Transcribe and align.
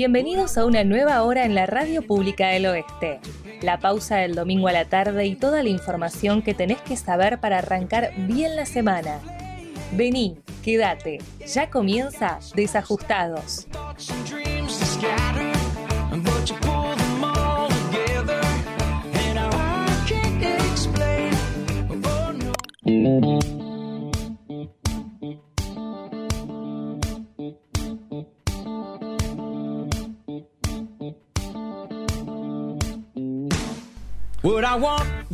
Bienvenidos 0.00 0.56
a 0.56 0.64
una 0.64 0.82
nueva 0.82 1.22
hora 1.24 1.44
en 1.44 1.54
la 1.54 1.66
Radio 1.66 2.00
Pública 2.00 2.48
del 2.48 2.64
Oeste. 2.64 3.20
La 3.60 3.80
pausa 3.80 4.16
del 4.16 4.34
domingo 4.34 4.68
a 4.68 4.72
la 4.72 4.86
tarde 4.86 5.26
y 5.26 5.36
toda 5.36 5.62
la 5.62 5.68
información 5.68 6.40
que 6.40 6.54
tenés 6.54 6.80
que 6.80 6.96
saber 6.96 7.38
para 7.38 7.58
arrancar 7.58 8.12
bien 8.16 8.56
la 8.56 8.64
semana. 8.64 9.20
Vení, 9.92 10.38
quédate, 10.64 11.18
ya 11.46 11.68
comienza 11.68 12.38
Desajustados. 12.54 13.66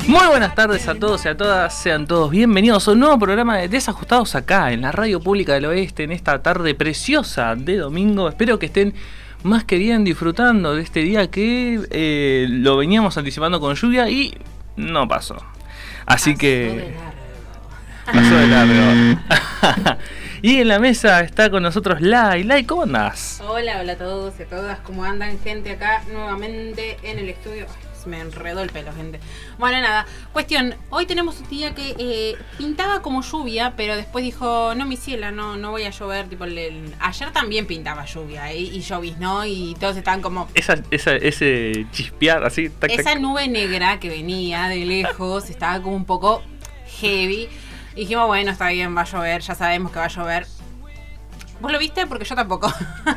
Muy 0.07 0.27
buenas 0.29 0.55
tardes 0.55 0.89
a 0.89 0.95
todos 0.95 1.27
y 1.27 1.29
a 1.29 1.37
todas, 1.37 1.77
sean 1.77 2.07
todos 2.07 2.31
bienvenidos 2.31 2.89
a 2.89 2.93
un 2.93 3.01
nuevo 3.01 3.19
programa 3.19 3.59
de 3.59 3.69
Desajustados 3.69 4.35
acá 4.35 4.73
en 4.73 4.81
la 4.81 4.93
Radio 4.93 5.21
Pública 5.21 5.53
del 5.53 5.67
Oeste 5.67 6.05
en 6.05 6.13
esta 6.13 6.43
tarde 6.43 6.75
preciosa 6.75 7.55
de 7.55 7.77
domingo. 7.77 8.31
Espero 8.31 8.59
que 8.59 8.65
estén 8.65 8.95
más 9.43 9.65
que 9.65 9.77
bien 9.77 10.05
disfrutando 10.05 10.75
de 10.75 10.81
este 10.81 11.01
día 11.01 11.31
que 11.31 11.87
eh, 11.91 12.47
lo 12.49 12.79
veníamos 12.79 13.19
anticipando 13.19 13.61
con 13.61 13.75
lluvia 13.75 14.09
y 14.09 14.35
no 14.77 15.07
pasó. 15.07 15.37
Así 16.07 16.35
que... 16.35 16.95
Pasó 18.07 18.37
de 18.37 18.47
largo. 18.47 19.21
y 20.41 20.61
en 20.61 20.69
la 20.69 20.79
mesa 20.79 21.21
está 21.21 21.51
con 21.51 21.63
nosotros 21.63 22.01
Lai. 22.01 22.43
Lai, 22.43 22.65
¿cómo 22.65 22.85
andás? 22.85 23.43
Hola, 23.47 23.81
hola 23.81 23.93
a 23.93 23.97
todos 23.97 24.33
y 24.39 24.45
a 24.45 24.47
todas, 24.47 24.79
¿cómo 24.79 25.05
andan 25.05 25.39
gente 25.41 25.73
acá 25.73 26.03
nuevamente 26.11 26.97
en 27.03 27.19
el 27.19 27.29
estudio? 27.29 27.67
Me 28.07 28.21
enredó 28.21 28.63
el 28.63 28.71
pelo, 28.71 28.93
gente. 28.93 29.21
Bueno, 29.59 29.81
nada, 29.81 30.07
cuestión, 30.33 30.75
hoy 30.91 31.07
tenemos 31.07 31.41
un 31.41 31.49
día 31.49 31.75
que 31.75 31.95
eh, 31.99 32.37
pintaba 32.59 33.03
como 33.03 33.23
lluvia, 33.23 33.75
pero 33.77 33.97
después 33.97 34.25
dijo, 34.25 34.75
no, 34.75 34.87
mi 34.87 34.97
ciela, 34.97 35.31
no, 35.31 35.57
no 35.57 35.71
voy 35.71 35.85
a 35.85 35.91
llover. 35.91 36.29
Tipo, 36.29 36.45
ayer 36.45 37.33
también 37.33 37.67
pintaba 37.67 38.05
lluvia 38.05 38.53
y, 38.53 38.77
y 38.77 38.81
lloviznó 38.81 39.45
y 39.45 39.77
todos 39.79 39.97
estaban 39.97 40.23
como... 40.23 40.49
Esa, 40.55 40.77
esa, 40.91 41.17
ese 41.17 41.87
chispear 41.93 42.45
así... 42.45 42.71
esa 42.89 43.15
nube 43.17 43.49
negra 43.49 44.01
que 44.01 44.09
venía 44.09 44.69
de 44.69 44.85
lejos 44.85 45.51
estaba 45.51 45.83
como 45.83 45.97
un 45.97 46.05
poco 46.05 46.43
heavy. 47.01 47.49
Y 47.95 48.01
dijimos, 48.01 48.27
bueno, 48.27 48.51
está 48.51 48.69
bien, 48.69 48.95
va 48.95 49.03
a 49.03 49.05
llover, 49.05 49.41
ya 49.41 49.55
sabemos 49.55 49.91
que 49.91 49.99
va 49.99 50.05
a 50.05 50.09
llover. 50.09 50.47
¿Vos 51.61 51.73
lo 51.73 51.79
viste? 51.79 52.07
Porque 52.07 52.25
yo 52.25 52.35
tampoco. 52.35 52.73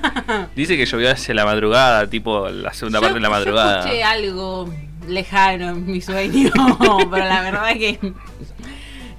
Dice 0.56 0.78
que 0.78 0.86
llovió 0.86 1.12
hacia 1.12 1.34
la 1.34 1.46
madrugada, 1.46 2.08
tipo 2.08 2.50
la 2.50 2.74
segunda 2.74 3.00
parte 3.00 3.16
de 3.16 3.20
la 3.22 3.30
madrugada. 3.30 3.74
Yo 3.74 3.80
escuché 3.80 4.04
algo 4.04 4.70
lejano 5.08 5.70
en 5.70 5.86
mi 5.86 6.02
sueño, 6.02 6.52
pero 7.12 7.26
la 7.26 7.42
verdad 7.42 7.72
es 7.72 7.78
que 7.78 8.14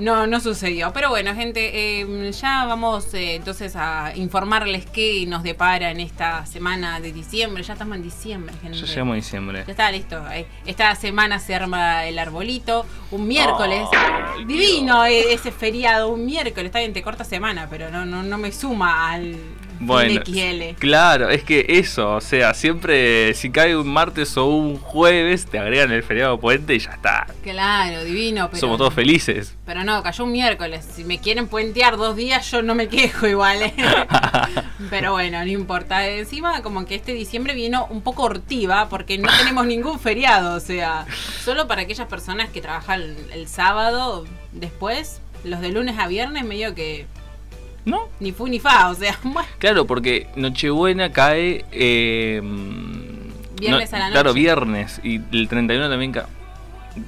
no, 0.01 0.27
no 0.27 0.41
sucedió. 0.41 0.93
Pero 0.93 1.11
bueno, 1.11 1.35
gente, 1.35 2.01
em, 2.01 2.31
ya 2.33 2.65
vamos 2.65 3.13
eh, 3.15 3.35
entonces 3.37 3.77
a 3.77 4.13
informarles 4.17 4.87
qué 4.87 5.25
nos 5.27 5.43
depara 5.43 5.91
en 5.91 6.01
esta 6.01 6.47
semana 6.47 7.01
de 7.01 7.13
diciembre. 7.13 7.63
Ya 7.63 7.75
estamos 7.75 7.97
en 7.97 8.03
diciembre, 8.03 8.55
gente. 8.61 8.79
Ya 8.79 8.87
llegamos 8.87 9.13
a 9.13 9.17
diciembre. 9.17 9.65
Ya 9.67 9.71
está 9.71 9.93
listo. 9.93 10.23
Eh, 10.33 10.47
esta 10.67 10.95
semana 10.95 11.39
se 11.39 11.55
arma 11.55 12.07
el 12.07 12.19
arbolito. 12.19 12.87
Un 13.11 13.29
miércoles. 13.29 13.87
divino 14.47 15.05
eh, 15.05 15.33
ese 15.33 15.53
feriado. 15.53 16.09
Un 16.09 16.25
miércoles. 16.27 16.67
Está 16.67 16.81
bien, 16.81 16.93
te 16.93 17.03
corta 17.03 17.25
semana, 17.25 17.69
pero 17.71 17.91
no, 17.91 18.07
no, 18.07 18.23
no 18.23 18.39
me 18.39 18.53
suma 18.53 19.13
al 19.13 19.37
bueno, 19.81 20.21
claro, 20.79 21.31
es 21.31 21.43
que 21.43 21.65
eso, 21.67 22.17
o 22.17 22.21
sea, 22.21 22.53
siempre 22.53 23.33
si 23.33 23.51
cae 23.51 23.75
un 23.75 23.89
martes 23.89 24.37
o 24.37 24.45
un 24.45 24.77
jueves, 24.77 25.47
te 25.47 25.59
agregan 25.59 25.91
el 25.91 26.03
feriado 26.03 26.39
puente 26.39 26.75
y 26.75 26.79
ya 26.79 26.91
está. 26.91 27.27
Claro, 27.43 28.05
divino. 28.05 28.51
Somos 28.53 28.77
todos 28.77 28.93
felices. 28.93 29.57
Pero 29.65 29.83
no, 29.83 30.03
cayó 30.03 30.25
un 30.25 30.33
miércoles. 30.33 30.87
Si 30.95 31.03
me 31.05 31.19
quieren 31.19 31.49
puentear 31.49 31.97
dos 31.97 32.15
días, 32.15 32.51
yo 32.51 32.61
no 32.61 32.75
me 32.75 32.89
quejo 32.89 33.27
igual. 33.27 33.63
¿eh? 33.63 33.75
pero 34.91 35.13
bueno, 35.13 35.39
no 35.39 35.51
importa. 35.51 36.07
Encima, 36.07 36.63
como 36.63 36.85
que 36.85 36.95
este 36.97 37.13
diciembre 37.15 37.55
vino 37.55 37.87
un 37.89 38.03
poco 38.03 38.25
hortiva 38.25 38.89
porque 38.91 39.17
no 39.17 39.29
tenemos 39.39 39.67
ningún 39.67 39.99
feriado. 39.99 40.57
O 40.57 40.61
sea, 40.61 41.07
solo 41.43 41.67
para 41.67 41.83
aquellas 41.83 42.07
personas 42.07 42.51
que 42.51 42.61
trabajan 42.61 43.17
el 43.33 43.49
sábado 43.49 44.27
después, 44.53 45.23
los 45.43 45.61
de 45.63 45.71
lunes 45.71 45.99
a 45.99 46.07
viernes, 46.07 46.45
medio 46.45 46.75
que 46.75 47.07
¿No? 47.85 48.09
Ni 48.21 48.33
fu 48.33 48.47
ni 48.47 48.61
fa, 48.61 48.91
o 48.91 48.95
sea. 48.95 49.19
Claro, 49.59 49.87
porque 49.87 50.29
Nochebuena 50.37 51.13
cae. 51.13 51.65
Eh, 51.73 52.41
viernes 53.59 53.93
a 53.93 53.99
la 53.99 54.05
noche. 54.05 54.13
Claro, 54.13 54.35
viernes. 54.35 55.01
Y 55.03 55.21
el 55.33 55.49
31 55.49 55.89
también 55.89 56.13
cae. 56.13 56.25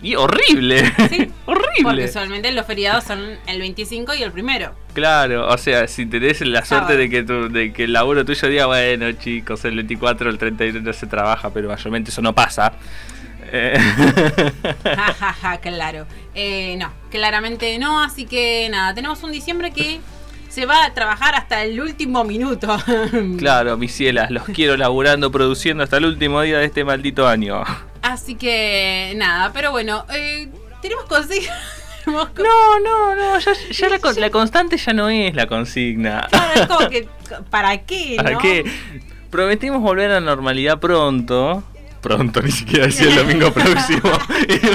Y 0.03 0.15
horrible. 0.15 0.85
Sí. 1.09 1.31
horrible. 1.47 1.83
Porque 1.83 2.05
usualmente 2.05 2.53
los 2.53 2.67
feriados 2.67 3.05
son 3.05 3.21
el 3.47 3.59
25 3.59 4.15
y 4.15 4.23
el 4.23 4.33
primero. 4.33 4.75
Claro, 4.95 5.49
o 5.49 5.59
sea, 5.59 5.89
si 5.89 6.07
tenés 6.07 6.41
la 6.43 6.65
suerte 6.65 6.97
de 6.97 7.09
que, 7.09 7.23
tu, 7.23 7.49
de 7.49 7.73
que 7.73 7.85
el 7.85 7.93
laburo 7.93 8.25
tuyo 8.25 8.49
diga, 8.49 8.67
bueno, 8.67 9.11
chicos, 9.13 9.65
el 9.65 9.77
24, 9.77 10.31
el 10.31 10.39
31 10.39 10.81
no 10.81 10.93
se 10.93 11.07
trabaja, 11.07 11.51
pero 11.51 11.69
mayormente 11.69 12.11
eso 12.11 12.23
no 12.23 12.35
pasa. 12.35 12.73
Eh. 13.51 13.79
Ja, 14.85 15.15
ja, 15.15 15.33
ja, 15.33 15.59
claro. 15.59 16.07
Eh, 16.35 16.77
no, 16.79 16.93
claramente 17.11 17.79
no, 17.79 18.03
así 18.03 18.25
que 18.25 18.69
nada, 18.71 18.95
tenemos 18.95 19.23
un 19.23 19.33
diciembre 19.33 19.73
que 19.73 20.01
se 20.53 20.67
va 20.67 20.85
a 20.85 20.93
trabajar 20.93 21.35
hasta 21.35 21.65
el 21.65 21.81
último 21.81 22.25
minuto. 22.25 22.77
claro, 23.39 23.79
mis 23.79 23.95
cielas, 23.95 24.31
los 24.31 24.45
quiero 24.45 24.77
laburando, 24.77 25.33
produciendo 25.33 25.83
hasta 25.83 25.97
el 25.97 26.05
último 26.05 26.43
día 26.43 26.59
de 26.59 26.67
este 26.67 26.85
maldito 26.85 27.27
año. 27.27 27.63
Así 28.03 28.35
que 28.35 29.15
nada, 29.17 29.51
pero 29.55 29.71
bueno, 29.71 30.05
eh, 30.15 30.49
tenemos 30.81 31.05
consigna. 31.05 31.53
No, 32.05 32.81
no, 32.81 33.15
no, 33.15 33.39
ya, 33.39 33.89
la, 34.19 34.31
constante 34.31 34.77
ya 34.77 34.93
no 34.93 35.09
es 35.09 35.37
la 35.37 35.47
consigna. 35.47 36.27
Claro, 36.31 36.61
es 36.61 36.67
como 36.67 36.89
que, 36.89 37.09
¿para 37.49 37.79
qué? 37.79 38.15
¿Para 38.21 38.39
qué? 38.39 38.65
Prometimos 39.31 39.81
volver 39.81 40.11
a 40.11 40.15
la 40.15 40.21
normalidad 40.21 40.81
pronto. 40.81 41.63
Pronto, 42.01 42.43
ni 42.43 42.51
siquiera 42.51 42.87
decía 42.87 43.07
el 43.07 43.15
domingo 43.15 43.53
próximo. 43.53 44.19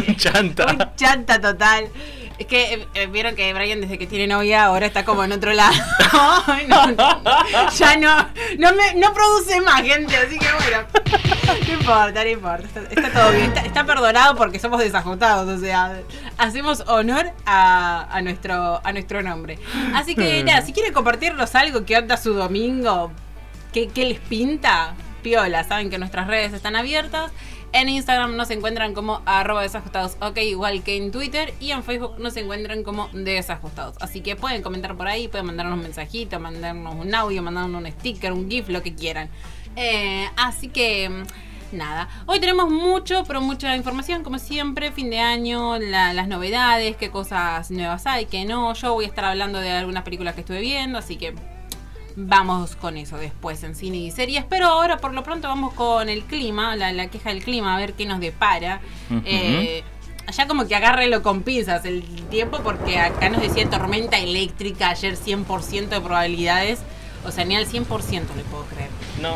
un 0.08 0.16
chanta. 0.16 0.68
Un 0.72 0.96
chanta 0.96 1.42
total. 1.42 1.90
Es 2.38 2.46
que 2.46 2.74
eh, 2.74 2.88
eh, 2.94 3.08
vieron 3.08 3.36
que 3.36 3.52
Brian 3.54 3.82
desde 3.82 3.98
que 3.98 4.06
tiene 4.06 4.28
novia 4.28 4.66
ahora 4.66 4.86
está 4.86 5.04
como 5.04 5.24
en 5.24 5.32
otro 5.32 5.54
lado. 5.54 5.74
ya 7.78 7.98
no, 7.98 8.30
no, 8.60 8.74
me, 8.74 8.94
no 8.96 9.14
produce 9.14 9.60
más 9.62 9.82
gente, 9.82 10.16
así 10.16 10.38
que 10.38 10.48
bueno. 10.54 10.88
No 11.68 11.74
importa, 11.74 12.24
no 12.24 12.30
importa. 12.30 12.82
Está, 12.90 13.12
todo 13.12 13.32
bien. 13.32 13.52
Está, 13.66 13.86
perdonado 13.86 14.36
porque 14.36 14.60
somos 14.60 14.80
desajustados. 14.80 15.50
O 15.50 15.60
sea, 15.60 16.00
hacemos 16.38 16.84
honor 16.88 17.32
a, 17.46 18.08
a, 18.12 18.22
nuestro, 18.22 18.82
a 18.84 18.94
nuestro 18.94 19.24
nombre. 19.24 19.58
Así 19.96 20.14
que 20.14 20.44
nada, 20.44 20.62
si 20.62 20.74
quieren 20.74 20.94
compartirnos 20.94 21.56
algo 21.56 21.86
que 21.86 21.96
anda 21.96 22.18
su 22.18 22.34
domingo, 22.34 23.12
que, 23.74 23.88
que 23.88 24.06
les 24.06 24.20
pinta, 24.20 24.94
piola. 25.24 25.64
Saben 25.64 25.90
que 25.90 25.98
nuestras 25.98 26.28
redes 26.28 26.54
están 26.54 26.76
abiertas. 26.76 27.32
En 27.78 27.90
Instagram 27.90 28.36
nos 28.36 28.50
encuentran 28.50 28.96
como 28.96 29.22
arroba 29.28 29.62
desajustados, 29.62 30.18
ok, 30.20 30.36
igual 30.40 30.82
que 30.82 30.98
en 30.98 31.12
Twitter. 31.12 31.54
Y 31.60 31.70
en 31.70 31.84
Facebook 31.84 32.16
nos 32.18 32.36
encuentran 32.36 32.82
como 32.82 33.08
desajustados. 33.14 33.98
Así 34.02 34.22
que 34.22 34.36
pueden 34.36 34.64
comentar 34.64 34.98
por 34.98 35.08
ahí, 35.08 35.28
pueden 35.28 35.46
mandarnos 35.46 35.76
un 35.76 35.84
mensajito, 35.84 36.40
mandarnos 36.40 36.96
un 36.96 37.14
audio, 37.14 37.44
mandarnos 37.44 37.80
un 37.80 37.92
sticker, 37.92 38.34
un 38.34 38.50
GIF, 38.50 38.70
lo 38.70 38.82
que 38.82 38.96
quieran. 38.96 39.30
Eh, 39.76 40.28
así 40.38 40.70
que 40.70 41.24
nada. 41.72 42.10
Hoy 42.26 42.40
tenemos 42.40 42.68
mucho, 42.68 43.24
pero 43.28 43.42
mucha 43.42 43.76
información, 43.76 44.24
como 44.24 44.40
siempre, 44.40 44.92
fin 44.92 45.12
de 45.12 45.20
año, 45.20 45.78
las 45.78 46.28
novedades, 46.28 46.96
qué 46.98 47.12
cosas 47.12 47.70
nuevas 47.70 48.08
hay, 48.08 48.26
qué 48.26 48.44
no. 48.44 48.74
Yo 48.74 48.94
voy 48.94 49.06
a 49.06 49.08
estar 49.08 49.24
hablando 49.24 49.60
de 49.60 49.70
algunas 49.70 50.02
películas 50.02 50.34
que 50.34 50.42
estuve 50.42 50.62
viendo, 50.62 50.98
así 50.98 51.16
que 51.16 51.36
Vamos 52.20 52.76
con 52.76 52.98
eso 52.98 53.16
después 53.18 53.62
en 53.62 53.76
cine 53.76 53.98
y 53.98 54.10
series. 54.10 54.44
Pero 54.50 54.66
ahora 54.66 54.98
por 54.98 55.14
lo 55.14 55.22
pronto 55.22 55.48
vamos 55.48 55.74
con 55.74 56.10
el 56.10 56.24
clima, 56.24 56.76
la, 56.76 57.08
queja 57.10 57.30
del 57.30 57.44
clima, 57.44 57.76
a 57.76 57.78
ver 57.78 57.94
qué 57.94 58.08
nos 58.08 58.20
depara. 58.20 58.82
Eh, 59.24 59.84
ya 60.36 60.48
como 60.48 60.68
que 60.68 60.76
agárrelo 60.76 61.22
con 61.22 61.44
pinzas 61.44 61.86
el 61.86 62.04
tiempo 62.30 62.62
porque 62.64 62.98
acá 62.98 63.30
nos 63.30 63.42
decía 63.42 63.70
tormenta 63.70 64.18
eléctrica 64.18 64.90
ayer 64.90 65.16
100% 65.16 65.90
de 65.90 66.02
probabilidades. 66.02 66.80
O 67.24 67.32
sea, 67.32 67.46
ni 67.46 67.56
al 67.56 67.68
100% 67.68 67.86
le 68.36 68.44
puedo 68.46 68.66
creer. 68.66 68.90
No. 69.22 69.36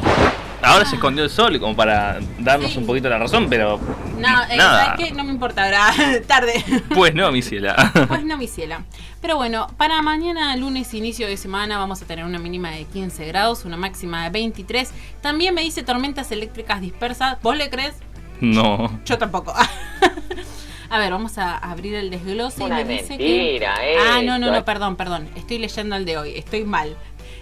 Ahora 0.63 0.86
se 0.86 0.96
escondió 0.96 1.24
el 1.24 1.30
sol 1.30 1.60
como 1.60 1.75
para 1.75 2.19
darnos 2.40 2.75
un 2.78 2.86
poquito 2.86 3.10
la 3.10 3.18
razón, 3.18 3.48
pero. 3.50 3.80
No, 4.19 4.44
eh, 4.44 4.58
¿sabes 4.58 5.08
qué? 5.08 5.13
No 5.13 5.24
me 5.24 5.31
importa, 5.31 5.66
ahora 5.66 5.92
tarde. 6.28 6.63
Pues 6.94 7.16
no, 7.16 7.31
mi 7.31 7.42
ciela. 7.42 7.92
Pues 8.08 8.24
no, 8.24 8.38
mi 8.38 8.48
ciela. 8.48 8.84
Pero 9.22 9.38
bueno, 9.38 9.68
para 9.78 10.02
mañana, 10.02 10.56
lunes, 10.56 10.94
inicio 10.94 11.28
de 11.28 11.38
semana, 11.38 11.78
vamos 11.78 12.02
a 12.02 12.06
tener 12.06 12.25
una 12.25 12.40
mínima 12.40 12.72
de 12.72 12.86
15 12.86 13.25
grados, 13.25 13.66
una 13.66 13.78
máxima 13.78 14.24
de 14.24 14.30
23. 14.30 14.92
También 15.22 15.54
me 15.54 15.62
dice 15.62 15.84
tormentas 15.84 16.31
eléctricas 16.31 16.81
dispersas. 16.81 17.42
¿Vos 17.42 17.58
le 17.58 17.69
crees? 17.69 17.96
No. 18.40 19.00
Yo 19.06 19.18
tampoco. 19.18 19.54
A 20.90 21.00
ver, 21.00 21.10
vamos 21.12 21.38
a 21.38 21.58
abrir 21.58 21.96
el 21.96 22.10
desglose 22.10 22.66
y 22.66 22.68
me 22.68 22.84
dice 22.84 23.18
que. 23.18 23.66
Ah, 23.66 24.22
no, 24.22 24.38
no, 24.38 24.52
no, 24.52 24.66
perdón, 24.66 24.98
perdón. 24.98 25.30
Estoy 25.38 25.58
leyendo 25.58 25.96
el 25.96 26.04
de 26.04 26.18
hoy. 26.18 26.34
Estoy 26.36 26.66
mal. 26.66 26.98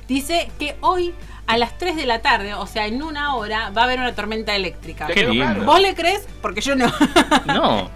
dice 0.07 0.51
que 0.60 0.75
hoy 0.81 1.16
a 1.50 1.57
las 1.57 1.75
3 1.80 1.96
de 1.96 2.06
la 2.06 2.22
tarde, 2.22 2.54
o 2.54 2.68
sea, 2.68 2.86
en 2.86 3.01
una 3.01 3.34
hora, 3.34 3.72
va 3.72 3.81
a 3.81 3.86
haber 3.86 3.98
una 4.00 4.13
tormenta 4.13 4.56
eléctrica. 4.56 5.07
Qué 5.07 5.25
lindo. 5.25 5.66
¿Vos 5.66 5.81
le 5.81 5.96
crees? 5.96 6.28
Porque 6.44 6.62
yo 6.62 6.75
no. 6.75 6.86
No, 7.48 7.90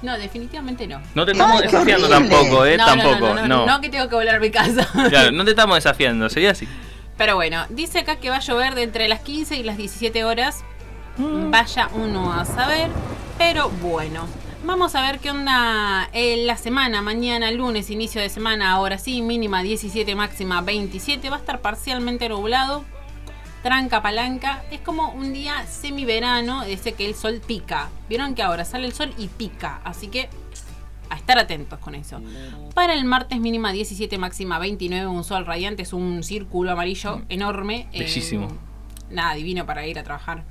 No, 0.00 0.16
definitivamente 0.16 0.86
no. 0.86 1.02
no 1.14 1.26
te 1.26 1.32
estamos 1.32 1.60
Ay, 1.60 1.66
desafiando 1.66 2.08
tampoco, 2.08 2.64
¿eh? 2.64 2.78
no, 2.78 2.86
tampoco, 2.86 3.18
no, 3.18 3.34
no, 3.34 3.46
no, 3.46 3.66
no 3.66 3.80
que 3.82 3.90
tengo 3.90 4.08
que 4.08 4.14
volar 4.14 4.36
a 4.36 4.40
mi 4.40 4.50
casa. 4.50 4.88
Claro, 5.10 5.30
no 5.30 5.44
te 5.44 5.50
estamos 5.50 5.76
desafiando, 5.76 6.30
sería 6.30 6.52
así. 6.52 6.66
Pero 7.18 7.34
bueno, 7.36 7.66
dice 7.68 7.98
acá 7.98 8.16
que 8.16 8.30
va 8.30 8.36
a 8.36 8.40
llover 8.40 8.74
de 8.74 8.82
entre 8.84 9.08
las 9.08 9.20
15 9.20 9.56
y 9.56 9.62
las 9.62 9.76
17 9.76 10.24
horas. 10.24 10.64
Vaya 11.18 11.90
uno 11.92 12.32
a 12.32 12.46
saber. 12.46 12.88
Pero 13.36 13.68
bueno, 13.68 14.26
vamos 14.64 14.94
a 14.94 15.02
ver 15.02 15.18
qué 15.20 15.30
onda 15.30 16.08
en 16.12 16.46
la 16.46 16.56
semana. 16.56 17.02
Mañana, 17.02 17.50
lunes, 17.50 17.90
inicio 17.90 18.20
de 18.20 18.28
semana. 18.28 18.72
Ahora 18.72 18.98
sí, 18.98 19.22
mínima 19.22 19.62
17, 19.62 20.14
máxima 20.14 20.60
27. 20.62 21.30
Va 21.30 21.36
a 21.36 21.38
estar 21.38 21.60
parcialmente 21.60 22.28
nublado. 22.28 22.84
Tranca 23.62 24.02
palanca. 24.02 24.64
Es 24.70 24.80
como 24.80 25.10
un 25.12 25.32
día 25.32 25.66
semiverano. 25.66 26.64
Dice 26.64 26.92
que 26.92 27.06
el 27.06 27.14
sol 27.14 27.40
pica. 27.46 27.90
Vieron 28.08 28.34
que 28.34 28.42
ahora 28.42 28.64
sale 28.64 28.86
el 28.86 28.92
sol 28.92 29.12
y 29.18 29.28
pica. 29.28 29.80
Así 29.84 30.08
que 30.08 30.28
a 31.10 31.16
estar 31.16 31.38
atentos 31.38 31.78
con 31.78 31.94
eso. 31.94 32.20
Para 32.74 32.94
el 32.94 33.04
martes 33.04 33.38
mínima 33.40 33.72
17, 33.72 34.18
máxima 34.18 34.58
29, 34.58 35.06
un 35.06 35.24
sol 35.24 35.46
radiante, 35.46 35.82
es 35.82 35.92
un 35.92 36.22
círculo 36.22 36.72
amarillo 36.72 37.22
enorme. 37.28 37.88
eh, 37.92 38.00
Bellísimo. 38.00 38.48
Nada, 39.10 39.34
divino 39.34 39.66
para 39.66 39.86
ir 39.86 39.98
a 39.98 40.02
trabajar. 40.02 40.44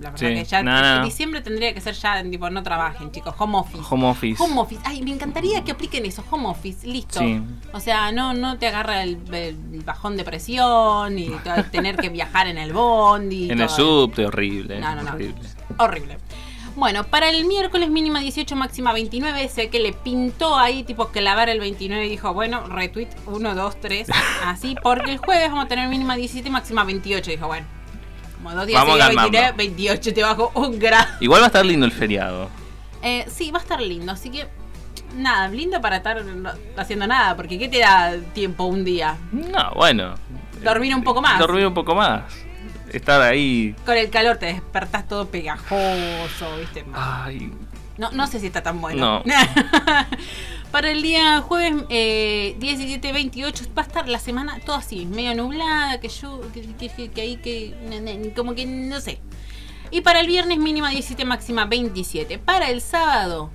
La 0.00 0.10
verdad 0.10 0.28
Sí, 0.28 0.34
que 0.34 0.44
ya 0.44 0.62
nada, 0.62 1.02
diciembre 1.02 1.40
tendría 1.40 1.74
que 1.74 1.80
ser 1.80 1.94
ya, 1.94 2.22
tipo, 2.22 2.48
no 2.50 2.62
trabajen, 2.62 3.10
chicos, 3.10 3.34
home 3.36 3.58
office. 3.58 3.82
Home 3.90 4.06
office. 4.06 4.42
Home 4.42 4.60
office. 4.60 4.80
Ay, 4.84 5.02
me 5.02 5.10
encantaría 5.10 5.62
que 5.64 5.72
apliquen 5.72 6.06
eso, 6.06 6.24
home 6.30 6.46
office, 6.48 6.86
listo. 6.86 7.18
Sí. 7.18 7.42
O 7.72 7.80
sea, 7.80 8.12
no, 8.12 8.32
no 8.34 8.58
te 8.58 8.68
agarra 8.68 9.02
el, 9.02 9.18
el 9.32 9.82
bajón 9.84 10.16
de 10.16 10.24
presión 10.24 11.18
y 11.18 11.28
te- 11.30 11.62
tener 11.64 11.96
que 11.96 12.08
viajar 12.08 12.46
en 12.46 12.58
el 12.58 12.72
bondi. 12.72 13.50
En 13.50 13.60
el 13.60 13.68
subte, 13.68 14.26
horrible. 14.26 14.78
No, 14.80 14.94
no, 14.94 15.02
no. 15.02 15.10
horrible. 15.12 15.48
Horrible. 15.78 16.18
Bueno, 16.76 17.04
para 17.04 17.30
el 17.30 17.46
miércoles 17.46 17.88
mínima 17.88 18.20
18, 18.20 18.54
máxima 18.54 18.92
29, 18.92 19.48
sé 19.48 19.70
que 19.70 19.80
le 19.80 19.94
pintó 19.94 20.58
ahí 20.58 20.84
tipo 20.84 21.08
clavar 21.08 21.48
el 21.48 21.58
29 21.58 22.04
y 22.04 22.08
dijo, 22.10 22.34
bueno, 22.34 22.66
retweet 22.68 23.08
1, 23.24 23.54
2, 23.54 23.80
3, 23.80 24.08
así, 24.44 24.76
porque 24.82 25.10
el 25.12 25.16
jueves 25.18 25.48
vamos 25.48 25.64
a 25.64 25.68
tener 25.68 25.88
mínima 25.88 26.16
17, 26.16 26.50
máxima 26.50 26.84
28, 26.84 27.30
dijo, 27.30 27.46
bueno, 27.46 27.66
como 28.46 28.58
dos 28.58 28.66
días 28.66 28.80
Vamos 28.80 28.98
seguidos, 28.98 29.08
calmando. 29.08 29.38
29, 29.56 29.56
28, 29.56 30.14
te 30.14 30.22
bajo 30.22 30.52
un 30.54 30.78
grado. 30.78 31.06
Igual 31.20 31.40
va 31.40 31.46
a 31.46 31.48
estar 31.48 31.66
lindo 31.66 31.84
el 31.84 31.92
feriado. 31.92 32.48
Eh, 33.02 33.26
sí, 33.28 33.50
va 33.50 33.58
a 33.58 33.62
estar 33.62 33.80
lindo, 33.80 34.12
así 34.12 34.30
que 34.30 34.46
nada, 35.16 35.48
lindo 35.48 35.80
para 35.80 35.96
estar 35.96 36.22
haciendo 36.76 37.06
nada, 37.06 37.36
porque 37.36 37.58
¿qué 37.58 37.68
te 37.68 37.80
da 37.80 38.14
tiempo 38.34 38.64
un 38.64 38.84
día? 38.84 39.16
No, 39.32 39.72
bueno. 39.74 40.14
Dormir 40.62 40.94
un 40.94 41.02
poco 41.02 41.20
más. 41.20 41.38
Dormir 41.38 41.66
un 41.66 41.74
poco 41.74 41.94
más. 41.94 42.22
Estar 42.92 43.20
ahí. 43.20 43.74
Con 43.84 43.96
el 43.96 44.10
calor 44.10 44.36
te 44.36 44.46
despertás 44.46 45.08
todo 45.08 45.26
pegajoso, 45.28 46.56
¿viste? 46.58 46.84
Ay, 46.94 47.52
No, 47.98 48.12
no 48.12 48.26
sé 48.28 48.38
si 48.38 48.46
está 48.46 48.62
tan 48.62 48.80
bueno. 48.80 49.22
No. 49.24 49.32
Para 50.76 50.90
el 50.90 51.00
día 51.00 51.40
jueves 51.40 51.72
eh, 51.88 52.54
17, 52.58 53.10
28 53.10 53.64
va 53.74 53.80
a 53.80 53.86
estar 53.86 54.06
la 54.10 54.18
semana 54.18 54.58
todo 54.62 54.76
así, 54.76 55.06
medio 55.06 55.34
nublada, 55.34 55.98
que 56.00 56.10
yo, 56.10 56.42
que, 56.52 56.60
que- 56.74 56.90
que- 56.90 57.10
que 57.10 57.20
ahí, 57.22 57.36
que 57.38 58.32
como 58.36 58.54
que 58.54 58.66
no 58.66 59.00
sé. 59.00 59.18
Y 59.90 60.02
para 60.02 60.20
el 60.20 60.26
viernes 60.26 60.58
mínima 60.58 60.90
17, 60.90 61.24
máxima 61.24 61.64
27. 61.64 62.38
Para 62.38 62.68
el 62.68 62.82
sábado, 62.82 63.48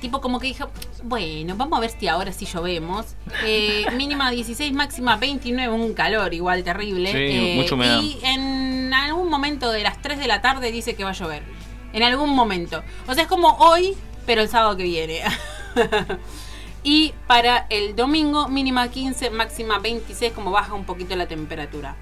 tipo 0.00 0.20
como 0.20 0.40
que 0.40 0.48
dijo, 0.48 0.68
bueno, 1.04 1.54
vamos 1.56 1.78
a 1.78 1.80
ver 1.80 1.90
si 1.96 2.08
ahora 2.08 2.32
sí 2.32 2.44
llovemos. 2.44 3.14
Eh, 3.46 3.84
mínima 3.96 4.28
16, 4.32 4.72
máxima 4.72 5.14
29, 5.18 5.72
un 5.72 5.94
calor 5.94 6.34
igual 6.34 6.64
terrible. 6.64 7.12
Sí, 7.12 7.18
Eh, 7.18 7.68
humedad. 7.72 8.00
Y 8.02 8.18
en 8.24 8.92
algún 8.92 9.28
momento 9.28 9.70
de 9.70 9.84
las 9.84 10.02
3 10.02 10.18
de 10.18 10.26
la 10.26 10.42
tarde 10.42 10.72
dice 10.72 10.96
que 10.96 11.04
va 11.04 11.10
a 11.10 11.12
llover. 11.12 11.44
En 11.92 12.02
algún 12.02 12.30
momento. 12.30 12.82
O 13.06 13.14
sea, 13.14 13.22
es 13.22 13.28
como 13.28 13.50
hoy, 13.58 13.94
pero 14.26 14.40
el 14.42 14.48
sábado 14.48 14.76
que 14.76 14.82
viene. 14.82 15.20
y 16.84 17.12
para 17.26 17.66
el 17.70 17.94
domingo, 17.96 18.48
mínima 18.48 18.88
15, 18.88 19.30
máxima 19.30 19.78
26, 19.78 20.32
como 20.32 20.50
baja 20.50 20.74
un 20.74 20.84
poquito 20.84 21.14
la 21.16 21.26
temperatura. 21.26 21.96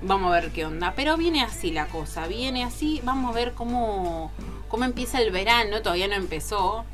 Vamos 0.00 0.30
a 0.32 0.40
ver 0.40 0.50
qué 0.50 0.64
onda. 0.64 0.92
Pero 0.94 1.16
viene 1.16 1.42
así 1.42 1.70
la 1.72 1.86
cosa, 1.86 2.26
viene 2.28 2.64
así. 2.64 3.00
Vamos 3.04 3.30
a 3.30 3.34
ver 3.38 3.52
cómo, 3.54 4.30
cómo 4.68 4.84
empieza 4.84 5.20
el 5.20 5.30
verano. 5.32 5.82
Todavía 5.82 6.06
no 6.08 6.14
empezó. 6.14 6.84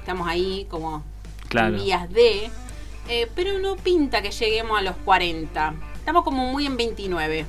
Estamos 0.00 0.26
ahí 0.26 0.66
como 0.70 1.04
Claro. 1.48 1.76
en 1.76 1.82
vías 1.84 2.10
de. 2.10 2.50
eh, 3.08 3.28
pero 3.34 3.58
no 3.58 3.76
pinta 3.76 4.22
que 4.22 4.30
lleguemos 4.30 4.78
a 4.78 4.82
los 4.82 4.96
40. 5.04 5.74
Estamos 5.96 6.24
como 6.24 6.50
muy 6.50 6.64
en 6.66 6.76
29. 6.78 7.40
Eh, 7.40 7.46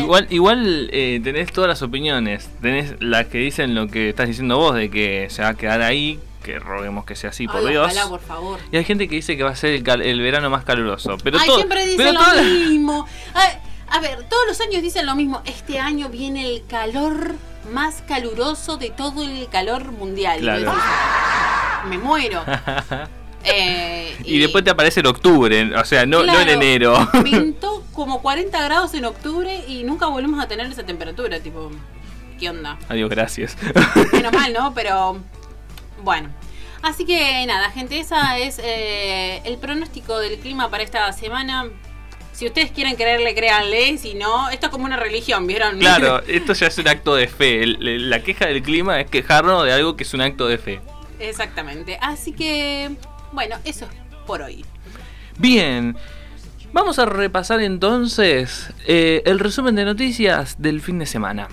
Igual, 0.00 0.26
igual 0.30 0.88
eh, 0.92 1.20
tenés 1.22 1.52
todas 1.52 1.68
las 1.68 1.82
opiniones. 1.82 2.48
Tenés 2.62 2.94
las 3.00 3.26
que 3.26 3.38
dicen 3.38 3.74
lo 3.74 3.88
que 3.88 4.08
estás 4.08 4.26
diciendo 4.26 4.56
vos, 4.56 4.74
de 4.74 4.90
que 4.90 5.26
se 5.28 5.42
va 5.42 5.48
a 5.48 5.54
quedar 5.54 5.82
ahí, 5.82 6.18
que 6.42 6.58
roguemos 6.58 7.04
que 7.04 7.16
sea 7.16 7.30
así, 7.30 7.46
por 7.46 7.58
ay, 7.58 7.68
Dios. 7.68 7.86
ojalá, 7.92 8.08
por 8.08 8.20
favor. 8.20 8.58
Y 8.70 8.76
hay 8.76 8.84
gente 8.84 9.08
que 9.08 9.14
dice 9.16 9.36
que 9.36 9.42
va 9.42 9.50
a 9.50 9.56
ser 9.56 9.70
el, 9.74 9.82
cal- 9.82 10.02
el 10.02 10.20
verano 10.20 10.50
más 10.50 10.64
caluroso. 10.64 11.16
Pero 11.22 11.38
Ay, 11.38 11.46
todo- 11.46 11.56
siempre 11.56 11.84
pero 11.96 12.10
dicen 12.12 12.36
lo 12.36 12.42
mismo. 12.68 13.06
Ay, 13.34 13.48
a 13.88 14.00
ver, 14.00 14.24
todos 14.28 14.46
los 14.46 14.60
años 14.60 14.82
dicen 14.82 15.06
lo 15.06 15.14
mismo. 15.14 15.42
Este 15.44 15.78
año 15.78 16.08
viene 16.08 16.46
el 16.54 16.64
calor 16.66 17.34
más 17.72 18.02
caluroso 18.08 18.76
de 18.76 18.90
todo 18.90 19.22
el 19.22 19.48
calor 19.48 19.92
mundial. 19.92 20.40
Claro. 20.40 20.72
me 21.88 21.98
muero. 21.98 22.42
Eh, 23.44 24.16
Y 24.24 24.38
después 24.38 24.62
te 24.62 24.70
aparece 24.70 25.00
en 25.00 25.06
octubre, 25.06 25.74
o 25.76 25.84
sea, 25.84 26.06
no, 26.06 26.18
no 26.22 26.32
en 26.38 26.44
Claro, 26.44 26.50
enero. 26.52 27.08
Pintó 27.24 27.82
como 27.92 28.22
40 28.22 28.62
grados 28.62 28.94
en 28.94 29.04
octubre 29.04 29.64
y 29.66 29.82
nunca 29.82 30.06
volvemos 30.06 30.40
a 30.40 30.46
tener 30.46 30.66
esa 30.70 30.84
temperatura. 30.84 31.40
Tipo, 31.40 31.68
¿qué 32.38 32.50
onda? 32.50 32.78
Adiós, 32.88 33.10
gracias. 33.10 33.56
Menos 34.12 34.32
mal, 34.32 34.52
¿no? 34.52 34.72
Pero 34.74 35.18
bueno. 36.02 36.28
Así 36.82 37.04
que 37.04 37.44
nada, 37.46 37.70
gente, 37.70 37.98
esa 38.00 38.38
es 38.38 38.58
eh, 38.62 39.40
el 39.44 39.56
pronóstico 39.58 40.18
del 40.18 40.38
clima 40.38 40.68
para 40.70 40.82
esta 40.82 41.12
semana. 41.12 41.68
Si 42.32 42.46
ustedes 42.46 42.70
quieren 42.72 42.96
creerle, 42.96 43.34
créanle. 43.34 43.98
Si 43.98 44.14
no, 44.14 44.48
esto 44.50 44.66
es 44.66 44.72
como 44.72 44.84
una 44.86 44.96
religión, 44.96 45.46
¿vieron? 45.46 45.78
Claro, 45.78 46.22
esto 46.26 46.54
ya 46.54 46.66
es 46.66 46.78
un 46.78 46.88
acto 46.88 47.14
de 47.14 47.28
fe. 47.28 47.62
El- 47.62 48.10
la 48.10 48.22
queja 48.22 48.46
del 48.46 48.62
clima 48.62 49.00
es 49.00 49.08
quejarnos 49.10 49.64
de 49.64 49.72
algo 49.72 49.96
que 49.96 50.02
es 50.02 50.12
un 50.14 50.22
acto 50.22 50.48
de 50.48 50.58
fe. 50.58 50.80
Exactamente. 51.20 51.98
Así 52.00 52.32
que, 52.32 52.90
bueno, 53.32 53.56
eso 53.64 53.84
es 53.84 53.90
por 54.26 54.42
hoy. 54.42 54.64
Bien, 55.38 55.96
vamos 56.72 56.98
a 56.98 57.04
repasar 57.06 57.60
entonces 57.60 58.70
eh, 58.86 59.22
el 59.24 59.38
resumen 59.38 59.76
de 59.76 59.84
noticias 59.84 60.56
del 60.60 60.80
fin 60.80 60.98
de 60.98 61.06
semana. 61.06 61.48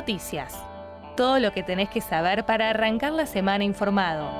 Noticias. 0.00 0.56
Todo 1.14 1.38
lo 1.40 1.52
que 1.52 1.62
tenés 1.62 1.90
que 1.90 2.00
saber 2.00 2.46
para 2.46 2.70
arrancar 2.70 3.12
la 3.12 3.26
semana 3.26 3.64
informado. 3.64 4.32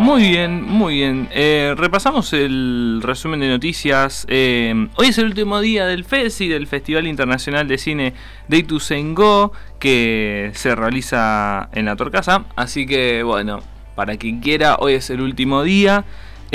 Muy 0.00 0.28
bien, 0.28 0.62
muy 0.62 0.96
bien. 0.96 1.28
Eh, 1.32 1.72
repasamos 1.74 2.34
el 2.34 3.00
resumen 3.02 3.40
de 3.40 3.48
noticias. 3.48 4.26
Eh, 4.28 4.86
hoy 4.96 5.06
es 5.06 5.16
el 5.16 5.24
último 5.24 5.60
día 5.60 5.86
del 5.86 6.04
FESI, 6.04 6.46
del 6.46 6.66
Festival 6.66 7.06
Internacional 7.06 7.66
de 7.68 7.78
Cine 7.78 8.12
de 8.48 8.58
Ituzaingó, 8.58 9.52
que 9.78 10.50
se 10.52 10.74
realiza 10.74 11.70
en 11.72 11.86
la 11.86 11.96
Torcasa. 11.96 12.44
Así 12.54 12.84
que, 12.84 13.22
bueno, 13.22 13.62
para 13.94 14.18
quien 14.18 14.40
quiera, 14.40 14.76
hoy 14.78 14.92
es 14.92 15.08
el 15.08 15.22
último 15.22 15.62
día. 15.62 16.04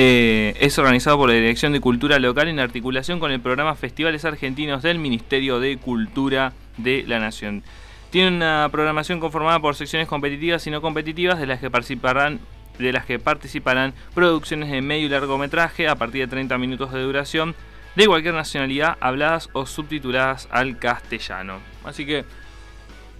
Eh, 0.01 0.55
es 0.61 0.79
organizado 0.79 1.17
por 1.17 1.27
la 1.27 1.35
Dirección 1.35 1.73
de 1.73 1.81
Cultura 1.81 2.19
Local 2.19 2.47
en 2.47 2.61
articulación 2.61 3.19
con 3.19 3.33
el 3.33 3.41
programa 3.41 3.75
Festivales 3.75 4.23
Argentinos 4.23 4.81
del 4.81 4.97
Ministerio 4.97 5.59
de 5.59 5.75
Cultura 5.75 6.53
de 6.77 7.03
la 7.05 7.19
Nación. 7.19 7.63
Tiene 8.09 8.29
una 8.29 8.69
programación 8.71 9.19
conformada 9.19 9.59
por 9.59 9.75
secciones 9.75 10.07
competitivas 10.07 10.65
y 10.65 10.71
no 10.71 10.81
competitivas 10.81 11.37
de 11.37 11.47
las 11.47 11.59
que 11.59 11.69
participarán 11.69 12.39
de 12.77 12.93
las 12.93 13.05
que 13.05 13.19
participarán 13.19 13.93
producciones 14.15 14.71
de 14.71 14.81
medio 14.81 15.07
y 15.07 15.09
largometraje 15.09 15.89
a 15.89 15.95
partir 15.95 16.21
de 16.21 16.27
30 16.27 16.57
minutos 16.57 16.93
de 16.93 17.01
duración 17.01 17.53
de 17.97 18.07
cualquier 18.07 18.35
nacionalidad 18.35 18.95
habladas 19.01 19.49
o 19.51 19.65
subtituladas 19.65 20.47
al 20.49 20.79
castellano. 20.79 21.59
Así 21.83 22.05
que 22.05 22.23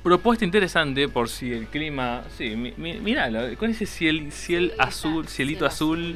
propuesta 0.03 0.45
interesante 0.45 1.07
por 1.09 1.29
si 1.29 1.51
el 1.51 1.67
clima, 1.67 2.23
sí, 2.37 2.55
mi- 2.55 2.73
mi- 2.77 2.99
miralo, 2.99 3.39
con 3.57 3.69
ese 3.69 3.85
ciel, 3.85 4.31
ciel 4.31 4.73
azul, 4.77 5.27
cielito 5.27 5.65
azul, 5.65 6.15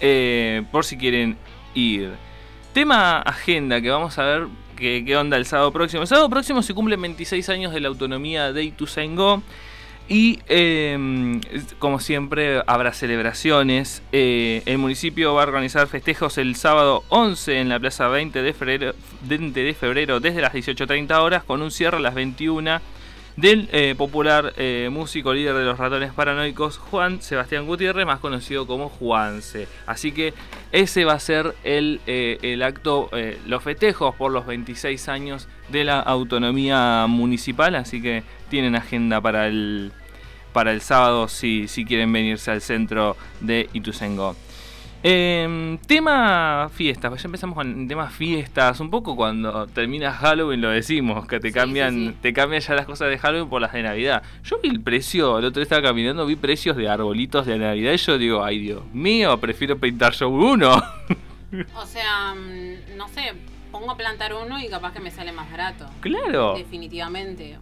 eh, 0.00 0.62
por 0.70 0.84
si 0.84 0.96
quieren 0.96 1.36
ir. 1.74 2.10
Tema 2.72 3.18
agenda 3.20 3.80
que 3.80 3.90
vamos 3.90 4.18
a 4.18 4.24
ver 4.24 4.46
qué 4.76 5.16
onda 5.16 5.36
el 5.36 5.44
sábado 5.44 5.72
próximo. 5.72 6.02
El 6.02 6.08
sábado 6.08 6.30
próximo 6.30 6.62
se 6.62 6.72
cumplen 6.74 7.00
26 7.02 7.48
años 7.48 7.72
de 7.72 7.80
la 7.80 7.88
autonomía 7.88 8.52
de 8.52 8.64
Ituzaingó. 8.64 9.42
Y 10.12 10.40
eh, 10.48 11.40
como 11.78 12.00
siempre 12.00 12.64
habrá 12.66 12.92
celebraciones. 12.92 14.02
Eh, 14.10 14.60
el 14.66 14.78
municipio 14.78 15.34
va 15.34 15.42
a 15.42 15.46
organizar 15.46 15.86
festejos 15.86 16.36
el 16.36 16.56
sábado 16.56 17.04
11 17.10 17.60
en 17.60 17.68
la 17.68 17.78
plaza 17.78 18.08
20 18.08 18.42
de 18.42 18.52
febrero, 18.52 18.92
20 19.28 19.62
de 19.62 19.72
febrero 19.72 20.18
desde 20.18 20.40
las 20.40 20.52
18.30 20.52 21.16
horas 21.20 21.44
con 21.44 21.62
un 21.62 21.70
cierre 21.70 21.98
a 21.98 22.00
las 22.00 22.16
21 22.16 22.80
del 23.36 23.68
eh, 23.70 23.94
popular 23.96 24.52
eh, 24.56 24.88
músico 24.90 25.32
líder 25.32 25.54
de 25.54 25.64
los 25.64 25.78
ratones 25.78 26.12
paranoicos, 26.12 26.78
Juan 26.78 27.22
Sebastián 27.22 27.66
Gutiérrez, 27.66 28.04
más 28.04 28.18
conocido 28.18 28.66
como 28.66 28.88
Juanse. 28.88 29.68
Así 29.86 30.10
que 30.10 30.34
ese 30.72 31.04
va 31.04 31.12
a 31.12 31.20
ser 31.20 31.54
el, 31.62 32.00
el 32.06 32.64
acto, 32.64 33.10
los 33.46 33.62
festejos 33.62 34.16
por 34.16 34.32
los 34.32 34.44
26 34.44 35.08
años 35.08 35.46
de 35.68 35.84
la 35.84 36.00
autonomía 36.00 37.06
municipal, 37.08 37.76
así 37.76 38.02
que 38.02 38.24
tienen 38.48 38.74
agenda 38.74 39.20
para 39.20 39.46
el, 39.46 39.92
para 40.52 40.72
el 40.72 40.80
sábado 40.80 41.28
si, 41.28 41.68
si 41.68 41.84
quieren 41.84 42.12
venirse 42.12 42.50
al 42.50 42.60
centro 42.60 43.16
de 43.40 43.68
Ituzengo. 43.72 44.36
Eh, 45.02 45.78
tema 45.86 46.68
fiestas, 46.74 47.10
pues 47.10 47.22
ya 47.22 47.28
empezamos 47.28 47.56
con 47.56 47.88
temas 47.88 48.12
fiestas, 48.12 48.80
un 48.80 48.90
poco 48.90 49.16
cuando 49.16 49.66
terminas 49.68 50.18
Halloween 50.18 50.60
lo 50.60 50.68
decimos, 50.68 51.26
que 51.26 51.40
te 51.40 51.52
cambian, 51.52 52.16
te 52.20 52.34
cambian 52.34 52.60
ya 52.60 52.74
las 52.74 52.84
cosas 52.84 53.08
de 53.08 53.16
Halloween 53.16 53.48
por 53.48 53.62
las 53.62 53.72
de 53.72 53.82
Navidad. 53.82 54.22
Yo 54.44 54.60
vi 54.62 54.68
el 54.68 54.82
precio, 54.82 55.38
el 55.38 55.46
otro 55.46 55.60
día 55.60 55.62
estaba 55.62 55.80
caminando, 55.82 56.26
vi 56.26 56.36
precios 56.36 56.76
de 56.76 56.86
arbolitos 56.86 57.46
de 57.46 57.58
Navidad 57.58 57.94
y 57.94 57.96
yo 57.96 58.18
digo, 58.18 58.44
ay 58.44 58.58
Dios 58.58 58.82
mío, 58.92 59.38
prefiero 59.40 59.78
pintar 59.78 60.12
yo 60.12 60.28
uno. 60.28 60.82
O 61.74 61.84
sea, 61.84 62.32
mm, 62.32 62.96
no 62.96 63.08
sé, 63.08 63.32
pongo 63.72 63.90
a 63.90 63.96
plantar 63.96 64.34
uno 64.34 64.60
y 64.60 64.68
capaz 64.68 64.92
que 64.92 65.00
me 65.00 65.10
sale 65.10 65.32
más 65.32 65.50
barato. 65.50 65.84
Claro. 66.00 66.54
Definitivamente. 66.56 67.58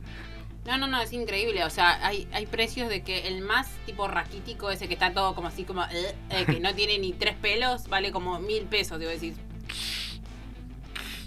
No, 0.68 0.76
no, 0.76 0.87
no, 0.87 1.00
es 1.00 1.14
increíble. 1.14 1.64
O 1.64 1.70
sea, 1.70 2.06
hay, 2.06 2.28
hay 2.30 2.44
precios 2.44 2.90
de 2.90 3.00
que 3.00 3.26
el 3.26 3.40
más 3.40 3.70
tipo 3.87 4.06
raquítico, 4.06 4.70
ese 4.70 4.87
que 4.87 4.92
está 4.92 5.14
todo 5.14 5.34
como 5.34 5.48
así, 5.48 5.64
como 5.64 5.82
eh, 5.84 6.14
eh, 6.28 6.44
que 6.44 6.60
no 6.60 6.75
tiene 6.75 6.98
ni 6.98 7.14
tres 7.14 7.37
pelos, 7.37 7.88
vale 7.88 8.12
como 8.12 8.38
mil 8.38 8.64
pesos, 8.64 8.98
digo, 8.98 9.10
decir. 9.10 9.34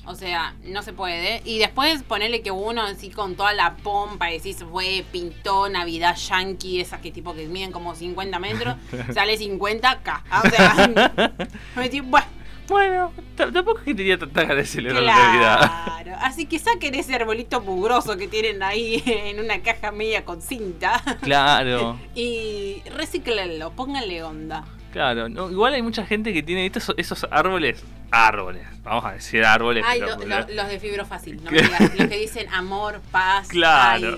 O 0.06 0.14
sea, 0.14 0.54
no 0.64 0.84
se 0.84 0.94
puede. 0.94 1.42
Y 1.44 1.58
después 1.58 2.04
ponerle 2.04 2.44
que 2.44 2.52
uno 2.52 2.84
así 2.84 3.10
con 3.10 3.36
toda 3.36 3.54
la 3.54 3.78
pompa, 3.78 4.28
decís, 4.28 4.64
fue, 4.70 5.04
pintó 5.12 5.70
Navidad 5.70 6.16
Yankee, 6.16 6.80
esas 6.80 7.02
que 7.02 7.10
tipo 7.10 7.34
que 7.34 7.48
miden 7.48 7.72
como 7.72 7.96
50 7.96 8.38
metros, 8.38 8.76
sale 9.14 9.40
50k. 9.40 10.22
O 10.46 10.50
sea, 10.52 11.38
me 11.76 11.84
decís, 11.84 12.04
bueno 12.06 12.41
bueno, 12.68 13.12
tampoco 13.36 13.80
es 13.80 13.86
que 13.86 13.96
tenía 13.96 14.18
tanta 14.18 14.42
ganas 14.42 14.58
de 14.58 14.66
celebrar 14.66 15.04
la 15.04 15.16
Navidad. 15.16 15.72
Claro, 15.86 16.12
así 16.22 16.46
que 16.46 16.60
saquen 16.60 16.96
ese 16.96 17.16
arbolito 17.16 17.62
mugroso 17.62 18.18
que 18.18 18.28
tienen 18.28 18.64
ahí 18.64 19.04
en 19.06 19.40
una 19.40 19.62
caja 19.62 19.92
media 19.92 20.24
con 20.26 20.42
cinta. 20.42 21.02
Claro. 21.22 22.00
y 22.16 22.82
reciclenlo, 22.96 23.72
pónganle 23.72 24.24
onda. 24.24 24.66
Claro, 24.92 25.30
no, 25.30 25.50
igual 25.50 25.74
hay 25.74 25.82
mucha 25.82 26.06
gente 26.06 26.34
que 26.34 26.44
tiene 26.44 26.66
estos, 26.66 26.94
esos 26.98 27.26
árboles, 27.32 27.82
árboles, 28.12 28.68
vamos 28.84 29.06
a 29.06 29.14
decir 29.14 29.46
árboles. 29.46 29.86
Ay, 29.88 30.02
los 30.02 30.68
de 30.68 30.80
fibro 30.80 31.06
fácil, 31.06 31.42
no 31.44 31.50
me 31.50 31.62
digas, 31.62 31.96
los 31.98 32.08
que 32.10 32.18
dicen 32.18 32.48
amor, 32.54 33.02
paz. 33.10 33.48
Claro. 33.48 34.18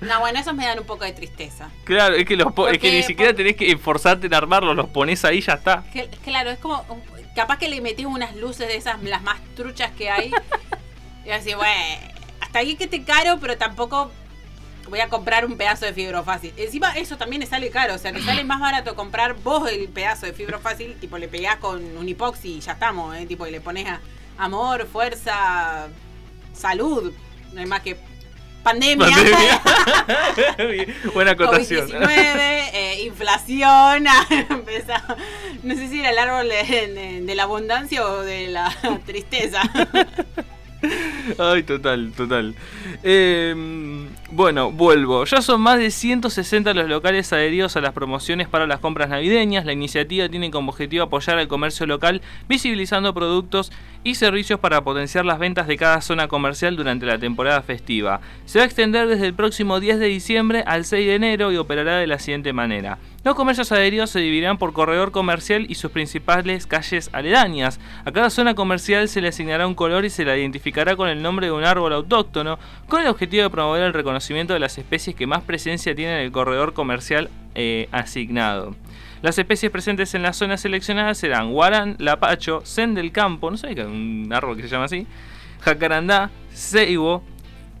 No, 0.00 0.20
bueno, 0.20 0.38
esos 0.38 0.54
me 0.54 0.64
dan 0.64 0.78
un 0.78 0.86
poco 0.86 1.04
de 1.04 1.12
tristeza. 1.12 1.70
Claro, 1.84 2.14
es 2.14 2.24
que, 2.24 2.36
los 2.36 2.48
es 2.72 2.78
que 2.78 2.90
ni 2.90 3.02
siquiera 3.02 3.34
tenés 3.34 3.56
que 3.56 3.70
esforzarte 3.70 4.26
en 4.26 4.34
armarlos, 4.34 4.74
los 4.74 4.88
pones 4.88 5.24
ahí 5.24 5.38
y 5.38 5.40
ya 5.42 5.54
está. 5.54 5.84
claro, 6.24 6.50
es 6.50 6.58
como 6.58 6.84
capaz 7.34 7.58
que 7.58 7.68
le 7.68 7.80
metí 7.80 8.04
unas 8.04 8.34
luces 8.36 8.68
de 8.68 8.76
esas, 8.76 9.02
las 9.02 9.22
más 9.22 9.40
truchas 9.54 9.90
que 9.92 10.10
hay. 10.10 10.32
y 11.26 11.30
así, 11.30 11.54
bueno, 11.54 11.72
hasta 12.40 12.60
ahí 12.60 12.76
que 12.76 12.86
te 12.86 13.04
caro, 13.04 13.38
pero 13.40 13.58
tampoco 13.58 14.10
voy 14.88 15.00
a 15.00 15.08
comprar 15.08 15.44
un 15.46 15.56
pedazo 15.56 15.84
de 15.84 15.92
fibro 15.92 16.24
fácil. 16.24 16.52
Encima 16.56 16.96
eso 16.96 17.16
también 17.16 17.40
le 17.40 17.46
sale 17.46 17.70
caro, 17.70 17.94
o 17.94 17.98
sea, 17.98 18.12
te 18.12 18.22
sale 18.22 18.42
más 18.44 18.60
barato 18.60 18.94
comprar 18.96 19.34
vos 19.34 19.70
el 19.70 19.88
pedazo 19.88 20.26
de 20.26 20.32
fibro 20.32 20.58
fácil, 20.58 20.96
tipo 20.98 21.18
le 21.18 21.28
pegás 21.28 21.56
con 21.56 21.96
un 21.96 22.08
hipoxi 22.08 22.56
y 22.56 22.60
ya 22.60 22.72
estamos, 22.72 23.16
¿eh? 23.16 23.26
tipo 23.26 23.46
y 23.46 23.50
le 23.50 23.60
pones 23.60 23.86
a 23.86 24.00
amor, 24.38 24.86
fuerza, 24.86 25.88
salud, 26.52 27.12
no 27.52 27.60
hay 27.60 27.66
más 27.66 27.82
que 27.82 27.96
pandemia, 28.62 29.16
buena 31.14 31.32
acotación. 31.32 31.88
COVID-19, 31.88 32.70
eh, 32.72 33.02
inflación, 33.04 34.04
no 35.62 35.74
sé 35.74 35.88
si 35.88 36.00
era 36.00 36.10
el 36.10 36.18
árbol 36.18 36.48
de 36.48 37.34
la 37.34 37.42
abundancia 37.44 38.06
o 38.06 38.22
de 38.22 38.48
la 38.48 38.74
tristeza. 39.06 39.62
Ay, 41.38 41.62
total, 41.62 42.12
total. 42.16 42.54
Em, 43.02 44.08
bueno, 44.32 44.70
vuelvo. 44.70 45.24
Ya 45.24 45.42
son 45.42 45.60
más 45.60 45.78
de 45.78 45.90
160 45.90 46.72
los 46.72 46.88
locales 46.88 47.32
adheridos 47.32 47.76
a 47.76 47.80
las 47.80 47.92
promociones 47.92 48.46
para 48.46 48.68
las 48.68 48.78
compras 48.78 49.08
navideñas. 49.08 49.64
La 49.64 49.72
iniciativa 49.72 50.28
tiene 50.28 50.52
como 50.52 50.70
objetivo 50.70 51.02
apoyar 51.02 51.38
al 51.38 51.48
comercio 51.48 51.84
local, 51.86 52.22
visibilizando 52.48 53.12
productos 53.12 53.72
y 54.04 54.14
servicios 54.14 54.60
para 54.60 54.84
potenciar 54.84 55.24
las 55.24 55.40
ventas 55.40 55.66
de 55.66 55.76
cada 55.76 56.00
zona 56.00 56.28
comercial 56.28 56.76
durante 56.76 57.06
la 57.06 57.18
temporada 57.18 57.60
festiva. 57.62 58.20
Se 58.44 58.60
va 58.60 58.62
a 58.62 58.66
extender 58.66 59.08
desde 59.08 59.26
el 59.26 59.34
próximo 59.34 59.80
10 59.80 59.98
de 59.98 60.06
diciembre 60.06 60.62
al 60.64 60.84
6 60.84 61.06
de 61.06 61.14
enero 61.16 61.50
y 61.50 61.56
operará 61.56 61.96
de 61.96 62.06
la 62.06 62.20
siguiente 62.20 62.52
manera. 62.52 62.98
Los 63.22 63.34
comercios 63.34 63.70
adheridos 63.72 64.08
se 64.08 64.20
dividirán 64.20 64.56
por 64.56 64.72
corredor 64.72 65.10
comercial 65.10 65.66
y 65.68 65.74
sus 65.74 65.90
principales 65.90 66.66
calles 66.66 67.10
aledañas. 67.12 67.78
A 68.06 68.12
cada 68.12 68.30
zona 68.30 68.54
comercial 68.54 69.10
se 69.10 69.20
le 69.20 69.28
asignará 69.28 69.66
un 69.66 69.74
color 69.74 70.06
y 70.06 70.10
se 70.10 70.24
la 70.24 70.38
identificará 70.38 70.96
con 70.96 71.08
el 71.10 71.20
nombre 71.20 71.48
de 71.48 71.52
un 71.52 71.64
árbol 71.64 71.92
autóctono, 71.92 72.58
con 72.88 73.02
el 73.02 73.08
objetivo 73.08 73.42
de 73.42 73.50
promover 73.50 73.82
el 73.82 73.92
reconocimiento 73.92 74.19
de 74.28 74.58
las 74.58 74.78
especies 74.78 75.16
que 75.16 75.26
más 75.26 75.42
presencia 75.42 75.94
tienen 75.94 76.16
en 76.16 76.22
el 76.22 76.32
corredor 76.32 76.72
comercial 76.72 77.30
eh, 77.54 77.88
asignado. 77.90 78.76
Las 79.22 79.38
especies 79.38 79.72
presentes 79.72 80.14
en 80.14 80.22
las 80.22 80.36
zonas 80.36 80.60
seleccionadas 80.60 81.18
serán 81.18 81.52
guarán, 81.52 81.96
lapacho, 81.98 82.62
sen 82.64 82.94
del 82.94 83.12
campo, 83.12 83.50
no 83.50 83.56
sé 83.56 83.74
que 83.74 83.84
un 83.84 84.30
árbol 84.32 84.56
que 84.56 84.62
se 84.62 84.68
llama 84.68 84.84
así, 84.84 85.06
jacarandá, 85.60 86.30
ceibo, 86.54 87.22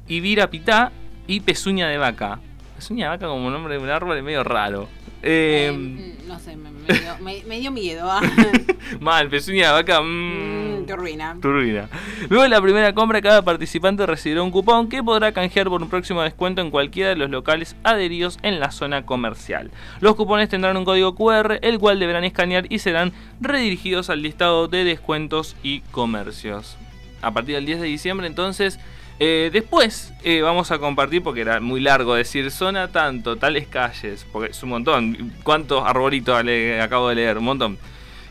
ibira 0.08 0.50
pitá 0.50 0.92
y 1.26 1.40
pezuña 1.40 1.88
de 1.88 1.98
vaca. 1.98 2.40
Pezuña 2.76 3.04
de 3.04 3.10
vaca 3.10 3.26
como 3.28 3.50
nombre 3.50 3.74
de 3.74 3.80
un 3.80 3.90
árbol 3.90 4.16
es 4.16 4.24
medio 4.24 4.44
raro. 4.44 4.88
Eh, 5.22 6.16
no 6.26 6.38
sé, 6.38 6.56
me, 6.56 7.60
dio, 7.60 7.70
miedo. 7.70 8.10
¿ah? 8.10 8.20
Mal, 9.00 9.28
pezuña 9.28 9.68
de 9.68 9.72
vaca. 9.72 10.00
Mmm, 10.00 10.86
turbina. 10.86 11.36
Turbina. 11.40 11.88
Luego 12.28 12.44
de 12.44 12.48
la 12.48 12.60
primera 12.60 12.94
compra, 12.94 13.20
cada 13.20 13.42
participante 13.42 14.06
recibirá 14.06 14.42
un 14.42 14.50
cupón 14.50 14.88
que 14.88 15.02
podrá 15.02 15.32
canjear 15.32 15.68
por 15.68 15.82
un 15.82 15.88
próximo 15.88 16.22
descuento 16.22 16.60
en 16.60 16.70
cualquiera 16.70 17.10
de 17.10 17.16
los 17.16 17.30
locales 17.30 17.76
adheridos 17.84 18.38
en 18.42 18.60
la 18.60 18.70
zona 18.70 19.04
comercial. 19.04 19.70
Los 20.00 20.16
cupones 20.16 20.48
tendrán 20.48 20.76
un 20.76 20.84
código 20.84 21.14
QR, 21.14 21.58
el 21.62 21.78
cual 21.78 22.00
deberán 22.00 22.24
escanear 22.24 22.66
y 22.70 22.78
serán 22.78 23.12
redirigidos 23.40 24.10
al 24.10 24.22
listado 24.22 24.68
de 24.68 24.84
descuentos 24.84 25.56
y 25.62 25.80
comercios. 25.90 26.76
A 27.22 27.32
partir 27.32 27.54
del 27.56 27.66
10 27.66 27.80
de 27.80 27.86
diciembre, 27.86 28.26
entonces 28.26 28.78
eh, 29.20 29.50
después 29.52 30.14
eh, 30.24 30.40
vamos 30.40 30.70
a 30.70 30.78
compartir, 30.78 31.22
porque 31.22 31.42
era 31.42 31.60
muy 31.60 31.78
largo 31.80 32.14
decir 32.14 32.50
zona 32.50 32.88
tanto, 32.88 33.36
tales 33.36 33.66
calles, 33.68 34.26
porque 34.32 34.52
es 34.52 34.62
un 34.62 34.70
montón. 34.70 35.34
¿Cuántos 35.42 35.84
arbolitos 35.86 36.42
acabo 36.80 37.10
de 37.10 37.14
leer? 37.14 37.36
Un 37.36 37.44
montón. 37.44 37.78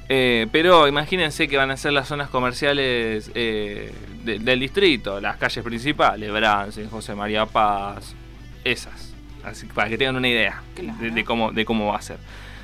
Eh, 0.10 0.48
pero 0.52 0.88
imagínense 0.88 1.48
que 1.48 1.58
van 1.58 1.70
a 1.70 1.78
ser 1.78 1.94
las 1.94 2.08
zonas 2.08 2.30
comerciales 2.30 3.32
del 3.32 4.60
distrito, 4.60 5.22
las 5.22 5.38
calles 5.38 5.64
principales, 5.64 6.32
Brance, 6.32 6.88
José 6.88 7.14
María 7.14 7.46
Paz, 7.46 8.16
esas. 8.64 9.14
Así 9.44 9.68
para 9.68 9.90
que 9.90 9.98
tengan 9.98 10.16
una 10.16 10.28
idea 10.28 10.64
de, 10.76 11.24
cómo, 11.24 11.52
de 11.52 11.66
cómo 11.66 11.86
va 11.86 11.98
a 11.98 12.02
ser. 12.02 12.18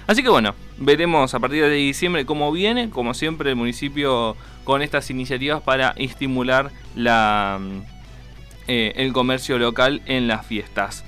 Así 0.07 0.23
que 0.23 0.29
bueno, 0.29 0.55
veremos 0.77 1.33
a 1.35 1.39
partir 1.39 1.61
de 1.61 1.69
diciembre 1.69 2.25
cómo 2.25 2.51
viene, 2.51 2.89
como 2.89 3.13
siempre 3.13 3.51
el 3.51 3.55
municipio 3.55 4.35
con 4.63 4.81
estas 4.81 5.11
iniciativas 5.11 5.61
para 5.61 5.91
estimular 5.97 6.71
la 6.95 7.59
eh, 8.67 8.93
el 8.97 9.13
comercio 9.13 9.57
local 9.57 10.01
en 10.05 10.27
las 10.27 10.45
fiestas. 10.45 11.03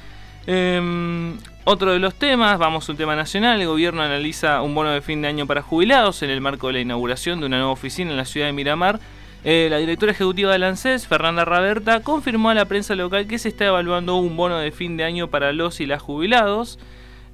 Em, 0.45 1.37
otro 1.65 1.91
de 1.91 1.99
los 1.99 2.15
temas, 2.15 2.57
vamos 2.57 2.87
a 2.87 2.91
un 2.93 2.97
tema 2.97 3.15
nacional, 3.15 3.59
el 3.59 3.67
gobierno 3.67 4.01
analiza 4.01 4.61
un 4.61 4.73
bono 4.73 4.91
de 4.91 5.01
fin 5.01 5.21
de 5.21 5.27
año 5.27 5.45
para 5.45 5.61
jubilados 5.61 6.23
en 6.23 6.29
el 6.29 6.39
marco 6.39 6.67
de 6.67 6.73
la 6.73 6.79
inauguración 6.79 7.39
de 7.39 7.47
una 7.47 7.57
nueva 7.57 7.71
oficina 7.71 8.11
en 8.11 8.17
la 8.17 8.25
ciudad 8.25 8.47
de 8.47 8.53
Miramar. 8.53 8.99
Eh, 9.43 9.67
la 9.69 9.77
directora 9.77 10.11
ejecutiva 10.11 10.51
del 10.51 10.63
ANSES, 10.63 11.07
Fernanda 11.07 11.45
Raberta, 11.45 12.01
confirmó 12.01 12.49
a 12.49 12.53
la 12.53 12.65
prensa 12.65 12.95
local 12.95 13.27
que 13.27 13.37
se 13.37 13.49
está 13.49 13.65
evaluando 13.65 14.15
un 14.15 14.35
bono 14.35 14.57
de 14.57 14.71
fin 14.71 14.97
de 14.97 15.03
año 15.03 15.29
para 15.29 15.53
los 15.53 15.79
y 15.79 15.85
las 15.85 16.01
jubilados. 16.01 16.79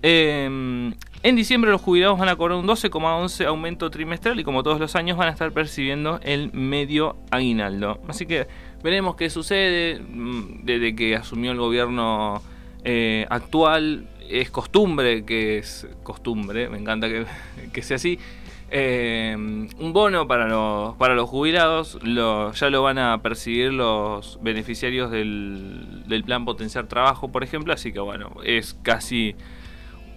Em, 0.02 0.94
en 1.24 1.36
diciembre 1.36 1.72
los 1.72 1.82
jubilados 1.82 2.20
van 2.20 2.30
a 2.30 2.36
cobrar 2.36 2.58
un 2.58 2.68
12,11 2.68 3.46
aumento 3.46 3.90
trimestral 3.90 4.40
y 4.40 4.44
como 4.44 4.62
todos 4.62 4.80
los 4.80 4.96
años 4.96 5.18
van 5.18 5.30
a 5.30 5.32
estar 5.32 5.52
percibiendo 5.52 6.20
el 6.22 6.54
medio 6.54 7.16
aguinaldo. 7.32 8.00
Así 8.08 8.26
que 8.26 8.48
Veremos 8.84 9.16
qué 9.16 9.30
sucede. 9.30 10.00
Mm, 10.00 10.66
desde 10.66 10.94
que 10.94 11.16
asumió 11.16 11.54
el 11.54 11.58
gobierno 11.58 12.44
eh, 12.84 13.26
actual, 13.30 14.08
es 14.30 14.52
costumbre, 14.52 15.24
que 15.24 15.58
es 15.58 15.88
costumbre, 16.04 16.70
me 16.70 16.78
encanta 16.78 17.08
que, 17.08 17.82
sea 17.82 17.96
así. 17.96 18.20
Eh, 18.76 19.36
un 19.38 19.94
bono 19.94 20.28
para 20.28 20.48
los, 20.48 20.96
para 20.96 21.16
los 21.16 21.30
jubilados, 21.30 21.98
ya 22.04 22.70
lo 22.70 22.82
van 22.82 22.98
a 22.98 23.22
percibir 23.22 23.72
los 23.72 24.40
beneficiarios 24.42 25.12
del, 25.12 26.04
del 26.08 26.24
plan 26.24 26.44
Potenciar 26.44 26.88
Trabajo, 26.88 27.32
por 27.32 27.44
ejemplo, 27.44 27.72
así 27.72 27.94
que 27.94 28.00
bueno, 28.00 28.32
es 28.44 28.74
casi 28.82 29.36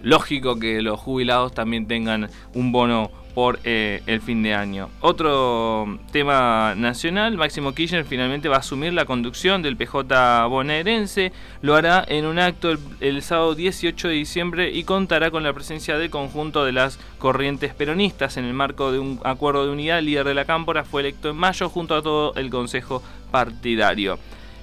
lógico 0.01 0.59
que 0.59 0.81
los 0.81 0.99
jubilados 0.99 1.53
también 1.53 1.87
tengan 1.87 2.29
un 2.53 2.71
bono 2.71 3.11
por 3.37 3.59
eh, 3.65 4.01
el 4.07 4.19
fin 4.19 4.41
de 4.41 4.55
año. 4.55 4.89
Otro 4.99 5.99
tema 6.11 6.73
nacional, 6.75 7.37
Máximo 7.37 7.75
Kirchner 7.75 8.03
finalmente 8.03 8.49
va 8.49 8.55
a 8.55 8.59
asumir 8.61 8.93
la 8.93 9.05
conducción 9.05 9.61
del 9.61 9.77
PJ 9.77 10.47
bonaerense, 10.47 11.31
lo 11.61 11.75
hará 11.75 12.03
en 12.07 12.25
un 12.25 12.39
acto 12.39 12.75
el, 12.99 13.21
sábado 13.21 13.53
18 13.53 14.07
de 14.07 14.13
diciembre 14.15 14.71
y 14.71 14.85
contará 14.85 15.29
con 15.29 15.43
la 15.43 15.53
presencia 15.53 15.99
del 15.99 16.09
conjunto 16.09 16.65
de 16.65 16.71
las 16.71 16.97
corrientes 17.19 17.75
peronistas 17.75 18.37
en 18.37 18.45
el 18.45 18.55
marco 18.55 18.91
de 18.91 18.97
un 18.97 19.19
acuerdo 19.23 19.67
de 19.67 19.71
unidad. 19.71 19.99
El 19.99 20.05
líder 20.05 20.25
de 20.25 20.33
la 20.33 20.45
Cámpora 20.45 20.83
fue 20.83 21.01
electo 21.01 21.29
en 21.29 21.35
mayo 21.35 21.69
junto 21.69 21.93
a 21.93 22.01
todo 22.01 22.33
el 22.33 22.49
Consejo 22.49 23.03
Partidario. 23.29 24.17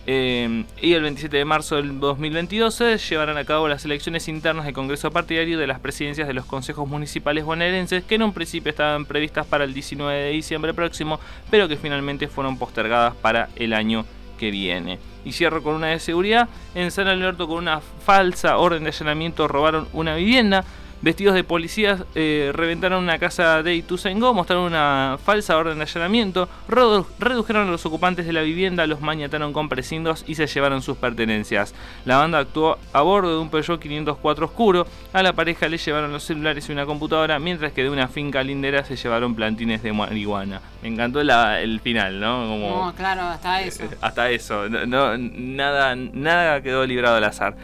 Eh, 0.07 0.65
y 0.83 0.93
el 0.93 1.03
27 1.03 1.37
de 1.37 1.45
marzo 1.47 1.77
del 1.77 1.99
2022 1.99 2.75
se 2.75 2.99
llevarán 2.99 3.39
a 3.39 3.45
cabo 3.45 3.69
las 3.69 3.85
elecciones 3.87 4.29
internas 4.29 4.67
del 4.67 4.75
Congreso 4.75 5.11
Partidario 5.11 5.59
de 5.59 5.67
las 5.67 5.81
presidencias 5.81 6.29
de 6.29 6.35
los 6.35 6.45
consejos 6.45 6.87
municipales 6.87 7.45
bonaerenses, 7.45 8.05
que 8.05 8.17
en 8.17 8.23
un 8.23 8.35
principio 8.35 8.71
estaban 8.71 9.07
previstas 9.07 9.47
para 9.47 9.65
el 9.65 9.73
19 9.73 10.15
de 10.15 10.31
diciembre 10.31 10.75
próximo, 10.75 11.21
pero 11.51 11.69
que 11.69 11.77
finalmente 11.77 12.29
fueron 12.29 12.59
postergadas 12.59 13.15
para 13.15 13.49
el 13.57 13.73
año 13.73 14.05
que 14.39 14.51
viene. 14.51 14.99
Y 15.25 15.33
cierro 15.33 15.63
con 15.63 15.75
una 15.75 15.87
de 15.87 16.01
seguridad. 16.01 16.49
En 16.75 16.91
San 16.91 17.09
Alberto, 17.09 17.49
con 17.49 17.59
una 17.59 17.81
falsa 17.81 18.59
orden 18.59 18.85
de 18.85 18.91
allanamiento, 18.91 19.49
robaron 19.49 19.89
una 19.95 20.17
vivienda 20.17 20.65
vestidos 21.05 21.35
de 21.35 21.45
policías, 21.45 22.03
eh, 22.15 22.51
reventaron 22.55 23.03
una 23.03 23.19
casa 23.19 23.63
de 23.63 23.75
Ituzaingó, 23.75 24.33
mostraron 24.33 24.65
una 24.65 25.19
falsa 25.23 25.59
orden 25.59 25.77
de 25.77 25.83
allanamiento, 25.85 26.49
redujeron 26.67 27.69
a 27.69 27.71
los 27.71 27.85
ocupantes 27.85 28.25
de 28.25 28.33
la 28.33 28.41
vivienda, 28.41 28.87
los 28.87 29.03
mañataron 29.03 29.53
con 29.53 29.69
precindos 29.69 30.25
y 30.27 30.35
se 30.35 30.47
llevaron 30.47 30.81
sus 30.81 30.97
pertenencias. 30.97 31.75
La 32.07 32.17
banda 32.17 32.39
actuó 32.39 32.79
a 32.95 33.03
bordo 33.03 33.33
de 33.33 33.39
un 33.39 33.51
Peugeot 33.51 33.79
504 33.79 34.47
oscuro, 34.47 34.87
a 35.13 35.23
la 35.23 35.35
pareja 35.35 35.69
le 35.69 35.77
llevaron 35.77 36.11
los 36.11 36.25
celulares 36.25 36.71
y 36.71 36.73
una 36.73 36.87
computadora, 36.87 37.39
mientras 37.39 37.73
que 37.73 37.83
de 37.83 37.91
una 37.91 38.09
finca 38.09 38.43
lindera 38.43 38.83
se 38.83 38.97
llevaron 38.97 39.35
plantines 39.35 39.83
de 39.83 39.93
marihuana. 39.93 40.63
Me 40.83 40.89
encantó 40.89 41.21
el 41.21 41.81
final, 41.81 42.19
¿no? 42.19 42.47
no, 42.47 42.95
claro, 42.95 43.23
hasta 43.25 43.61
eso. 43.61 43.85
hasta 44.01 44.31
eso, 44.31 44.71
no, 44.71 45.19
nada, 45.19 45.97
nada 45.97 46.63
quedó 46.63 46.87
librado 46.87 47.17
al 47.17 47.25
azar. 47.25 47.57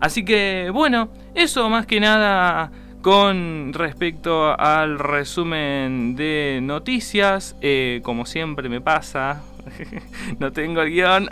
Así 0.00 0.24
que 0.24 0.70
bueno, 0.72 1.08
eso 1.34 1.68
más 1.68 1.86
que 1.86 2.00
nada 2.00 2.70
con 3.02 3.72
respecto 3.72 4.58
al 4.58 4.98
resumen 4.98 6.16
de 6.16 6.58
noticias. 6.62 7.54
Eh, 7.60 8.00
como 8.02 8.26
siempre 8.26 8.68
me 8.68 8.80
pasa, 8.80 9.42
no 10.40 10.52
tengo 10.52 10.82
el 10.82 10.90
guion. 10.90 11.28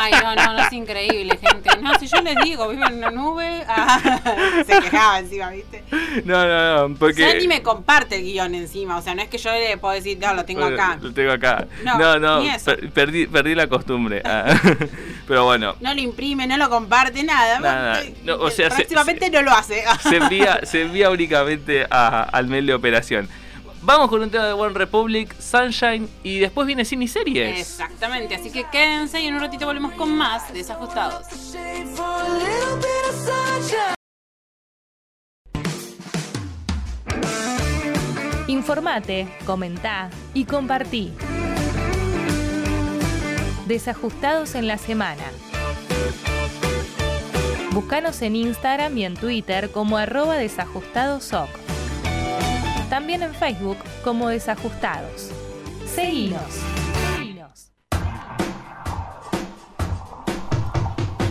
Ay, 0.00 0.12
no, 0.22 0.34
no, 0.34 0.54
no 0.54 0.58
es 0.60 0.72
increíble, 0.72 1.38
gente. 1.38 1.70
No, 1.82 1.94
si 1.98 2.06
yo 2.06 2.22
les 2.22 2.36
digo, 2.42 2.68
vivo 2.68 2.86
en 2.86 2.94
una 2.94 3.10
nube. 3.10 3.62
Ah, 3.68 4.00
se 4.66 4.80
quejaba 4.80 5.18
encima, 5.18 5.50
¿viste? 5.50 5.84
No, 6.24 6.46
no, 6.46 6.88
no. 6.88 6.96
Porque. 6.96 7.28
Sandy 7.30 7.46
me 7.46 7.62
comparte 7.62 8.16
el 8.16 8.22
guion 8.22 8.54
encima. 8.54 8.96
O 8.96 9.02
sea, 9.02 9.14
no 9.14 9.20
es 9.20 9.28
que 9.28 9.36
yo 9.36 9.52
le 9.52 9.76
puedo 9.76 9.94
decir, 9.94 10.18
no, 10.18 10.32
lo 10.32 10.44
tengo 10.46 10.64
acá. 10.64 10.98
Lo 11.00 11.12
tengo 11.12 11.32
acá. 11.32 11.66
No, 11.84 12.18
no. 12.18 12.42
perdí, 12.94 13.26
perdí 13.26 13.54
la 13.54 13.66
costumbre. 13.66 14.22
Ah, 14.24 14.58
pero 15.26 15.44
bueno. 15.44 15.76
No 15.80 15.94
lo 15.94 16.00
imprime, 16.00 16.46
no 16.46 16.56
lo 16.56 16.68
comparte, 16.68 17.22
nada. 17.22 17.60
nada. 17.60 18.02
o 18.38 18.50
sea, 18.50 18.68
próximamente 18.68 19.30
no 19.30 19.42
lo 19.42 19.52
hace. 19.52 19.84
Se 20.02 20.16
envía, 20.16 20.60
se 20.64 20.82
envía 20.82 21.10
únicamente 21.10 21.86
al 21.90 22.46
mail 22.46 22.66
de 22.66 22.74
operación. 22.74 23.28
Vamos 23.82 24.10
con 24.10 24.20
un 24.20 24.30
tema 24.30 24.44
de 24.44 24.52
One 24.52 24.74
Republic, 24.74 25.34
Sunshine 25.40 26.08
y 26.22 26.38
después 26.38 26.66
viene 26.66 26.84
cine 26.84 27.06
y 27.06 27.08
series. 27.08 27.58
Exactamente, 27.58 28.34
así 28.34 28.50
que 28.50 28.64
quédense 28.70 29.20
y 29.20 29.26
en 29.26 29.34
un 29.34 29.40
ratito 29.40 29.64
volvemos 29.64 29.92
con 29.94 30.14
más 30.14 30.52
desajustados. 30.52 31.26
Informate, 38.48 39.28
comentá 39.46 40.10
y 40.34 40.44
compartí. 40.44 41.12
Desajustados 43.70 44.56
en 44.56 44.66
la 44.66 44.78
semana. 44.78 45.22
Búscanos 47.70 48.20
en 48.20 48.34
Instagram 48.34 48.98
y 48.98 49.04
en 49.04 49.14
Twitter 49.14 49.70
como 49.70 49.96
arroba 49.96 50.36
desajustadosoc. 50.36 51.48
También 52.88 53.22
en 53.22 53.32
Facebook 53.32 53.76
como 54.02 54.28
Desajustados. 54.28 55.30
Seguinos. 55.86 56.42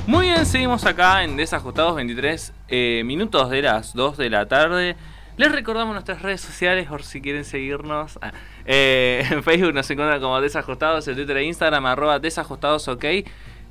Muy 0.07 0.27
bien, 0.27 0.45
seguimos 0.45 0.85
acá 0.85 1.25
en 1.25 1.35
Desajustados 1.35 1.97
23 1.97 2.53
eh, 2.69 3.01
minutos 3.05 3.49
de 3.49 3.63
las 3.63 3.93
2 3.93 4.15
de 4.15 4.29
la 4.29 4.47
tarde. 4.47 4.95
Les 5.39 5.49
recordamos 5.49 5.93
nuestras 5.93 6.21
redes 6.21 6.41
sociales 6.41 6.89
por 6.89 7.01
si 7.01 7.21
quieren 7.21 7.45
seguirnos. 7.45 8.19
Ah, 8.21 8.33
eh, 8.65 9.23
en 9.31 9.41
Facebook 9.41 9.73
nos 9.73 9.89
encuentran 9.89 10.19
como 10.19 10.41
Desajustados, 10.41 11.07
en 11.07 11.15
Twitter 11.15 11.37
e 11.37 11.45
Instagram 11.45 11.85
arroba 11.85 12.19
desajustados 12.19 12.89
ok. 12.89 13.05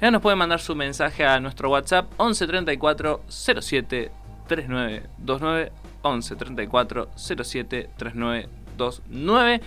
Ya 0.00 0.10
nos 0.10 0.22
pueden 0.22 0.38
mandar 0.38 0.60
su 0.60 0.74
mensaje 0.74 1.26
a 1.26 1.38
nuestro 1.40 1.68
WhatsApp 1.68 2.10
11 2.16 2.46
34 2.46 3.20
07 3.28 4.10
3929 4.46 5.72
11 6.00 6.36
34 6.36 7.10
07 7.14 7.90
3929. 7.98 9.60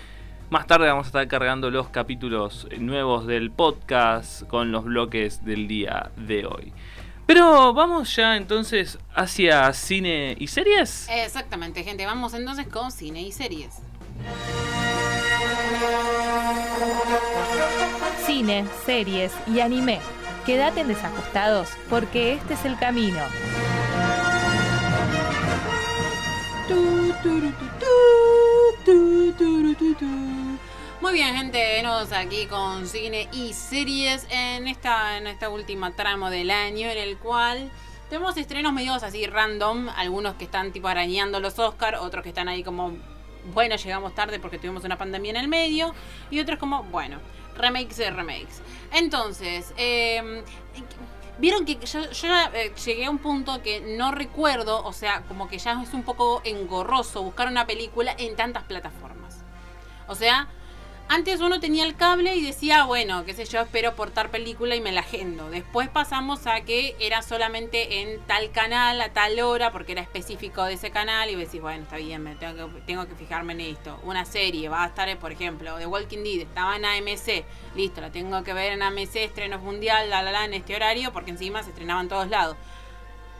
Más 0.50 0.66
tarde 0.66 0.88
vamos 0.88 1.06
a 1.06 1.10
estar 1.10 1.28
cargando 1.28 1.70
los 1.70 1.90
capítulos 1.90 2.68
nuevos 2.80 3.28
del 3.28 3.52
podcast 3.52 4.42
con 4.48 4.72
los 4.72 4.86
bloques 4.86 5.46
del 5.46 5.68
día 5.68 6.10
de 6.18 6.48
hoy. 6.48 6.74
Pero 7.34 7.74
vamos 7.74 8.14
ya 8.14 8.36
entonces 8.36 9.00
hacia 9.16 9.72
cine 9.72 10.36
y 10.38 10.48
series. 10.48 11.08
Exactamente, 11.10 11.82
gente. 11.82 12.06
Vamos 12.06 12.34
entonces 12.34 12.68
con 12.68 12.92
cine 12.92 13.22
y 13.22 13.32
series. 13.32 13.76
Cine, 18.26 18.66
series 18.86 19.32
y 19.48 19.62
anime. 19.62 20.02
Quédate 20.46 20.82
en 20.82 20.90
desajustados 20.90 21.70
porque 21.90 22.34
este 22.34 22.56
es 22.56 22.66
el 22.66 22.78
camino. 22.78 23.22
Muy 31.02 31.14
bien, 31.14 31.36
gente, 31.36 31.58
venimos 31.58 32.12
aquí 32.12 32.46
con 32.46 32.88
cine 32.88 33.28
y 33.34 33.54
series 33.54 34.28
en 34.30 34.68
esta, 34.68 35.18
en 35.18 35.26
esta 35.26 35.50
última 35.50 35.96
tramo 35.96 36.30
del 36.30 36.52
año, 36.52 36.88
en 36.88 36.98
el 37.00 37.18
cual 37.18 37.72
tenemos 38.08 38.38
estrenos 38.38 38.72
medios 38.72 39.02
así 39.02 39.26
random, 39.26 39.90
algunos 39.90 40.36
que 40.36 40.44
están 40.44 40.72
tipo 40.72 40.88
arañando 40.88 41.40
los 41.40 41.58
Oscars, 41.58 41.98
otros 42.00 42.22
que 42.22 42.30
están 42.30 42.48
ahí 42.48 42.64
como, 42.64 42.96
bueno, 43.52 43.78
llegamos 43.78 44.14
tarde 44.14 44.40
porque 44.40 44.60
tuvimos 44.60 44.84
una 44.84 45.00
pandemia 45.00 45.32
en 45.32 45.38
el 45.38 45.48
medio, 45.48 45.96
y 46.30 46.40
otros 46.40 46.60
como, 46.60 46.84
bueno, 46.84 47.18
remakes 47.58 47.98
de 47.98 48.12
remakes. 48.12 48.62
Entonces, 48.94 49.74
eh, 49.78 50.44
Vieron 51.40 51.66
que 51.66 51.84
yo, 51.84 52.02
eh, 52.54 52.72
llegué 52.86 53.06
a 53.06 53.10
un 53.10 53.18
punto 53.18 53.64
que 53.64 53.82
no 53.82 54.12
recuerdo, 54.12 54.86
o 54.86 54.94
sea, 54.94 55.24
como 55.24 55.48
que 55.48 55.58
ya 55.58 55.82
es 55.82 55.92
un 55.96 56.04
poco 56.04 56.44
engorroso 56.44 57.24
buscar 57.24 57.48
una 57.48 57.66
película 57.66 58.14
en 58.20 58.36
tantas 58.36 58.62
plataformas. 58.66 59.40
O 60.08 60.14
sea, 60.14 60.48
antes 61.14 61.42
uno 61.42 61.60
tenía 61.60 61.84
el 61.84 61.98
cable 61.98 62.38
y 62.38 62.42
decía, 62.42 62.86
bueno, 62.86 63.26
qué 63.26 63.34
sé 63.34 63.44
yo, 63.44 63.60
espero 63.60 63.96
portar 63.98 64.32
película 64.32 64.78
y 64.78 64.82
me 64.82 64.94
la 64.94 65.02
agendo. 65.02 65.50
Después 65.50 65.90
pasamos 65.90 66.48
a 66.48 66.62
que 66.62 66.96
era 67.02 67.22
solamente 67.22 68.00
en 68.00 68.22
tal 68.28 68.50
canal, 68.52 69.02
a 69.02 69.12
tal 69.12 69.38
hora, 69.42 69.74
porque 69.74 69.92
era 69.92 70.02
específico 70.02 70.64
de 70.64 70.76
ese 70.76 70.90
canal. 70.90 71.30
Y 71.30 71.36
decís, 71.36 71.60
bueno, 71.60 71.84
está 71.84 71.98
bien, 71.98 72.24
me 72.24 72.36
tengo, 72.36 72.74
que, 72.74 72.82
tengo 72.84 73.06
que 73.10 73.16
fijarme 73.16 73.52
en 73.52 73.60
esto. 73.60 74.00
Una 74.04 74.24
serie 74.24 74.70
va 74.70 74.86
a 74.86 74.88
estar, 74.88 75.20
por 75.20 75.34
ejemplo, 75.34 75.78
The 75.78 75.86
Walking 75.86 76.24
Dead, 76.24 76.48
estaba 76.48 76.78
en 76.78 76.86
AMC. 76.86 77.44
Listo, 77.76 78.00
la 78.00 78.10
tengo 78.10 78.42
que 78.46 78.54
ver 78.54 78.72
en 78.72 78.82
AMC, 78.82 79.18
estreno 79.18 79.60
mundial, 79.60 80.10
la 80.10 80.24
la 80.24 80.32
la, 80.32 80.46
en 80.46 80.54
este 80.54 80.78
horario, 80.78 81.12
porque 81.12 81.32
encima 81.32 81.62
se 81.62 81.72
estrenaba 81.72 82.00
en 82.00 82.08
todos 82.08 82.30
lados. 82.30 82.56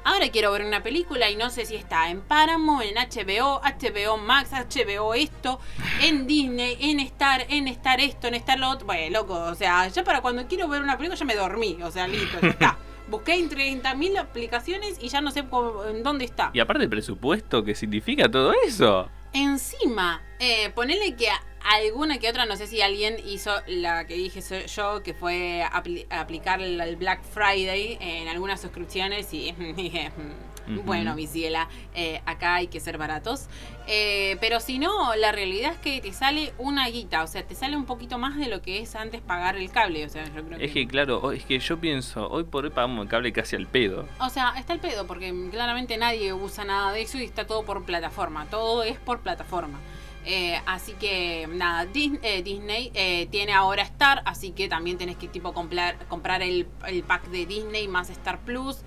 Ahora 0.04 0.30
quiero 0.30 0.52
ver 0.52 0.66
una 0.66 0.82
película 0.82 1.30
y 1.30 1.36
no 1.36 1.50
sé 1.50 1.66
si 1.66 1.76
está 1.76 2.10
en 2.10 2.22
Paramount, 2.22 2.84
en 2.84 2.96
HBO, 2.96 3.62
HBO 3.62 4.18
Max, 4.18 4.50
HBO 4.52 5.14
esto, 5.14 5.60
en 6.02 6.26
Disney, 6.26 6.78
en 6.80 7.00
Star, 7.02 7.46
en 7.50 7.68
Star 7.68 8.00
esto, 8.00 8.28
en 8.28 8.36
Star 8.36 8.58
lo 8.58 8.70
otro. 8.70 8.88
Bueno, 8.88 9.20
loco, 9.20 9.36
o 9.36 9.56
sea, 9.56 9.88
ya 9.90 10.04
para 10.04 10.22
cuando 10.22 10.48
quiero 10.48 10.68
ver 10.68 10.82
una 10.82 10.98
película 10.98 11.18
ya 11.18 11.26
me 11.26 11.36
dormí, 11.36 11.78
o 11.84 11.92
sea, 11.92 12.08
listo, 12.08 12.40
ya 12.42 12.50
está. 12.50 12.78
Busqué 13.10 13.36
en 13.36 13.50
30.000 13.50 14.20
aplicaciones 14.20 14.98
y 15.02 15.10
ya 15.10 15.22
no 15.22 15.32
sé 15.32 15.44
en 15.90 16.02
dónde 16.02 16.26
está. 16.26 16.50
Y 16.54 16.60
aparte 16.60 16.84
el 16.84 16.90
presupuesto, 16.90 17.64
¿qué 17.64 17.76
significa 17.76 18.30
todo 18.30 18.54
eso? 18.66 19.10
Encima, 19.34 20.22
eh, 20.40 20.70
ponele 20.72 21.16
que 21.16 21.30
alguna 21.64 22.18
que 22.18 22.30
otra, 22.30 22.46
no 22.46 22.56
sé 22.56 22.68
si 22.68 22.82
alguien 22.82 23.18
hizo 23.26 23.52
la 23.68 24.06
que 24.06 24.16
dije 24.16 24.42
yo, 24.68 25.04
que 25.04 25.14
fue 25.14 25.64
aplicar 25.64 26.62
el 26.62 26.96
Black 26.98 27.24
Friday 27.24 27.98
en 28.02 28.28
algunas 28.28 28.60
suscripciones 28.60 29.34
y 29.34 29.56
Bueno, 30.86 31.16
mi 31.16 31.28
ciela, 31.28 31.68
eh, 31.96 32.22
acá 32.26 32.56
hay 32.56 32.68
que 32.68 32.80
ser 32.80 32.98
baratos. 32.98 33.48
Eh, 33.88 34.38
pero 34.40 34.60
si 34.60 34.80
no, 34.80 35.16
la 35.16 35.32
realidad 35.32 35.74
es 35.74 35.78
que 35.80 36.00
te 36.02 36.14
sale 36.14 36.54
una 36.58 36.88
guita, 36.88 37.24
o 37.24 37.28
sea, 37.28 37.44
te 37.46 37.56
sale 37.56 37.76
un 37.76 37.86
poquito 37.86 38.18
más 38.18 38.38
de 38.38 38.48
lo 38.48 38.62
que 38.62 38.80
es 38.80 38.96
antes 38.96 39.22
pagar 39.22 39.58
el 39.58 39.70
cable. 39.72 40.06
O 40.06 40.10
sea, 40.10 40.24
yo 40.34 40.44
creo 40.46 40.60
Es 40.60 40.72
que 40.72 40.88
claro, 40.88 41.32
es 41.32 41.44
que 41.46 41.60
yo 41.60 41.80
pienso, 41.80 42.28
hoy 42.30 42.44
por 42.44 42.64
hoy 42.66 42.70
pagamos 42.72 43.04
el 43.04 43.10
cable 43.10 43.34
casi 43.34 43.56
al 43.56 43.68
pedo. 43.68 44.08
O 44.20 44.30
sea, 44.30 44.54
está 44.58 44.74
el 44.74 44.80
pedo, 44.80 45.08
porque 45.08 45.34
claramente 45.52 45.98
nadie 45.98 46.32
usa 46.34 46.64
nada 46.64 46.94
de 46.94 47.02
eso 47.02 47.18
y 47.18 47.24
está 47.24 47.46
todo 47.46 47.64
por 47.64 47.84
plataforma. 47.84 48.46
Todo 48.46 48.84
es 48.84 48.98
por 49.00 49.20
plataforma. 49.22 49.80
Eh, 50.24 50.62
así 50.68 50.94
que 50.94 51.50
nada, 51.52 51.86
Dis- 51.92 52.20
eh, 52.22 52.44
Disney 52.44 52.92
eh, 52.94 53.28
tiene 53.32 53.54
ahora 53.54 53.82
Star, 53.82 54.22
así 54.26 54.52
que 54.52 54.68
también 54.68 55.00
tenés 55.00 55.18
que 55.18 55.28
tipo 55.28 55.52
comprar, 55.52 55.98
comprar 56.08 56.44
el, 56.44 56.68
el 56.88 57.02
pack 57.04 57.26
de 57.30 57.48
Disney 57.48 57.88
más 57.88 58.12
Star 58.12 58.40
Plus. 58.42 58.78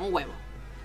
Un 0.00 0.12
huevo. 0.14 0.32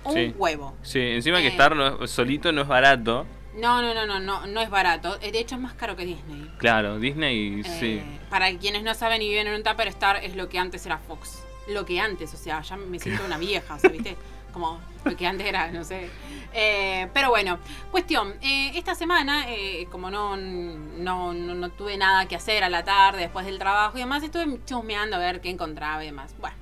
Un 0.05 0.13
Sí. 0.13 0.33
huevo. 0.37 0.75
Sí, 0.81 0.99
encima 0.99 1.39
que 1.39 1.47
Eh. 1.47 1.51
estar 1.51 1.75
no- 1.75 2.05
solito 2.07 2.51
no 2.51 2.61
es 2.63 2.67
barato. 2.67 3.25
No, 3.55 3.81
no, 3.81 3.93
no, 3.93 4.05
no, 4.05 4.19
no, 4.19 4.47
no 4.47 4.61
es 4.61 4.69
barato. 4.69 5.17
Eh, 5.21 5.31
De 5.31 5.39
hecho 5.39 5.55
es 5.55 5.61
más 5.61 5.73
caro 5.75 5.95
que 5.95 6.05
Disney. 6.05 6.51
Claro, 6.57 6.99
Disney 6.99 7.63
sí. 7.63 7.97
Eh, 8.03 8.19
Para 8.29 8.51
quienes 8.57 8.83
no 8.83 8.93
saben 8.95 9.21
y 9.21 9.29
viven 9.29 9.47
en 9.47 9.53
un 9.53 9.63
Tupper 9.63 9.87
Star 9.89 10.17
es 10.23 10.35
lo 10.35 10.49
que 10.49 10.57
antes 10.59 10.85
era 10.85 10.97
Fox. 10.97 11.43
Lo 11.67 11.85
que 11.85 11.99
antes, 11.99 12.33
o 12.33 12.37
sea, 12.37 12.61
ya 12.61 12.75
me 12.77 12.97
siento 12.99 13.23
una 13.25 13.37
vieja, 13.37 13.75
o 13.75 13.79
sea, 13.79 13.89
¿viste? 13.91 14.17
Como 14.53 14.79
lo 15.05 15.15
que 15.15 15.25
antes 15.25 15.47
era, 15.47 15.71
no 15.71 15.83
sé. 15.83 16.09
Eh, 16.53 17.07
pero 17.13 17.29
bueno, 17.29 17.57
cuestión. 17.91 18.33
eh, 18.41 18.71
esta 18.75 18.93
semana, 18.95 19.45
eh, 19.49 19.87
como 19.89 20.11
no, 20.11 20.35
no, 20.37 21.33
no, 21.33 21.55
no 21.55 21.69
tuve 21.69 21.97
nada 21.97 22.27
que 22.27 22.35
hacer 22.35 22.63
a 22.63 22.69
la 22.69 22.83
tarde 22.83 23.21
después 23.21 23.45
del 23.47 23.57
trabajo 23.57 23.97
y 23.97 24.01
demás, 24.01 24.21
estuve 24.21 24.59
chusmeando 24.65 25.15
a 25.15 25.19
ver 25.19 25.41
qué 25.41 25.49
encontraba 25.49 26.03
y 26.03 26.07
demás. 26.07 26.35
Bueno. 26.39 26.55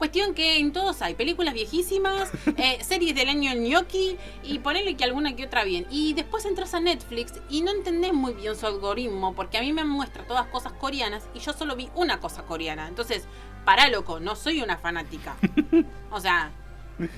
Cuestión 0.00 0.32
que 0.32 0.58
en 0.58 0.72
todos 0.72 1.02
hay 1.02 1.12
películas 1.12 1.52
viejísimas, 1.52 2.30
eh, 2.56 2.78
series 2.82 3.14
del 3.14 3.28
año 3.28 3.52
gnocchi 3.54 4.16
y 4.42 4.58
ponerle 4.60 4.96
que 4.96 5.04
alguna 5.04 5.36
que 5.36 5.44
otra 5.44 5.62
bien. 5.62 5.86
Y 5.90 6.14
después 6.14 6.46
entras 6.46 6.72
a 6.72 6.80
Netflix 6.80 7.34
y 7.50 7.60
no 7.60 7.70
entendés 7.70 8.14
muy 8.14 8.32
bien 8.32 8.56
su 8.56 8.66
algoritmo 8.66 9.34
porque 9.34 9.58
a 9.58 9.60
mí 9.60 9.74
me 9.74 9.84
muestra 9.84 10.26
todas 10.26 10.46
cosas 10.46 10.72
coreanas 10.72 11.28
y 11.34 11.40
yo 11.40 11.52
solo 11.52 11.76
vi 11.76 11.90
una 11.94 12.18
cosa 12.18 12.44
coreana. 12.44 12.88
Entonces, 12.88 13.24
para 13.66 13.90
loco, 13.90 14.20
no 14.20 14.36
soy 14.36 14.62
una 14.62 14.78
fanática. 14.78 15.36
O 16.12 16.18
sea, 16.18 16.50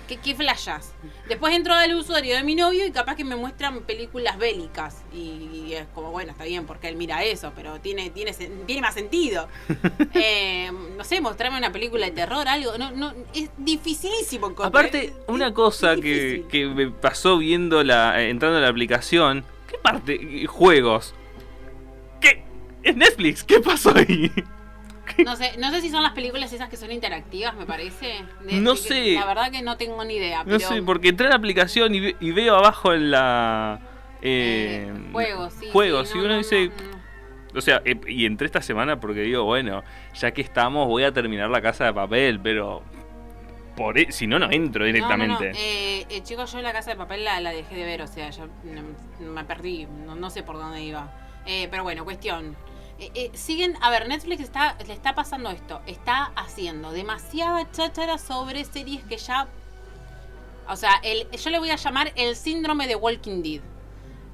¿qué, 0.09 0.16
qué 0.16 0.35
flashas? 0.35 0.95
Después 1.29 1.55
entro 1.55 1.75
al 1.75 1.95
usuario 1.95 2.35
de 2.35 2.42
mi 2.42 2.55
novio 2.55 2.87
y 2.87 2.90
capaz 2.90 3.16
que 3.16 3.25
me 3.25 3.37
muestran 3.37 3.83
películas 3.83 4.38
bélicas. 4.38 5.03
Y, 5.12 5.73
es 5.73 5.87
como, 5.95 6.11
bueno, 6.11 6.33
está 6.33 6.45
bien 6.45 6.66
porque 6.66 6.88
él 6.88 6.97
mira 6.97 7.23
eso, 7.25 7.53
pero 7.55 7.81
tiene, 7.81 8.11
tiene, 8.11 8.33
tiene 8.33 8.81
más 8.81 8.95
sentido. 8.95 9.49
Eh, 10.14 10.71
no 10.97 11.05
sé, 11.05 11.21
mostrarme 11.21 11.59
una 11.59 11.73
película 11.73 12.07
de 12.07 12.12
terror, 12.12 12.47
algo. 12.47 12.77
No, 12.77 12.90
no, 12.90 13.14
es 13.35 13.51
dificilísimo 13.57 14.49
encontrar. 14.49 14.85
Aparte, 14.85 15.12
una 15.27 15.55
cosa 15.55 15.97
que, 15.97 16.45
que 16.51 16.66
me 16.66 16.90
pasó 16.90 17.38
viendo 17.38 17.83
la. 17.83 18.21
eh, 18.23 18.29
entrando 18.29 18.59
a 18.59 18.61
la 18.61 18.68
aplicación. 18.68 19.45
¿Qué 19.68 19.79
parte? 19.79 20.47
Juegos. 20.47 21.14
¿Qué? 22.21 22.45
¿Es 22.83 22.95
Netflix? 22.95 23.42
¿Qué 23.42 23.61
pasó 23.61 23.95
ahí? 23.97 24.31
No 25.25 25.37
sé, 25.37 25.57
no 25.59 25.71
sé 25.71 25.81
si 25.81 25.91
son 25.91 26.03
las 26.03 26.12
películas 26.12 26.53
esas 26.53 26.69
que 26.69 26.77
son 26.77 26.91
interactivas, 26.93 27.55
me 27.57 27.67
parece. 27.67 28.25
De- 28.45 28.61
No 28.61 28.75
de 28.75 28.81
que- 28.81 28.88
sé. 28.88 29.12
La 29.15 29.27
verdad 29.27 29.51
que 29.51 29.62
no 29.62 29.77
tengo 29.77 30.05
ni 30.05 30.15
idea. 30.15 30.45
No 30.45 30.59
sé, 30.59 30.83
porque 30.83 31.09
entré 31.09 31.27
a 31.27 31.31
la 31.31 31.37
aplicación 31.37 31.95
y, 31.95 32.01
ve- 32.01 32.17
y 32.21 32.31
veo 32.33 32.57
abajo 32.57 32.93
en 32.95 33.11
la. 33.11 33.81
eh, 34.23 34.88
eh, 34.88 35.11
juegos, 35.12 35.53
sí. 35.55 35.67
Juegos, 35.73 36.09
sí, 36.09 36.15
y 36.15 36.19
no, 36.21 36.25
uno 36.27 36.33
no, 36.35 36.38
dice. 36.38 36.71
O 37.55 37.61
sea, 37.61 37.83
eh, 37.85 38.01
y 38.07 38.25
entré 38.25 38.47
esta 38.47 38.62
semana 38.62 38.99
porque 39.01 39.21
digo, 39.21 39.45
bueno, 39.45 39.83
ya 40.15 40.31
que 40.31 40.41
estamos, 40.41 40.87
voy 40.88 41.03
a 41.05 41.12
terminar 41.12 41.51
la 41.51 41.61
casa 41.61 41.85
de 41.87 41.93
papel, 41.93 42.41
pero. 42.41 42.83
Por 43.77 43.99
e- 43.99 44.12
si 44.12 44.27
no, 44.27 44.38
no 44.38 44.51
entro 44.51 44.85
directamente. 44.85 45.33
No, 45.35 45.41
no, 45.41 45.47
no. 45.53 45.59
Eh, 45.59 46.07
eh, 46.11 46.23
chicos, 46.23 46.53
yo 46.53 46.61
la 46.61 46.73
casa 46.75 46.91
de 46.91 46.97
papel 46.97 47.25
la, 47.25 47.41
la 47.41 47.51
dejé 47.53 47.75
de 47.75 47.85
ver, 47.85 48.03
o 48.03 48.07
sea, 48.07 48.29
ya 48.31 48.45
no- 48.65 49.33
me 49.33 49.45
perdí, 49.45 49.87
no, 50.07 50.15
no 50.15 50.29
sé 50.31 50.43
por 50.43 50.57
dónde 50.59 50.83
iba. 50.83 51.11
Eh, 51.47 51.69
pero 51.71 51.83
bueno, 51.83 52.05
cuestión. 52.05 52.55
Eh, 52.99 53.11
eh, 53.15 53.31
siguen, 53.35 53.77
a 53.81 53.91
ver, 53.91 54.07
Netflix 54.09 54.51
le 54.87 54.93
está 54.95 55.15
pasando 55.15 55.51
esto, 55.51 55.81
está 55.87 56.27
haciendo 56.37 56.93
demasiada 56.93 57.69
cháchara 57.73 58.19
sobre 58.19 58.65
series 58.65 59.03
que 59.05 59.17
ya... 59.17 59.49
O 60.69 60.77
sea, 60.77 61.01
el, 61.03 61.29
yo 61.31 61.51
le 61.51 61.59
voy 61.59 61.71
a 61.71 61.77
llamar 61.77 62.13
el 62.15 62.37
síndrome 62.37 62.87
de 62.87 62.95
Walking 62.95 63.43
Dead. 63.43 63.61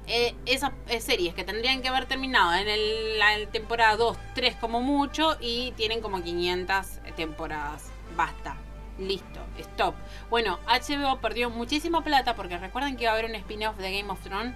Eh, 0.05 0.35
esas 0.45 0.71
eh, 0.87 1.01
series 1.01 1.33
que 1.33 1.43
tendrían 1.43 1.81
que 1.81 1.87
haber 1.87 2.05
terminado 2.05 2.53
en 2.53 2.67
el- 2.67 3.19
la 3.19 3.45
temporada 3.51 3.95
2, 3.95 4.17
3 4.35 4.55
como 4.55 4.81
mucho 4.81 5.35
y 5.39 5.71
tienen 5.73 6.01
como 6.01 6.21
500 6.21 6.85
temporadas. 7.15 7.85
Basta. 8.15 8.57
Listo, 8.99 9.39
stop. 9.57 9.95
Bueno, 10.29 10.59
HBO 10.67 11.19
perdió 11.21 11.49
muchísima 11.49 12.03
plata 12.03 12.35
porque 12.35 12.57
recuerden 12.57 12.97
que 12.97 13.03
iba 13.03 13.11
a 13.11 13.15
haber 13.15 13.25
un 13.29 13.35
spin-off 13.35 13.77
de 13.77 13.97
Game 13.97 14.11
of 14.11 14.19
Thrones. 14.21 14.53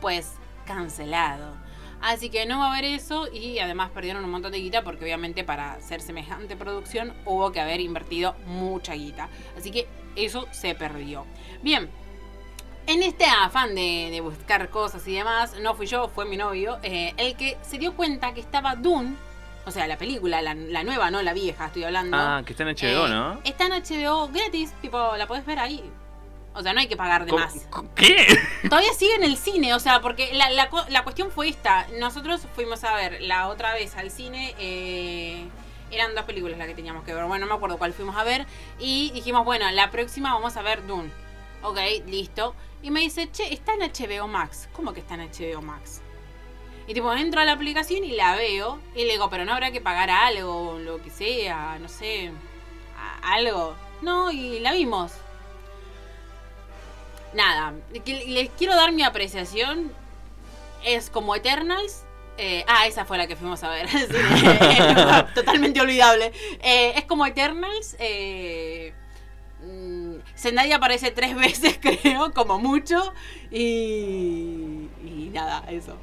Pues 0.00 0.32
cancelado. 0.66 1.54
Así 2.00 2.30
que 2.30 2.46
no 2.46 2.60
va 2.60 2.66
a 2.66 2.72
haber 2.72 2.84
eso 2.84 3.26
y 3.32 3.58
además 3.58 3.90
perdieron 3.90 4.24
un 4.24 4.30
montón 4.30 4.52
de 4.52 4.58
guita 4.58 4.82
porque 4.82 5.04
obviamente 5.04 5.42
para 5.44 5.72
hacer 5.72 6.00
semejante 6.00 6.56
producción 6.56 7.12
hubo 7.24 7.50
que 7.52 7.60
haber 7.60 7.80
invertido 7.80 8.34
mucha 8.46 8.94
guita. 8.94 9.28
Así 9.56 9.70
que 9.70 9.88
eso 10.14 10.46
se 10.52 10.74
perdió. 10.74 11.26
Bien, 11.62 11.90
en 12.86 13.02
este 13.02 13.24
afán 13.26 13.74
de, 13.74 14.08
de 14.10 14.20
buscar 14.20 14.70
cosas 14.70 15.06
y 15.08 15.14
demás, 15.14 15.56
no 15.60 15.74
fui 15.74 15.86
yo, 15.86 16.08
fue 16.08 16.24
mi 16.24 16.36
novio, 16.36 16.78
eh, 16.82 17.14
el 17.16 17.36
que 17.36 17.58
se 17.62 17.78
dio 17.78 17.94
cuenta 17.94 18.32
que 18.32 18.40
estaba 18.40 18.76
Dune, 18.76 19.16
o 19.66 19.70
sea, 19.70 19.86
la 19.86 19.98
película, 19.98 20.40
la, 20.40 20.54
la 20.54 20.82
nueva, 20.84 21.10
no 21.10 21.20
la 21.20 21.34
vieja, 21.34 21.66
estoy 21.66 21.84
hablando. 21.84 22.16
Ah, 22.18 22.42
que 22.46 22.52
está 22.54 22.62
en 22.62 22.70
HBO, 22.74 23.06
Eh, 23.06 23.10
¿no? 23.10 23.40
Está 23.44 23.66
en 23.66 23.72
HBO 23.72 24.28
gratis, 24.28 24.72
tipo, 24.80 25.16
la 25.16 25.26
podés 25.26 25.44
ver 25.44 25.58
ahí. 25.58 25.82
O 26.58 26.62
sea, 26.62 26.72
no 26.72 26.80
hay 26.80 26.88
que 26.88 26.96
pagar 26.96 27.24
de 27.24 27.30
¿Cómo- 27.30 27.44
más. 27.44 27.54
¿Qué? 27.94 28.26
Todavía 28.68 28.92
sigue 28.92 29.14
en 29.14 29.22
el 29.22 29.36
cine, 29.36 29.74
o 29.74 29.78
sea, 29.78 30.00
porque 30.00 30.32
la, 30.34 30.50
la 30.50 30.68
la 30.88 31.04
cuestión 31.04 31.30
fue 31.30 31.48
esta. 31.48 31.86
Nosotros 31.98 32.42
fuimos 32.54 32.82
a 32.82 32.94
ver 32.96 33.22
la 33.22 33.46
otra 33.48 33.72
vez 33.74 33.96
al 33.96 34.10
cine. 34.10 34.54
eh, 34.58 35.46
eran 35.90 36.14
dos 36.14 36.24
películas 36.24 36.58
las 36.58 36.66
que 36.66 36.74
teníamos 36.74 37.04
que 37.04 37.14
ver. 37.14 37.24
Bueno, 37.24 37.46
no 37.46 37.52
me 37.52 37.56
acuerdo 37.56 37.78
cuál 37.78 37.92
fuimos 37.94 38.16
a 38.16 38.24
ver. 38.24 38.44
Y 38.78 39.10
dijimos, 39.12 39.44
bueno, 39.44 39.70
la 39.70 39.90
próxima 39.90 40.34
vamos 40.34 40.56
a 40.56 40.62
ver 40.62 40.86
Dune. 40.86 41.10
Ok, 41.62 41.78
listo. 42.06 42.54
Y 42.82 42.90
me 42.90 43.00
dice, 43.00 43.30
che, 43.32 43.52
está 43.54 43.72
en 43.74 43.80
HBO 43.80 44.28
Max. 44.28 44.68
¿Cómo 44.72 44.92
que 44.92 45.00
está 45.00 45.14
en 45.14 45.22
HBO 45.30 45.62
Max? 45.62 46.02
Y 46.86 46.94
tipo, 46.94 47.12
entro 47.14 47.40
a 47.40 47.44
la 47.44 47.52
aplicación 47.52 48.02
y 48.04 48.12
la 48.12 48.34
veo. 48.36 48.80
Y 48.94 49.04
le 49.04 49.12
digo, 49.12 49.30
pero 49.30 49.44
no 49.44 49.52
habrá 49.52 49.70
que 49.70 49.80
pagar 49.80 50.10
algo, 50.10 50.78
lo 50.78 51.00
que 51.02 51.10
sea, 51.10 51.78
no 51.80 51.88
sé. 51.88 52.32
algo. 53.22 53.74
No, 54.02 54.30
y 54.30 54.60
la 54.60 54.72
vimos. 54.72 55.12
Nada, 57.34 57.74
les 58.04 58.50
quiero 58.50 58.74
dar 58.74 58.92
mi 58.92 59.02
apreciación. 59.02 59.92
Es 60.84 61.10
como 61.10 61.34
Eternals. 61.34 62.04
eh, 62.38 62.64
ah, 62.68 62.86
esa 62.86 63.04
fue 63.04 63.18
la 63.18 63.26
que 63.26 63.36
fuimos 63.36 63.62
a 63.64 63.70
ver. 63.70 63.88
Totalmente 65.34 65.80
olvidable. 65.80 66.32
Eh, 66.62 66.92
es 66.96 67.04
como 67.04 67.26
Eternals. 67.26 67.96
Eh, 67.98 68.94
mm, 69.60 70.14
Zendaya 70.36 70.76
aparece 70.76 71.10
tres 71.10 71.34
veces, 71.34 71.78
creo, 71.82 72.32
como 72.32 72.58
mucho. 72.58 73.12
Y, 73.50 74.88
y 75.04 75.30
nada, 75.32 75.64
eso. 75.68 75.96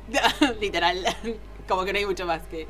Literal. 0.59 1.03
Como 1.67 1.83
que 1.85 1.93
no 1.93 1.99
hay 1.99 2.05
mucho 2.05 2.25
más 2.27 2.43
que. 2.43 2.67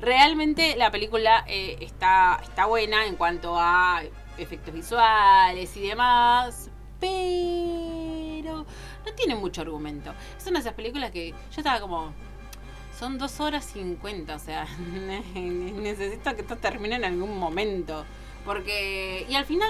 Realmente 0.00 0.76
la 0.76 0.90
película 0.90 1.44
eh, 1.48 1.76
está, 1.80 2.40
está 2.42 2.64
buena 2.66 3.04
en 3.06 3.16
cuanto 3.16 3.56
a 3.58 4.02
efectos 4.38 4.72
visuales 4.72 5.76
y 5.76 5.88
demás. 5.88 6.70
Pero 7.00 7.77
no 9.08 9.14
tiene 9.14 9.34
mucho 9.34 9.62
argumento. 9.62 10.12
Es 10.36 10.46
una 10.46 10.58
de 10.58 10.60
esas 10.60 10.74
películas 10.74 11.10
que 11.10 11.30
yo 11.30 11.36
estaba 11.56 11.80
como. 11.80 12.12
Son 12.98 13.16
dos 13.16 13.38
horas 13.38 13.64
cincuenta, 13.64 14.34
o 14.34 14.38
sea, 14.40 14.66
necesito 15.34 16.34
que 16.34 16.42
esto 16.42 16.56
termine 16.56 16.96
en 16.96 17.04
algún 17.04 17.38
momento. 17.38 18.04
Porque. 18.48 19.26
Y 19.28 19.34
al 19.34 19.44
final 19.44 19.68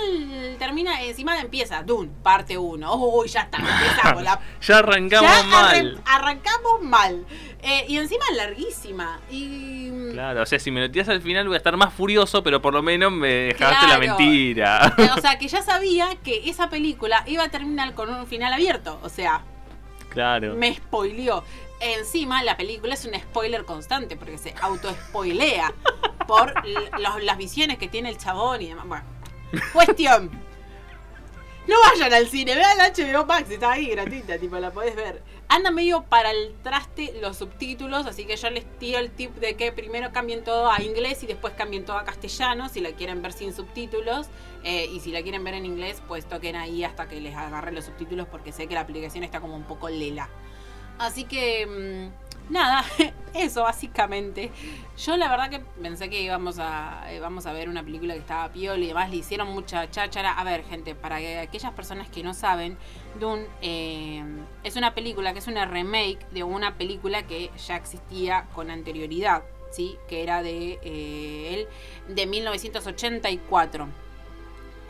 termina, 0.59 1.03
encima 1.03 1.39
empieza 1.41 1.83
Dune, 1.83 2.09
parte 2.23 2.57
1. 2.57 2.95
Uy, 2.95 3.27
ya 3.29 3.41
está, 3.41 3.59
empezamos. 3.59 4.23
La 4.23 4.39
Ya 4.63 4.79
arrancamos 4.79 5.29
ya 5.31 5.43
mal. 5.43 5.77
arran- 5.97 6.03
arrancamos 6.07 6.83
mal. 6.83 7.27
Eh, 7.61 7.87
y 7.89 7.99
encima 7.99 8.25
larguísima. 8.37 9.19
Y. 9.33 10.13
Claro, 10.13 10.43
o 10.43 10.47
sea, 10.47 10.61
si 10.61 10.71
me 10.71 10.81
lo 10.81 10.89
tiras 10.91 11.09
al 11.09 11.21
final 11.21 11.49
voy 11.49 11.55
a 11.55 11.59
estar 11.59 11.77
más 11.77 11.93
furioso, 11.93 12.43
pero 12.45 12.63
por 12.63 12.73
lo 12.73 12.81
menos 12.83 13.11
me 13.11 13.29
dejaste 13.29 13.89
la 13.89 13.99
mentira. 13.99 14.95
eh, 14.97 15.09
o 15.17 15.21
sea, 15.21 15.39
que 15.39 15.49
ya 15.49 15.61
sabía 15.63 16.11
que 16.23 16.49
esa 16.49 16.71
película 16.71 17.25
iba 17.27 17.43
a 17.43 17.49
terminar 17.49 17.95
con 17.95 18.09
un 18.15 18.29
final 18.29 18.53
abierto. 18.53 19.01
O 19.03 19.09
sea, 19.09 19.43
claro. 20.09 20.55
me 20.55 20.73
spoileó. 20.77 21.43
Encima, 21.81 22.43
la 22.43 22.57
película 22.57 22.95
es 22.95 23.05
un 23.05 23.15
spoiler 23.15 23.65
constante 23.65 24.17
porque 24.17 24.39
se 24.39 24.55
auto-spoilea 24.61 25.73
por 26.27 26.53
las 26.67 27.39
visiones 27.39 27.79
que 27.79 27.89
tiene 27.89 28.11
el 28.11 28.19
chabón 28.19 28.63
y 28.63 28.69
demás. 28.69 28.87
Bueno, 28.87 29.05
cuestión. 29.73 30.31
No 31.69 31.77
vayan 31.91 32.15
al 32.15 32.27
cine, 32.29 32.55
vean 32.55 32.79
la 32.79 32.89
HBO 32.89 33.27
Max, 33.27 33.51
está 33.51 33.73
ahí 33.73 33.91
gratuita, 33.91 34.39
tipo, 34.39 34.57
la 34.59 34.71
podés 34.71 34.97
ver. 34.97 35.23
anda 35.49 35.71
medio 35.71 36.03
para 36.03 36.31
el 36.31 36.55
traste 36.63 37.19
los 37.21 37.37
subtítulos, 37.37 38.07
así 38.07 38.25
que 38.25 38.37
yo 38.37 38.49
les 38.49 38.65
tiro 38.79 38.99
el 38.99 39.11
tip 39.11 39.35
de 39.35 39.55
que 39.55 39.71
primero 39.71 40.11
cambien 40.11 40.43
todo 40.45 40.71
a 40.71 40.81
inglés 40.83 41.23
y 41.23 41.27
después 41.27 41.53
cambien 41.53 41.85
todo 41.85 41.99
a 41.99 42.05
castellano, 42.05 42.71
si 42.71 42.81
la 42.81 42.93
quieren 42.93 43.21
ver 43.21 43.35
sin 43.35 43.53
subtítulos. 43.53 44.29
Eh, 44.65 44.87
y 44.87 45.01
si 45.01 45.13
la 45.13 45.23
quieren 45.23 45.45
ver 45.45 45.55
en 45.55 45.67
inglés, 45.67 46.03
pues 46.09 46.27
toquen 46.27 46.57
ahí 46.57 46.85
hasta 46.85 47.07
que 47.07 47.21
les 47.21 47.37
agarren 47.37 47.75
los 47.75 47.85
subtítulos, 47.85 48.27
porque 48.29 48.51
sé 48.51 48.67
que 48.67 48.75
la 48.75 48.81
aplicación 48.81 49.23
está 49.23 49.41
como 49.41 49.55
un 49.55 49.65
poco 49.65 49.91
lela. 49.91 50.31
Así 50.99 51.25
que, 51.25 51.67
mm, 51.67 52.53
nada, 52.53 52.85
eso 53.35 53.63
básicamente. 53.63 54.51
Yo 54.99 55.17
la 55.17 55.29
verdad 55.29 55.49
que 55.49 55.61
pensé 55.81 56.11
que 56.11 56.21
íbamos 56.23 56.59
a, 56.59 57.05
eh, 57.13 57.21
vamos 57.21 57.47
a 57.47 57.53
ver 57.53 57.69
una 57.69 57.85
película 57.85 58.15
que 58.15 58.21
estaba 58.21 58.49
piol 58.53 58.83
y 58.83 58.89
demás, 58.89 59.11
le 59.11 59.17
hicieron 59.17 59.49
mucha 59.49 59.89
cháchara. 59.91 60.33
A 60.33 60.45
ver, 60.45 60.65
gente, 60.65 60.95
para 60.95 61.17
aquellas 61.41 61.73
personas 61.73 62.09
que 62.09 62.23
no 62.23 62.35
saben, 62.35 62.77
Dune 63.21 63.47
eh, 63.63 64.25
es 64.65 64.77
una 64.77 64.95
película 64.95 65.33
que 65.33 65.39
es 65.39 65.47
una 65.47 65.67
remake 65.67 66.19
de 66.31 66.43
una 66.43 66.77
película 66.77 67.23
que 67.27 67.51
ya 67.67 67.77
existía 67.77 68.47
con 68.55 68.71
anterioridad, 68.71 69.45
¿sí? 69.71 69.97
Que 70.09 70.25
era 70.25 70.43
de 70.43 70.81
eh, 70.83 71.55
él 71.55 72.15
de 72.15 72.27
1984. 72.27 73.89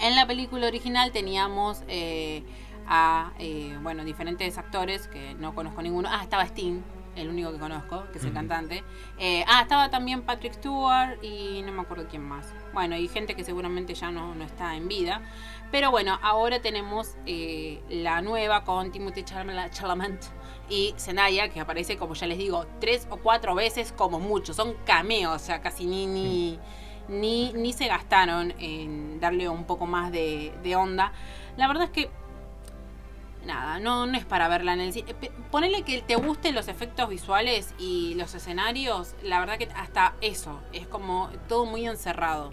En 0.00 0.14
la 0.14 0.26
película 0.26 0.68
original 0.68 1.10
teníamos 1.12 1.82
a 2.88 3.32
bueno 3.82 4.04
diferentes 4.04 4.58
actores 4.58 5.08
que 5.08 5.34
no 5.34 5.54
conozco 5.54 5.82
ninguno. 5.82 6.08
Ah, 6.10 6.22
estaba 6.22 6.44
Sting, 6.44 6.82
el 7.18 7.28
único 7.28 7.52
que 7.52 7.58
conozco, 7.58 8.04
que 8.12 8.18
es 8.18 8.24
el 8.24 8.32
cantante. 8.32 8.84
Eh, 9.18 9.44
ah, 9.46 9.62
estaba 9.62 9.90
también 9.90 10.22
Patrick 10.22 10.54
Stewart 10.54 11.22
y 11.22 11.62
no 11.62 11.72
me 11.72 11.82
acuerdo 11.82 12.06
quién 12.08 12.22
más. 12.22 12.52
Bueno, 12.72 12.96
y 12.96 13.08
gente 13.08 13.34
que 13.34 13.44
seguramente 13.44 13.94
ya 13.94 14.10
no, 14.10 14.34
no 14.34 14.44
está 14.44 14.76
en 14.76 14.88
vida. 14.88 15.22
Pero 15.70 15.90
bueno, 15.90 16.18
ahora 16.22 16.60
tenemos 16.62 17.16
eh, 17.26 17.82
la 17.90 18.22
nueva 18.22 18.64
con 18.64 18.90
Timothy 18.90 19.22
Chalamet 19.24 20.30
y 20.70 20.94
Zendaya, 20.96 21.48
que 21.50 21.60
aparece, 21.60 21.96
como 21.96 22.14
ya 22.14 22.26
les 22.26 22.38
digo, 22.38 22.66
tres 22.80 23.06
o 23.10 23.16
cuatro 23.16 23.54
veces 23.54 23.92
como 23.92 24.18
mucho. 24.18 24.54
Son 24.54 24.74
cameos, 24.86 25.34
o 25.36 25.44
sea, 25.44 25.60
casi 25.60 25.86
ni, 25.86 26.06
ni, 26.06 26.58
ni, 27.08 27.52
ni 27.52 27.72
se 27.72 27.86
gastaron 27.86 28.54
en 28.58 29.20
darle 29.20 29.48
un 29.48 29.64
poco 29.64 29.86
más 29.86 30.10
de, 30.12 30.54
de 30.62 30.76
onda. 30.76 31.12
La 31.56 31.66
verdad 31.66 31.84
es 31.84 31.90
que 31.90 32.10
nada, 33.48 33.80
no, 33.80 34.06
no 34.06 34.16
es 34.16 34.24
para 34.24 34.46
verla 34.46 34.74
en 34.74 34.80
el 34.80 34.92
cine. 34.92 35.14
Ponele 35.50 35.82
que 35.82 36.02
te 36.02 36.14
gusten 36.14 36.54
los 36.54 36.68
efectos 36.68 37.08
visuales 37.08 37.74
y 37.78 38.14
los 38.14 38.34
escenarios, 38.34 39.14
la 39.22 39.40
verdad 39.40 39.58
que 39.58 39.68
hasta 39.74 40.14
eso, 40.20 40.60
es 40.72 40.86
como 40.86 41.30
todo 41.48 41.64
muy 41.64 41.86
encerrado. 41.86 42.52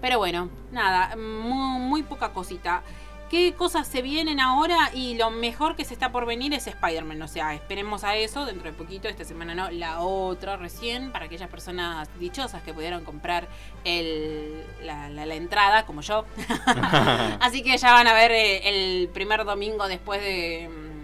Pero 0.00 0.18
bueno, 0.18 0.50
nada, 0.72 1.14
muy, 1.16 1.78
muy 1.80 2.02
poca 2.02 2.32
cosita 2.32 2.82
qué 3.30 3.54
cosas 3.54 3.86
se 3.86 4.02
vienen 4.02 4.40
ahora 4.40 4.90
y 4.94 5.16
lo 5.16 5.30
mejor 5.30 5.76
que 5.76 5.84
se 5.84 5.94
está 5.94 6.12
por 6.12 6.26
venir 6.26 6.52
es 6.54 6.66
Spider-Man. 6.66 7.20
O 7.22 7.28
sea, 7.28 7.54
esperemos 7.54 8.04
a 8.04 8.16
eso 8.16 8.44
dentro 8.44 8.70
de 8.70 8.76
poquito, 8.76 9.08
esta 9.08 9.24
semana 9.24 9.54
no, 9.54 9.70
la 9.70 10.00
otra 10.00 10.56
recién, 10.56 11.12
para 11.12 11.26
aquellas 11.26 11.48
personas 11.48 12.08
dichosas 12.18 12.62
que 12.62 12.74
pudieron 12.74 13.04
comprar 13.04 13.48
la, 13.84 15.34
entrada, 15.34 15.86
como 15.86 16.00
yo. 16.00 16.24
Así 17.40 17.62
que 17.62 17.76
ya 17.76 17.92
van 17.92 18.06
a 18.06 18.14
ver 18.14 18.32
eh, 18.32 18.68
el 18.68 19.08
primer 19.08 19.44
domingo 19.44 19.88
después 19.88 20.20
de 20.20 20.68
mm, 20.68 20.94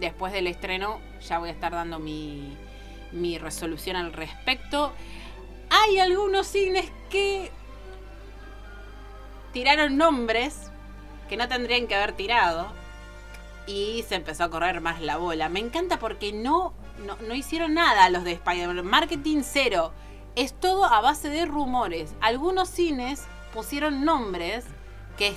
después 0.00 0.32
del 0.32 0.46
estreno, 0.46 1.00
ya 1.26 1.38
voy 1.38 1.50
a 1.50 1.52
estar 1.52 1.72
dando 1.72 1.98
mi, 1.98 2.56
mi 3.12 3.38
resolución 3.38 3.96
al 3.96 4.12
respecto. 4.12 4.92
Hay 5.70 5.98
algunos 5.98 6.46
cines 6.46 6.90
que 7.10 7.50
tiraron 9.52 9.96
nombres 9.96 10.71
que 11.32 11.38
no 11.38 11.48
tendrían 11.48 11.86
que 11.86 11.94
haber 11.94 12.12
tirado. 12.12 12.70
Y 13.66 14.04
se 14.06 14.16
empezó 14.16 14.44
a 14.44 14.50
correr 14.50 14.82
más 14.82 15.00
la 15.00 15.16
bola. 15.16 15.48
Me 15.48 15.60
encanta 15.60 15.98
porque 15.98 16.30
no, 16.30 16.74
no, 17.26 17.34
hicieron 17.34 17.72
nada 17.72 18.10
los 18.10 18.22
de 18.24 18.32
Spider-Man. 18.32 18.84
Marketing 18.84 19.40
cero. 19.42 19.94
Es 20.36 20.52
todo 20.52 20.84
a 20.84 21.00
base 21.00 21.30
de 21.30 21.46
rumores. 21.46 22.12
Algunos 22.20 22.68
cines 22.68 23.24
pusieron 23.54 24.04
nombres 24.04 24.66
que 25.16 25.34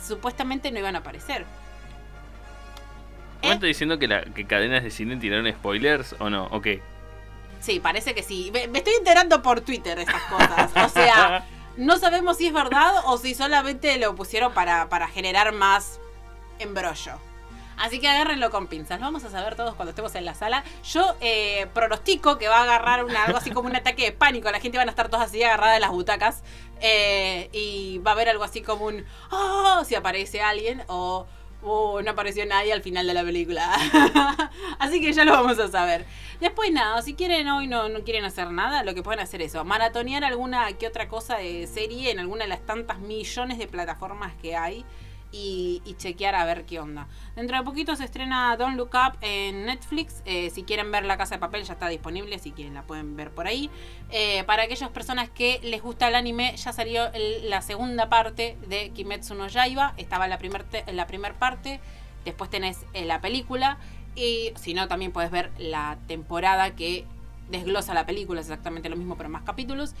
supuestamente 0.00 0.70
no 0.70 0.78
iban 0.78 0.94
a 0.94 1.00
aparecer. 1.00 1.44
¿Me 3.42 3.48
estás 3.48 3.62
diciendo 3.62 3.98
que, 3.98 4.06
la, 4.06 4.22
que 4.22 4.46
cadenas 4.46 4.84
de 4.84 4.92
cine 4.92 5.16
tiraron 5.16 5.50
spoilers 5.50 6.14
o 6.20 6.30
no? 6.30 6.46
¿O 6.52 6.62
qué? 6.62 6.80
Sí, 7.58 7.80
parece 7.80 8.14
que 8.14 8.22
sí. 8.22 8.50
Me, 8.52 8.68
me 8.68 8.78
estoy 8.78 8.94
enterando 8.94 9.42
por 9.42 9.62
Twitter 9.62 9.96
de 9.96 10.04
estas 10.04 10.22
cosas. 10.22 10.70
O 10.76 10.88
sea, 10.90 11.44
No 11.76 11.98
sabemos 11.98 12.36
si 12.36 12.46
es 12.46 12.52
verdad 12.52 12.94
o 13.06 13.18
si 13.18 13.34
solamente 13.34 13.98
lo 13.98 14.14
pusieron 14.14 14.52
para, 14.52 15.08
generar 15.08 15.52
más 15.52 15.98
embrollo. 16.58 17.18
Así 17.76 17.98
que 17.98 18.08
agárrenlo 18.08 18.50
con 18.50 18.68
pinzas. 18.68 19.00
Vamos 19.00 19.24
a 19.24 19.30
saber 19.30 19.56
todos 19.56 19.74
cuando 19.74 19.90
estemos 19.90 20.14
en 20.14 20.24
la 20.24 20.34
sala. 20.34 20.62
Yo 20.84 21.16
eh, 21.20 21.66
pronostico 21.74 22.38
que 22.38 22.46
va 22.46 22.58
a 22.58 22.62
agarrar 22.62 23.00
algo 23.00 23.36
así 23.36 23.50
como 23.50 23.68
un 23.68 23.74
ataque 23.74 24.04
de 24.04 24.12
pánico. 24.12 24.48
La 24.52 24.60
gente 24.60 24.78
van 24.78 24.88
a 24.88 24.90
estar 24.90 25.08
todos 25.08 25.24
así 25.24 25.42
agarradas 25.42 25.74
de 25.74 25.80
las 25.80 25.90
butacas. 25.90 26.44
Eh, 26.80 27.48
y 27.52 27.98
va 27.98 28.12
a 28.12 28.14
haber 28.14 28.28
algo 28.28 28.44
así 28.44 28.62
como 28.62 28.86
un. 28.86 29.04
¡Oh! 29.32 29.82
Si 29.84 29.96
aparece 29.96 30.40
alguien. 30.40 30.84
O. 30.86 31.26
Oh, 31.64 32.02
no 32.02 32.10
apareció 32.10 32.44
nadie 32.44 32.72
al 32.74 32.82
final 32.82 33.06
de 33.06 33.14
la 33.14 33.24
película. 33.24 33.72
Así 34.78 35.00
que 35.00 35.12
ya 35.12 35.24
lo 35.24 35.32
vamos 35.32 35.58
a 35.58 35.68
saber. 35.68 36.04
Después 36.40 36.70
nada, 36.70 37.00
si 37.00 37.14
quieren 37.14 37.48
hoy 37.48 37.66
no, 37.66 37.88
no 37.88 38.02
quieren 38.04 38.24
hacer 38.24 38.50
nada, 38.50 38.82
lo 38.82 38.94
que 38.94 39.02
pueden 39.02 39.20
hacer 39.20 39.40
es 39.40 39.52
eso, 39.52 39.64
maratonear 39.64 40.24
alguna 40.24 40.70
que 40.74 40.86
otra 40.86 41.08
cosa 41.08 41.38
de 41.38 41.66
serie 41.66 42.10
en 42.10 42.18
alguna 42.18 42.44
de 42.44 42.50
las 42.50 42.66
tantas 42.66 42.98
millones 42.98 43.58
de 43.58 43.66
plataformas 43.66 44.34
que 44.42 44.56
hay. 44.56 44.84
Y, 45.36 45.82
chequear 45.98 46.36
a 46.36 46.44
ver 46.44 46.64
qué 46.64 46.78
onda. 46.78 47.08
Dentro 47.34 47.56
de 47.56 47.64
poquito 47.64 47.96
se 47.96 48.04
estrena 48.04 48.56
Don't 48.56 48.76
Look 48.76 48.90
Up 48.94 49.18
en 49.20 49.66
Netflix. 49.66 50.22
Eh, 50.26 50.50
si 50.50 50.62
quieren 50.62 50.92
ver 50.92 51.04
La 51.04 51.16
Casa 51.16 51.34
de 51.34 51.40
Papel 51.40 51.64
ya 51.64 51.72
está 51.72 51.88
disponible, 51.88 52.38
si 52.38 52.52
quieren 52.52 52.72
la 52.74 52.82
pueden 52.82 53.16
ver 53.16 53.32
por 53.32 53.48
ahí. 53.48 53.68
Eh, 54.10 54.44
para 54.44 54.62
aquellas 54.62 54.90
personas 54.90 55.28
que 55.28 55.58
les 55.64 55.82
gusta 55.82 56.06
el 56.06 56.14
anime, 56.14 56.56
ya 56.56 56.72
salió 56.72 57.10
la 57.42 57.62
segunda 57.62 58.08
parte 58.08 58.56
de 58.68 58.90
Kimetsu 58.90 59.34
no 59.34 59.48
Yaiba. 59.48 59.94
Estaba 59.96 60.28
la 60.28 60.38
primera 60.38 60.64
primer 61.08 61.34
parte, 61.34 61.80
después 62.24 62.48
tenés 62.48 62.86
eh, 62.92 63.04
la 63.04 63.20
película. 63.20 63.78
Y 64.14 64.52
si 64.54 64.72
no, 64.72 64.86
también 64.86 65.10
puedes 65.10 65.32
ver 65.32 65.50
la 65.58 65.98
temporada 66.06 66.76
que 66.76 67.06
desglosa 67.50 67.92
la 67.92 68.06
película, 68.06 68.40
es 68.40 68.46
exactamente 68.46 68.88
lo 68.88 68.94
mismo, 68.94 69.16
pero 69.16 69.28
más 69.30 69.42
capítulos. 69.42 69.94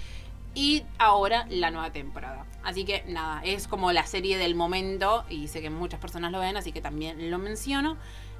Y 0.54 0.84
ahora 0.98 1.46
la 1.50 1.70
nueva 1.70 1.90
temporada. 1.90 2.46
Así 2.62 2.84
que 2.84 3.04
nada, 3.08 3.42
es 3.44 3.68
como 3.68 3.92
la 3.92 4.06
serie 4.06 4.38
del 4.38 4.54
momento 4.54 5.24
y 5.28 5.48
sé 5.48 5.60
que 5.60 5.68
muchas 5.68 6.00
personas 6.00 6.32
lo 6.32 6.40
ven, 6.40 6.56
así 6.56 6.72
que 6.72 6.80
también 6.80 7.30
lo 7.30 7.38
menciono. 7.38 7.96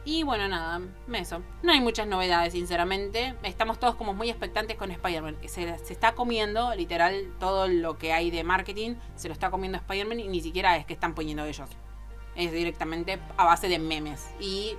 Y 0.06 0.22
bueno, 0.22 0.46
nada, 0.48 0.82
eso. 1.14 1.42
No 1.62 1.72
hay 1.72 1.80
muchas 1.80 2.06
novedades, 2.06 2.52
sinceramente. 2.52 3.34
Estamos 3.42 3.80
todos 3.80 3.94
como 3.94 4.12
muy 4.12 4.28
expectantes 4.28 4.76
con 4.76 4.90
Spider-Man. 4.90 5.38
Se, 5.46 5.78
se 5.78 5.92
está 5.92 6.14
comiendo, 6.14 6.74
literal, 6.74 7.32
todo 7.40 7.68
lo 7.68 7.96
que 7.96 8.12
hay 8.12 8.30
de 8.30 8.44
marketing, 8.44 8.96
se 9.16 9.28
lo 9.28 9.34
está 9.34 9.50
comiendo 9.50 9.78
Spider-Man 9.78 10.20
y 10.20 10.28
ni 10.28 10.40
siquiera 10.40 10.76
es 10.76 10.84
que 10.84 10.92
están 10.92 11.14
poniendo 11.14 11.44
ellos. 11.46 11.70
Es 12.36 12.52
directamente 12.52 13.18
a 13.36 13.44
base 13.44 13.68
de 13.68 13.78
memes. 13.78 14.28
Y 14.40 14.74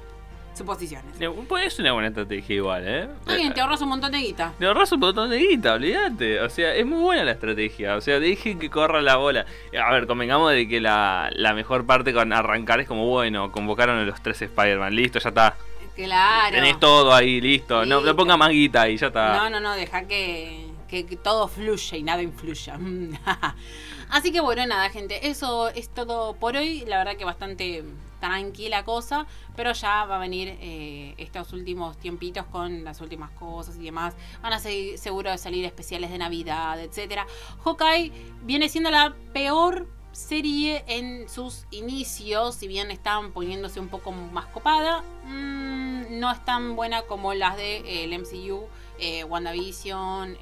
suposiciones. 0.55 1.15
Es 1.19 1.79
una 1.79 1.93
buena 1.93 2.07
estrategia 2.09 2.55
igual, 2.55 2.83
¿eh? 2.85 3.07
Bien, 3.25 3.53
te 3.53 3.61
ahorras 3.61 3.81
un 3.81 3.89
montón 3.89 4.11
de 4.11 4.19
guita. 4.19 4.53
Te 4.57 4.65
ahorras 4.65 4.91
un 4.91 4.99
montón 4.99 5.29
de 5.29 5.37
guita, 5.37 5.73
olvídate. 5.73 6.41
O 6.41 6.49
sea, 6.49 6.73
es 6.75 6.85
muy 6.85 6.99
buena 6.99 7.23
la 7.23 7.31
estrategia. 7.31 7.95
O 7.95 8.01
sea, 8.01 8.19
dejen 8.19 8.59
que 8.59 8.69
corra 8.69 9.01
la 9.01 9.17
bola. 9.17 9.45
A 9.81 9.93
ver, 9.93 10.07
convengamos 10.07 10.51
de 10.51 10.67
que 10.67 10.81
la, 10.81 11.31
mejor 11.55 11.85
parte 11.85 12.13
con 12.13 12.33
arrancar 12.33 12.79
es 12.79 12.87
como, 12.87 13.07
bueno, 13.07 13.51
convocaron 13.51 13.97
a 13.97 14.03
los 14.03 14.21
tres 14.21 14.41
Spider-Man. 14.41 14.95
Listo, 14.95 15.19
ya 15.19 15.29
está. 15.29 15.55
Claro. 15.95 16.55
Tenés 16.55 16.79
todo 16.79 17.13
ahí, 17.13 17.39
listo. 17.39 17.85
No, 17.85 18.01
no 18.01 18.15
ponga 18.15 18.37
más 18.37 18.49
guita 18.49 18.89
y 18.89 18.97
ya 18.97 19.07
está. 19.07 19.37
No, 19.37 19.49
no, 19.49 19.59
no, 19.59 19.73
deja 19.73 20.07
que, 20.07 20.67
que 20.89 21.03
todo 21.15 21.47
fluya 21.47 21.97
y 21.97 22.03
nada 22.03 22.21
influya. 22.21 22.77
Así 24.09 24.31
que 24.31 24.39
bueno, 24.39 24.65
nada, 24.67 24.89
gente. 24.89 25.27
Eso 25.27 25.69
es 25.69 25.89
todo 25.89 26.33
por 26.35 26.55
hoy. 26.55 26.83
La 26.85 26.97
verdad 26.97 27.15
que 27.17 27.25
bastante 27.25 27.83
tranquila 28.25 28.83
cosa, 28.83 29.27
pero 29.55 29.73
ya 29.73 30.05
va 30.05 30.15
a 30.15 30.19
venir 30.19 30.57
eh, 30.59 31.13
estos 31.17 31.53
últimos 31.53 31.97
tiempitos 31.97 32.45
con 32.45 32.83
las 32.83 32.99
últimas 33.01 33.29
cosas 33.31 33.75
y 33.77 33.83
demás. 33.83 34.15
Van 34.41 34.53
a 34.53 34.59
seguir 34.59 34.97
seguro 34.97 35.29
de 35.29 35.37
salir 35.37 35.63
especiales 35.63 36.09
de 36.09 36.17
Navidad, 36.17 36.79
etcétera. 36.79 37.27
Hawkeye 37.63 38.11
viene 38.41 38.67
siendo 38.67 38.89
la 38.89 39.15
peor 39.31 39.87
serie 40.11 40.83
en 40.87 41.29
sus 41.29 41.65
inicios, 41.71 42.55
si 42.55 42.67
bien 42.67 42.89
están 42.89 43.31
poniéndose 43.31 43.79
un 43.79 43.89
poco 43.89 44.11
más 44.11 44.47
copada, 44.47 45.03
mm, 45.25 46.19
no 46.19 46.31
es 46.31 46.43
tan 46.45 46.75
buena 46.75 47.03
como 47.03 47.33
las 47.33 47.57
de, 47.57 47.77
eh, 47.85 48.17
MCU. 48.17 48.67
Eh, 48.97 49.25
WandaVision, 49.25 50.37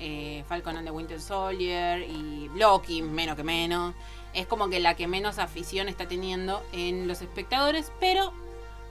Falcon 0.47 0.77
and 0.77 0.85
the 0.85 0.91
Winter 0.91 1.19
Soldier 1.19 2.03
y 2.07 2.51
Loki, 2.55 3.01
menos 3.01 3.35
que 3.35 3.43
menos 3.43 3.95
es 4.33 4.47
como 4.47 4.69
que 4.69 4.79
la 4.79 4.95
que 4.95 5.07
menos 5.07 5.39
afición 5.39 5.87
está 5.89 6.07
teniendo 6.07 6.63
en 6.73 7.07
los 7.07 7.21
espectadores, 7.21 7.91
pero 7.99 8.33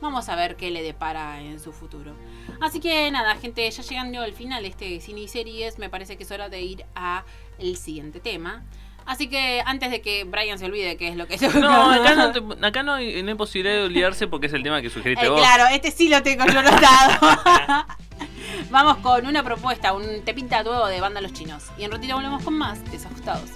vamos 0.01 0.29
a 0.29 0.37
ver 0.37 0.57
qué 0.57 0.71
le 0.71 0.83
depara 0.83 1.41
en 1.41 1.61
su 1.61 1.73
futuro. 1.73 2.13
Así 2.61 2.81
que 2.81 3.11
nada, 3.11 3.37
gente, 3.37 3.71
ya 3.71 3.83
llegando 3.83 4.21
al 4.23 4.33
final 4.33 4.63
de 4.63 4.69
este 4.69 5.01
cine 5.01 5.21
y 5.23 5.29
series, 5.29 5.79
me 5.79 5.89
parece 5.89 6.17
que 6.17 6.25
es 6.25 6.31
hora 6.31 6.49
de 6.49 6.61
ir 6.63 6.85
a 6.95 7.25
el 7.59 7.77
siguiente 7.77 8.19
tema. 8.21 8.65
Así 9.05 9.29
que 9.29 9.63
antes 9.67 9.91
de 9.91 10.01
que 10.01 10.23
Brian 10.23 10.61
se 10.61 10.65
olvide 10.65 10.97
qué 10.97 11.09
es 11.09 11.17
lo 11.17 11.27
que 11.27 11.37
se 11.37 11.49
No, 11.59 11.91
acá 11.91 12.15
no, 12.15 12.31
te- 12.33 12.43
acá 12.67 12.83
no 12.85 12.95
hay, 12.95 13.21
no 13.25 13.31
hay 13.31 13.35
posibilidad 13.37 13.75
de 13.75 13.83
olvidarse 13.85 14.29
porque 14.29 14.47
es 14.47 14.53
el 14.53 14.63
tema 14.63 14.81
que 14.81 14.91
sugeriste 14.91 15.27
Eh, 15.27 15.29
vos. 15.29 15.41
claro, 15.41 15.65
este 15.73 15.91
sí 15.91 16.09
lo 16.09 16.23
tengo 16.23 16.47
yo 16.47 16.61
anotado. 16.61 17.19
Vamos 18.71 18.99
con 18.99 19.27
una 19.27 19.43
propuesta, 19.43 19.93
un 19.93 20.23
te 20.25 20.35
pinta 20.35 20.63
nuevo 20.63 20.87
de 20.87 21.01
banda 21.01 21.21
Los 21.21 21.33
Chinos. 21.33 21.65
Y 21.79 21.83
en 21.85 21.91
ratito 21.91 22.15
volvemos 22.15 22.45
con 22.45 22.55
más 22.57 22.83
desajustados. 22.93 23.51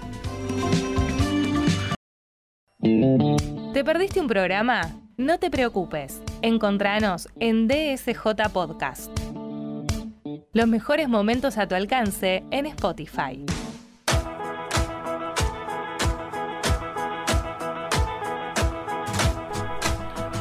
¿Te 3.73 3.85
perdiste 3.85 4.21
un 4.21 4.29
programa? 4.29 4.83
No 5.17 5.41
te 5.41 5.51
preocupes. 5.51 6.23
Encontranos 6.41 7.29
en 7.41 7.67
DSJ 7.67 8.49
Podcast. 8.53 9.11
Los 10.53 10.69
mejores 10.69 11.09
momentos 11.09 11.59
a 11.59 11.67
tu 11.67 11.75
alcance 11.75 12.45
en 12.53 12.67
Spotify. 12.67 13.45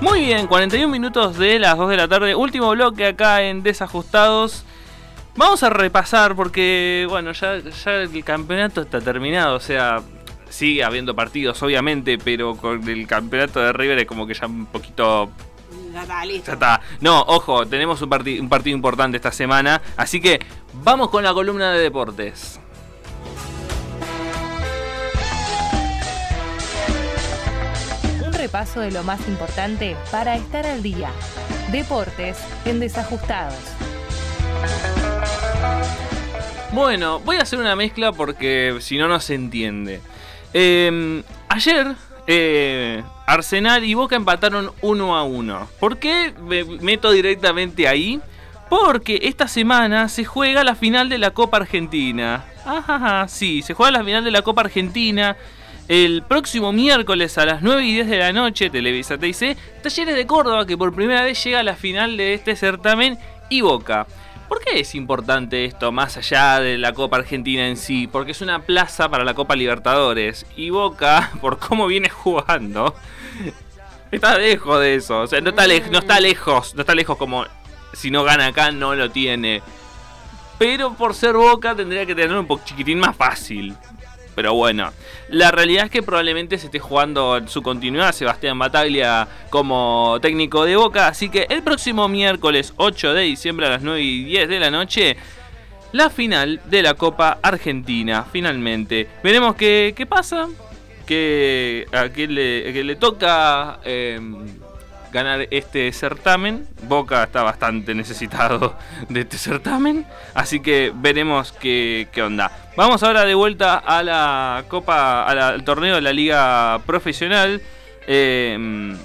Muy 0.01 0.19
bien, 0.19 0.45
41 0.45 0.87
minutos 0.87 1.39
de 1.39 1.57
las 1.57 1.75
2 1.79 1.89
de 1.89 1.97
la 1.97 2.07
tarde. 2.07 2.35
Último 2.35 2.69
bloque 2.69 3.07
acá 3.07 3.41
en 3.41 3.63
Desajustados. 3.63 4.65
Vamos 5.35 5.63
a 5.63 5.71
repasar 5.71 6.35
porque, 6.35 7.07
bueno, 7.09 7.31
ya, 7.31 7.57
ya 7.57 7.91
el 7.95 8.23
campeonato 8.23 8.81
está 8.81 9.01
terminado. 9.01 9.55
O 9.55 9.59
sea, 9.59 10.03
sigue 10.49 10.83
habiendo 10.83 11.15
partidos, 11.15 11.61
obviamente, 11.63 12.17
pero 12.17 12.55
con 12.55 12.87
el 12.87 13.07
campeonato 13.07 13.59
de 13.59 13.73
River 13.73 13.99
es 13.99 14.05
como 14.05 14.25
que 14.27 14.33
ya 14.33 14.47
un 14.47 14.65
poquito 14.67 15.29
Ya 15.93 16.01
está, 16.03 16.25
listo. 16.25 16.47
Ya 16.47 16.53
está. 16.53 16.81
No, 17.01 17.21
ojo, 17.21 17.65
tenemos 17.65 18.01
un, 18.01 18.09
un 18.41 18.49
partido 18.49 18.75
importante 18.75 19.17
esta 19.17 19.31
semana. 19.31 19.81
Así 19.97 20.21
que 20.21 20.39
vamos 20.73 21.09
con 21.09 21.23
la 21.23 21.33
columna 21.33 21.71
de 21.71 21.79
deportes. 21.79 22.59
Un 28.25 28.33
repaso 28.33 28.79
de 28.79 28.91
lo 28.91 29.03
más 29.03 29.27
importante 29.27 29.95
para 30.11 30.35
estar 30.35 30.65
al 30.65 30.83
día. 30.83 31.09
Deportes 31.71 32.37
en 32.65 32.79
Desajustados. 32.79 33.55
Bueno, 36.71 37.19
voy 37.21 37.37
a 37.37 37.43
hacer 37.43 37.57
una 37.57 37.75
mezcla 37.75 38.11
porque 38.11 38.77
si 38.81 38.97
no, 38.97 39.07
no 39.07 39.19
se 39.21 39.33
entiende. 39.33 40.01
Eh, 40.53 41.23
ayer, 41.49 41.95
eh, 42.27 43.03
Arsenal 43.25 43.83
y 43.83 43.93
Boca 43.93 44.15
empataron 44.15 44.71
1 44.81 45.15
a 45.15 45.23
1. 45.23 45.69
¿Por 45.79 45.97
qué 45.97 46.33
me 46.41 46.63
meto 46.63 47.11
directamente 47.11 47.87
ahí? 47.87 48.21
Porque 48.69 49.19
esta 49.23 49.47
semana 49.47 50.09
se 50.09 50.25
juega 50.25 50.63
la 50.63 50.75
final 50.75 51.09
de 51.09 51.17
la 51.17 51.31
Copa 51.31 51.57
Argentina. 51.57 52.45
Sí, 53.27 53.61
se 53.61 53.73
juega 53.73 53.91
la 53.91 54.03
final 54.03 54.23
de 54.23 54.31
la 54.31 54.41
Copa 54.41 54.61
Argentina. 54.61 55.37
El 55.87 56.23
próximo 56.23 56.73
miércoles 56.73 57.37
a 57.37 57.45
las 57.45 57.61
9 57.61 57.85
y 57.85 57.93
10 57.93 58.07
de 58.07 58.17
la 58.17 58.33
noche, 58.33 58.71
Televisa 58.71 59.19
TIC, 59.19 59.55
Talleres 59.83 60.15
de 60.15 60.25
Córdoba, 60.25 60.65
que 60.65 60.75
por 60.75 60.95
primera 60.95 61.21
vez 61.21 61.43
llega 61.43 61.59
a 61.59 61.63
la 61.63 61.75
final 61.75 62.17
de 62.17 62.33
este 62.33 62.55
certamen, 62.55 63.19
y 63.49 63.61
Boca. 63.61 64.07
¿Por 64.47 64.59
qué 64.63 64.79
es 64.79 64.95
importante 64.95 65.65
esto 65.65 65.91
más 65.91 66.17
allá 66.17 66.59
de 66.59 66.77
la 66.77 66.93
Copa 66.93 67.17
Argentina 67.17 67.67
en 67.67 67.77
sí? 67.77 68.07
Porque 68.07 68.31
es 68.31 68.41
una 68.41 68.59
plaza 68.59 69.09
para 69.09 69.23
la 69.23 69.33
Copa 69.33 69.55
Libertadores. 69.55 70.45
Y 70.55 70.69
Boca, 70.69 71.31
por 71.41 71.57
cómo 71.57 71.87
viene 71.87 72.09
jugando, 72.09 72.95
está 74.11 74.37
lejos 74.37 74.79
de 74.79 74.95
eso. 74.95 75.21
O 75.21 75.27
sea, 75.27 75.41
no 75.41 75.49
está, 75.49 75.65
no 75.67 75.99
está 75.99 76.19
lejos. 76.19 76.75
No 76.75 76.81
está 76.81 76.93
lejos 76.93 77.17
como 77.17 77.45
si 77.93 78.11
no 78.11 78.23
gana 78.23 78.47
acá, 78.47 78.71
no 78.71 78.93
lo 78.93 79.09
tiene. 79.09 79.63
Pero 80.57 80.93
por 80.93 81.13
ser 81.13 81.33
Boca 81.33 81.75
tendría 81.75 82.05
que 82.05 82.15
tener 82.15 82.35
un 82.35 82.47
poco 82.47 82.63
chiquitín 82.65 82.99
más 82.99 83.15
fácil. 83.15 83.75
Pero 84.35 84.53
bueno, 84.53 84.91
la 85.29 85.49
realidad 85.51 85.85
es 85.85 85.91
que 85.91 86.03
probablemente 86.03 86.57
se 86.57 86.65
esté 86.65 86.79
jugando 86.79 87.47
su 87.47 87.61
continuidad 87.61 88.11
Sebastián 88.11 88.59
Bataglia 88.59 89.27
como 89.49 90.19
técnico 90.21 90.65
de 90.65 90.75
Boca. 90.75 91.07
Así 91.07 91.29
que 91.29 91.47
el 91.49 91.63
próximo 91.63 92.07
miércoles 92.07 92.73
8 92.75 93.13
de 93.13 93.21
diciembre 93.23 93.67
a 93.67 93.69
las 93.69 93.81
9 93.81 94.01
y 94.01 94.23
10 94.25 94.49
de 94.49 94.59
la 94.59 94.69
noche, 94.69 95.15
la 95.93 96.09
final 96.09 96.61
de 96.65 96.81
la 96.83 96.95
Copa 96.95 97.39
Argentina. 97.41 98.25
Finalmente, 98.29 99.07
veremos 99.23 99.55
qué, 99.55 99.93
qué 99.95 100.05
pasa. 100.05 100.49
Que 101.05 101.85
a 101.91 102.09
quién 102.09 102.33
le, 102.33 102.73
que 102.73 102.83
le 102.83 102.95
toca 102.95 103.79
eh, 103.85 104.19
ganar 105.15 105.47
este 105.49 105.91
certamen. 105.93 106.67
Boca 106.83 107.23
está 107.23 107.41
bastante 107.41 107.95
necesitado 107.95 108.77
de 109.09 109.21
este 109.21 109.37
certamen. 109.37 110.05
Así 110.33 110.59
que 110.59 110.91
veremos 110.93 111.53
qué, 111.53 112.09
qué 112.11 112.21
onda. 112.21 112.51
Vamos 112.75 113.01
ahora 113.01 113.23
de 113.23 113.33
vuelta 113.33 113.77
a 113.77 114.03
la 114.03 114.65
Copa, 114.67 115.23
al 115.23 115.63
torneo 115.63 115.95
de 115.95 116.01
la 116.01 116.11
Liga 116.11 116.79
Profesional. 116.85 117.61
Eh, 118.07 118.95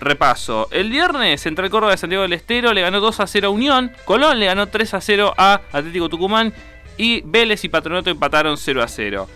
repaso. 0.00 0.68
El 0.70 0.90
viernes, 0.90 1.42
Central 1.42 1.68
Córdoba 1.68 1.92
de 1.92 1.98
Santiago 1.98 2.22
del 2.22 2.32
Estero 2.32 2.72
le 2.72 2.80
ganó 2.80 3.00
2 3.00 3.20
a 3.20 3.26
0 3.26 3.48
a 3.48 3.50
Unión. 3.50 3.92
Colón 4.06 4.40
le 4.40 4.46
ganó 4.46 4.66
3 4.66 4.94
a 4.94 5.00
0 5.02 5.34
a 5.36 5.60
Atlético 5.72 6.08
Tucumán. 6.08 6.54
Y 6.96 7.20
Vélez 7.24 7.64
y 7.64 7.68
Patronato 7.68 8.08
empataron 8.08 8.56
0 8.56 8.82
a 8.82 8.88
0. 8.88 9.28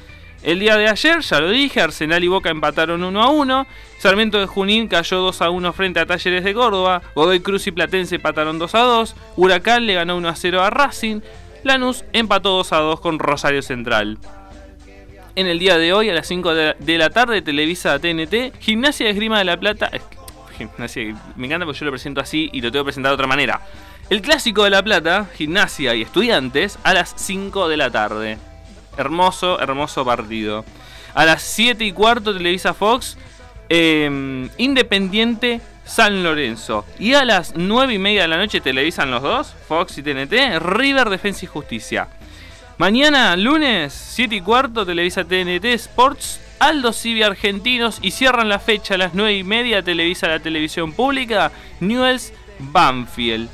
El 0.44 0.60
día 0.60 0.76
de 0.76 0.88
ayer, 0.88 1.20
ya 1.20 1.40
lo 1.40 1.48
dije, 1.48 1.80
Arsenal 1.80 2.22
y 2.22 2.28
Boca 2.28 2.50
empataron 2.50 3.02
1 3.02 3.22
a 3.22 3.30
1. 3.30 3.66
Sarmiento 3.98 4.38
de 4.38 4.44
Junín 4.44 4.88
cayó 4.88 5.20
2 5.20 5.40
a 5.40 5.48
1 5.48 5.72
frente 5.72 6.00
a 6.00 6.06
Talleres 6.06 6.44
de 6.44 6.52
Córdoba. 6.52 7.00
Godoy 7.14 7.40
Cruz 7.40 7.66
y 7.66 7.72
Platense 7.72 8.16
empataron 8.16 8.58
2 8.58 8.74
a 8.74 8.80
2. 8.80 9.16
Huracán 9.36 9.86
le 9.86 9.94
ganó 9.94 10.18
1 10.18 10.28
a 10.28 10.36
0 10.36 10.62
a 10.62 10.68
Racing. 10.68 11.22
Lanús 11.62 12.04
empató 12.12 12.50
2 12.50 12.72
a 12.74 12.76
2 12.76 13.00
con 13.00 13.18
Rosario 13.18 13.62
Central. 13.62 14.18
En 15.34 15.46
el 15.46 15.58
día 15.58 15.78
de 15.78 15.94
hoy, 15.94 16.10
a 16.10 16.12
las 16.12 16.26
5 16.26 16.54
de 16.54 16.98
la 16.98 17.08
tarde, 17.08 17.40
Televisa 17.40 17.98
TNT, 17.98 18.52
Gimnasia 18.60 19.06
de 19.06 19.12
Esgrima 19.12 19.38
de 19.38 19.46
la 19.46 19.58
Plata. 19.58 19.90
Gimnasia, 20.58 21.16
me 21.36 21.46
encanta 21.46 21.64
porque 21.64 21.80
yo 21.80 21.86
lo 21.86 21.90
presento 21.90 22.20
así 22.20 22.50
y 22.52 22.60
lo 22.60 22.70
tengo 22.70 22.84
que 22.84 22.88
presentar 22.88 23.10
de 23.10 23.14
otra 23.14 23.26
manera. 23.26 23.62
El 24.10 24.20
clásico 24.20 24.64
de 24.64 24.70
La 24.70 24.82
Plata, 24.82 25.26
Gimnasia 25.34 25.94
y 25.94 26.02
Estudiantes, 26.02 26.78
a 26.84 26.92
las 26.92 27.14
5 27.16 27.66
de 27.66 27.76
la 27.78 27.90
tarde. 27.90 28.38
Hermoso, 28.96 29.60
hermoso 29.60 30.04
partido. 30.04 30.64
A 31.14 31.24
las 31.24 31.42
7 31.42 31.84
y 31.84 31.92
cuarto, 31.92 32.32
Televisa 32.32 32.74
Fox, 32.74 33.16
eh, 33.68 34.48
Independiente 34.58 35.60
San 35.84 36.22
Lorenzo. 36.22 36.84
Y 36.98 37.14
a 37.14 37.24
las 37.24 37.54
9 37.56 37.94
y 37.94 37.98
media 37.98 38.22
de 38.22 38.28
la 38.28 38.38
noche 38.38 38.60
televisan 38.60 39.10
los 39.10 39.22
dos, 39.22 39.54
Fox 39.68 39.98
y 39.98 40.02
TNT, 40.02 40.58
River 40.58 41.10
Defensa 41.10 41.44
y 41.44 41.48
Justicia. 41.48 42.08
Mañana, 42.78 43.36
lunes, 43.36 43.92
7 43.92 44.34
y 44.34 44.40
cuarto, 44.40 44.84
Televisa 44.84 45.24
TNT 45.24 45.64
Sports, 45.66 46.40
Aldo 46.58 46.92
Civi 46.92 47.22
Argentinos 47.22 47.98
y 48.02 48.10
cierran 48.10 48.48
la 48.48 48.58
fecha 48.58 48.94
a 48.94 48.98
las 48.98 49.14
9 49.14 49.34
y 49.34 49.44
media, 49.44 49.82
Televisa 49.82 50.26
la 50.26 50.40
televisión 50.40 50.92
pública, 50.92 51.52
Newells 51.80 52.32
Banfield. 52.58 53.48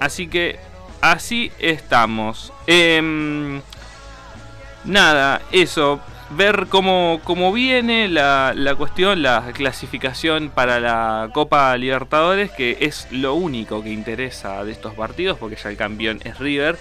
Así 0.00 0.26
que 0.26 0.58
así 1.00 1.52
estamos. 1.58 2.52
Em, 2.66 3.60
nada, 4.84 5.42
eso. 5.52 6.00
Ver 6.34 6.66
cómo, 6.70 7.20
cómo 7.24 7.52
viene 7.52 8.08
la, 8.08 8.54
la 8.56 8.74
cuestión, 8.74 9.20
la 9.20 9.52
clasificación 9.52 10.48
para 10.48 10.80
la 10.80 11.28
Copa 11.34 11.76
Libertadores, 11.76 12.50
que 12.50 12.78
es 12.80 13.06
lo 13.10 13.34
único 13.34 13.82
que 13.82 13.90
interesa 13.90 14.64
de 14.64 14.72
estos 14.72 14.94
partidos, 14.94 15.36
porque 15.38 15.56
ya 15.56 15.68
el 15.68 15.76
campeón 15.76 16.20
es 16.24 16.38
River. 16.38 16.78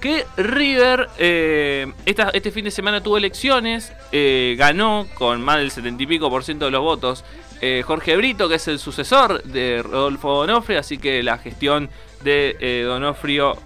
Que 0.00 0.24
River 0.36 1.08
eh, 1.18 1.92
este 2.06 2.50
fin 2.52 2.64
de 2.64 2.70
semana 2.70 3.02
tuvo 3.02 3.18
elecciones, 3.18 3.92
eh, 4.12 4.54
ganó 4.56 5.06
con 5.14 5.42
más 5.42 5.58
del 5.58 5.70
70 5.70 6.02
y 6.02 6.06
pico 6.06 6.30
por 6.30 6.44
ciento 6.44 6.66
de 6.66 6.70
los 6.70 6.82
votos 6.82 7.24
eh, 7.60 7.82
Jorge 7.84 8.16
Brito, 8.16 8.48
que 8.48 8.54
es 8.56 8.68
el 8.68 8.78
sucesor 8.78 9.42
de 9.42 9.82
Rodolfo 9.82 10.46
Donofrio, 10.46 10.78
así 10.78 10.98
que 10.98 11.24
la 11.24 11.38
gestión 11.38 11.90
de 12.22 12.84
Donofrio 12.86 13.58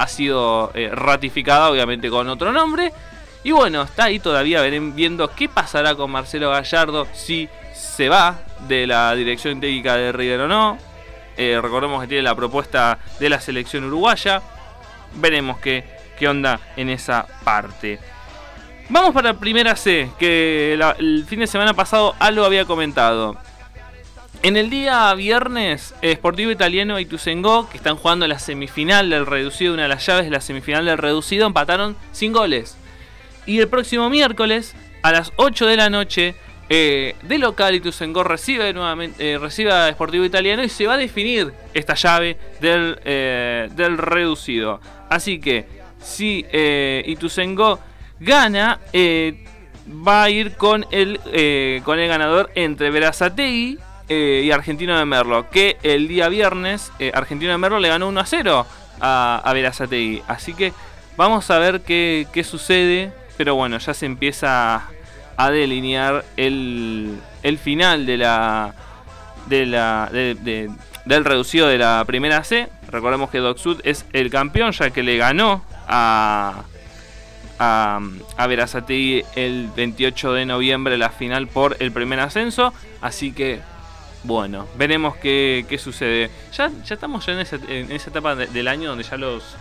ha 0.00 0.08
sido 0.08 0.70
eh, 0.74 0.88
ratificada, 0.92 1.70
obviamente 1.70 2.08
con 2.08 2.26
otro 2.28 2.52
nombre. 2.52 2.92
Y 3.44 3.52
bueno, 3.52 3.82
está 3.82 4.04
ahí 4.04 4.18
todavía 4.18 4.62
viendo 4.62 5.28
qué 5.34 5.48
pasará 5.48 5.94
con 5.94 6.10
Marcelo 6.10 6.50
Gallardo, 6.50 7.06
si 7.12 7.48
se 7.74 8.08
va 8.08 8.38
de 8.66 8.86
la 8.86 9.14
dirección 9.14 9.60
técnica 9.60 9.96
de 9.96 10.12
River 10.12 10.40
o 10.42 10.48
no. 10.48 10.78
Eh, 11.36 11.58
recordemos 11.62 12.00
que 12.02 12.08
tiene 12.08 12.22
la 12.22 12.34
propuesta 12.34 12.98
de 13.18 13.28
la 13.28 13.40
selección 13.40 13.84
uruguaya. 13.84 14.42
Veremos 15.14 15.58
qué, 15.58 15.84
qué 16.18 16.28
onda 16.28 16.60
en 16.76 16.88
esa 16.90 17.26
parte. 17.44 17.98
Vamos 18.88 19.14
para 19.14 19.34
Primera 19.34 19.76
C, 19.76 20.10
que 20.18 20.74
la- 20.78 20.96
el 20.98 21.24
fin 21.28 21.40
de 21.40 21.46
semana 21.46 21.74
pasado 21.74 22.14
algo 22.18 22.44
había 22.44 22.64
comentado. 22.64 23.36
En 24.42 24.56
el 24.56 24.70
día 24.70 25.12
viernes, 25.12 25.94
Sportivo 26.02 26.50
Italiano 26.50 26.98
y 26.98 27.02
Ituzaingó, 27.02 27.68
que 27.68 27.76
están 27.76 27.96
jugando 27.96 28.26
la 28.26 28.38
semifinal 28.38 29.10
del 29.10 29.26
reducido, 29.26 29.74
una 29.74 29.82
de 29.82 29.88
las 29.90 30.06
llaves 30.06 30.24
de 30.24 30.30
la 30.30 30.40
semifinal 30.40 30.86
del 30.86 30.96
reducido, 30.96 31.46
empataron 31.46 31.94
sin 32.12 32.32
goles. 32.32 32.78
Y 33.44 33.58
el 33.58 33.68
próximo 33.68 34.08
miércoles, 34.08 34.74
a 35.02 35.12
las 35.12 35.30
8 35.36 35.66
de 35.66 35.76
la 35.76 35.90
noche, 35.90 36.34
eh, 36.70 37.16
de 37.20 37.36
local 37.36 37.74
Ituzaingó 37.74 38.24
recibe 38.24 38.72
nuevamente 38.72 39.32
eh, 39.32 39.38
recibe 39.38 39.72
a 39.72 39.90
Sportivo 39.90 40.24
Italiano 40.24 40.62
y 40.62 40.70
se 40.70 40.86
va 40.86 40.94
a 40.94 40.98
definir 40.98 41.52
esta 41.74 41.94
llave 41.94 42.38
del, 42.62 42.98
eh, 43.04 43.68
del 43.76 43.98
reducido. 43.98 44.80
Así 45.10 45.38
que, 45.38 45.66
si 46.00 46.46
Ituzaingó 47.04 47.78
gana, 48.20 48.80
va 48.94 50.22
a 50.22 50.30
ir 50.30 50.56
con 50.56 50.86
el, 50.90 51.20
con 51.84 51.98
el 51.98 52.08
ganador 52.08 52.50
entre 52.54 52.90
Verazategui 52.90 53.78
eh, 54.10 54.42
y 54.44 54.50
Argentino 54.50 54.98
de 54.98 55.06
Merlo. 55.06 55.48
Que 55.48 55.78
el 55.82 56.06
día 56.08 56.28
viernes 56.28 56.92
eh, 56.98 57.10
Argentino 57.14 57.52
de 57.52 57.56
Merlo 57.58 57.78
le 57.80 57.88
ganó 57.88 58.08
1 58.08 58.20
a 58.20 58.26
0 58.26 58.66
a, 59.00 59.40
a 59.42 59.52
Verazategui. 59.54 60.22
Así 60.28 60.52
que 60.52 60.74
vamos 61.16 61.50
a 61.50 61.58
ver 61.58 61.80
qué, 61.80 62.26
qué 62.32 62.44
sucede. 62.44 63.12
Pero 63.38 63.54
bueno, 63.54 63.78
ya 63.78 63.94
se 63.94 64.04
empieza 64.04 64.82
a 65.38 65.50
delinear 65.50 66.24
el, 66.36 67.16
el 67.42 67.56
final 67.58 68.04
de 68.04 68.18
la, 68.18 68.74
de 69.46 69.64
la, 69.64 70.10
de- 70.12 70.34
de- 70.34 70.70
del 71.06 71.24
reducido 71.24 71.66
de 71.66 71.78
la 71.78 72.04
primera 72.06 72.44
C. 72.44 72.68
Recordemos 72.88 73.30
que 73.30 73.38
Doc 73.38 73.56
Sud 73.56 73.80
es 73.84 74.04
el 74.12 74.28
campeón 74.30 74.72
ya 74.72 74.90
que 74.90 75.02
le 75.02 75.16
ganó 75.16 75.64
a, 75.88 76.64
a, 77.58 78.00
a 78.36 78.46
Verazategui 78.46 79.24
el 79.36 79.70
28 79.74 80.34
de 80.34 80.44
noviembre 80.44 80.98
la 80.98 81.08
final 81.08 81.46
por 81.48 81.76
el 81.80 81.92
primer 81.92 82.20
ascenso. 82.20 82.74
Así 83.00 83.32
que, 83.32 83.60
bueno, 84.22 84.66
veremos 84.76 85.16
qué, 85.16 85.64
qué 85.68 85.78
sucede. 85.78 86.30
Ya, 86.52 86.70
ya 86.84 86.94
estamos 86.94 87.24
ya 87.24 87.32
en 87.32 87.40
esa, 87.40 87.56
en 87.56 87.90
esa 87.90 88.10
etapa 88.10 88.34
de- 88.34 88.46
del 88.48 88.68
año 88.68 88.90
donde 88.90 89.04
ya 89.04 89.16
los 89.16 89.56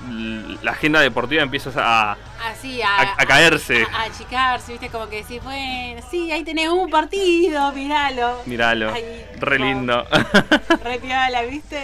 la 0.62 0.72
agenda 0.72 1.00
deportiva 1.00 1.42
empieza 1.44 1.72
a, 1.78 2.18
Así, 2.46 2.82
a, 2.82 2.90
a, 3.02 3.14
a 3.18 3.26
caerse. 3.26 3.84
a- 3.92 4.02
a 4.02 4.04
achicarse, 4.04 4.74
viste, 4.74 4.90
como 4.90 5.08
que 5.08 5.18
decís, 5.24 5.42
bueno, 5.44 6.02
sí, 6.12 6.32
ahí 6.32 6.44
tenés 6.44 6.68
un 6.70 6.90
partido, 6.90 7.72
miralo. 7.72 8.42
Míralo, 8.46 8.92
Ay, 8.94 9.26
re 9.38 9.60
lindo. 9.60 10.06
Re 10.84 11.00
piola, 11.00 11.42
viste. 11.44 11.82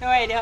Bueno, 0.00 0.40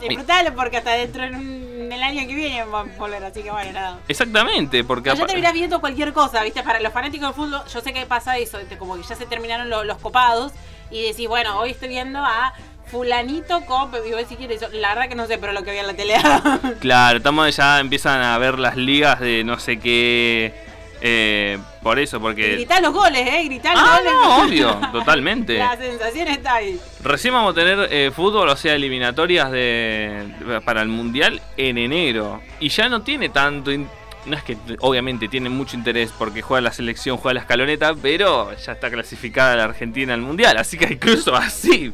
disfrutalo 0.00 0.54
porque 0.54 0.78
hasta 0.78 0.92
dentro 0.92 1.24
en 1.24 1.34
un- 1.34 1.68
el 1.92 2.02
año 2.02 2.26
que 2.26 2.34
viene 2.34 2.64
vamos 2.64 2.94
a 2.94 2.98
volver, 2.98 3.24
así 3.24 3.42
que 3.42 3.50
bueno, 3.50 3.72
nada. 3.72 3.98
Exactamente, 4.08 4.84
porque 4.84 5.14
ya 5.14 5.26
terminás 5.26 5.52
viendo 5.54 5.80
cualquier 5.80 6.12
cosa, 6.12 6.42
¿viste? 6.42 6.62
Para 6.62 6.80
los 6.80 6.92
fanáticos 6.92 7.28
del 7.28 7.34
fútbol, 7.34 7.62
yo 7.72 7.80
sé 7.80 7.92
que 7.92 8.04
pasa 8.06 8.36
eso, 8.38 8.58
¿viste? 8.58 8.76
como 8.78 8.96
que 8.96 9.02
ya 9.02 9.14
se 9.14 9.24
terminaron 9.26 9.68
lo- 9.70 9.84
los 9.84 9.96
copados 9.98 10.52
y 10.90 11.02
decís, 11.02 11.28
bueno, 11.28 11.58
hoy 11.58 11.70
estoy 11.70 11.88
viendo 11.88 12.18
a 12.20 12.52
fulanito 12.86 13.60
con, 13.66 13.90
y 14.06 14.12
vos 14.12 14.22
si 14.28 14.36
quieres, 14.36 14.60
yo- 14.60 14.68
la 14.72 14.90
verdad 14.94 15.08
que 15.08 15.14
no 15.14 15.26
sé, 15.26 15.36
pero 15.38 15.52
lo 15.52 15.62
que 15.62 15.72
vi 15.72 15.78
en 15.78 15.86
la 15.86 15.94
tele. 15.94 16.14
Claro, 16.80 17.18
estamos 17.18 17.54
ya 17.54 17.80
empiezan 17.80 18.22
a 18.22 18.38
ver 18.38 18.58
las 18.58 18.76
ligas 18.76 19.20
de 19.20 19.44
no 19.44 19.58
sé 19.58 19.78
qué. 19.78 20.54
eh, 21.00 21.58
por 21.82 21.98
eso, 21.98 22.20
porque. 22.20 22.54
Gritá 22.54 22.80
los 22.80 22.92
goles, 22.92 23.20
¿eh? 23.28 23.44
Gritá 23.44 23.72
los 23.72 23.82
Ah, 23.84 23.98
goles. 23.98 24.12
no, 24.12 24.44
obvio, 24.44 24.80
totalmente. 24.92 25.54
La 25.58 25.76
sensación 25.76 26.28
está 26.28 26.54
ahí. 26.54 26.80
Recién 27.04 27.32
vamos 27.34 27.52
a 27.52 27.54
tener 27.54 27.88
eh, 27.92 28.10
fútbol, 28.10 28.48
o 28.48 28.56
sea, 28.56 28.74
eliminatorias 28.74 29.50
de, 29.52 30.26
para 30.64 30.82
el 30.82 30.88
mundial 30.88 31.40
en 31.56 31.78
enero. 31.78 32.40
Y 32.58 32.68
ya 32.70 32.88
no 32.88 33.02
tiene 33.02 33.28
tanto. 33.28 33.70
in- 33.70 33.88
no 34.28 34.36
es 34.36 34.44
que 34.44 34.56
obviamente 34.80 35.28
tiene 35.28 35.48
mucho 35.48 35.76
interés 35.76 36.12
porque 36.16 36.42
juega 36.42 36.60
la 36.60 36.72
selección, 36.72 37.16
juega 37.16 37.34
la 37.34 37.40
escaloneta, 37.40 37.94
pero 37.94 38.54
ya 38.56 38.72
está 38.72 38.90
clasificada 38.90 39.56
la 39.56 39.64
Argentina 39.64 40.14
al 40.14 40.20
mundial. 40.20 40.56
Así 40.56 40.78
que 40.78 40.92
incluso 40.92 41.34
así. 41.34 41.92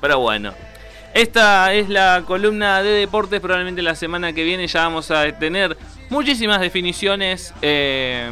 Pero 0.00 0.20
bueno. 0.20 0.52
Esta 1.14 1.74
es 1.74 1.90
la 1.90 2.22
columna 2.26 2.82
de 2.82 2.90
deportes. 2.90 3.40
Probablemente 3.40 3.82
la 3.82 3.94
semana 3.94 4.32
que 4.32 4.44
viene 4.44 4.66
ya 4.66 4.84
vamos 4.84 5.10
a 5.10 5.30
tener 5.32 5.76
muchísimas 6.08 6.60
definiciones. 6.60 7.52
eh, 7.60 8.30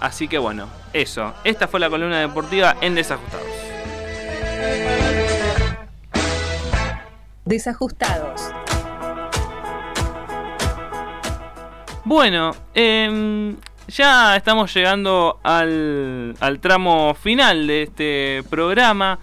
así 0.00 0.26
que 0.26 0.38
bueno, 0.38 0.68
eso. 0.92 1.34
Esta 1.44 1.68
fue 1.68 1.80
la 1.80 1.90
columna 1.90 2.20
deportiva 2.20 2.76
en 2.80 2.94
Desajustados. 2.94 3.46
Desajustados. 7.44 8.40
Bueno, 12.04 12.54
em, 12.74 13.56
ya 13.88 14.36
estamos 14.36 14.72
llegando 14.74 15.40
al, 15.42 16.34
al 16.40 16.60
tramo 16.60 17.14
final 17.14 17.66
de 17.66 17.82
este 17.84 18.42
programa. 18.50 19.18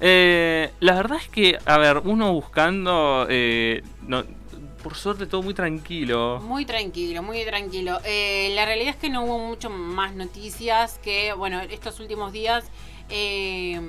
Eh, 0.00 0.70
la 0.80 0.94
verdad 0.94 1.18
es 1.20 1.28
que, 1.28 1.58
a 1.64 1.78
ver, 1.78 1.98
uno 2.04 2.32
buscando, 2.32 3.26
eh, 3.28 3.82
no- 4.02 4.24
por 4.82 4.94
suerte 4.94 5.26
todo 5.26 5.42
muy 5.42 5.54
tranquilo. 5.54 6.40
Muy 6.42 6.64
tranquilo, 6.64 7.22
muy 7.22 7.44
tranquilo. 7.44 7.98
Eh, 8.04 8.52
la 8.54 8.64
realidad 8.64 8.90
es 8.90 8.96
que 8.96 9.10
no 9.10 9.24
hubo 9.24 9.38
mucho 9.38 9.70
más 9.70 10.14
noticias 10.14 10.98
que, 11.02 11.32
bueno, 11.32 11.60
estos 11.60 11.98
últimos 12.00 12.32
días. 12.32 12.64
Eh, 13.10 13.80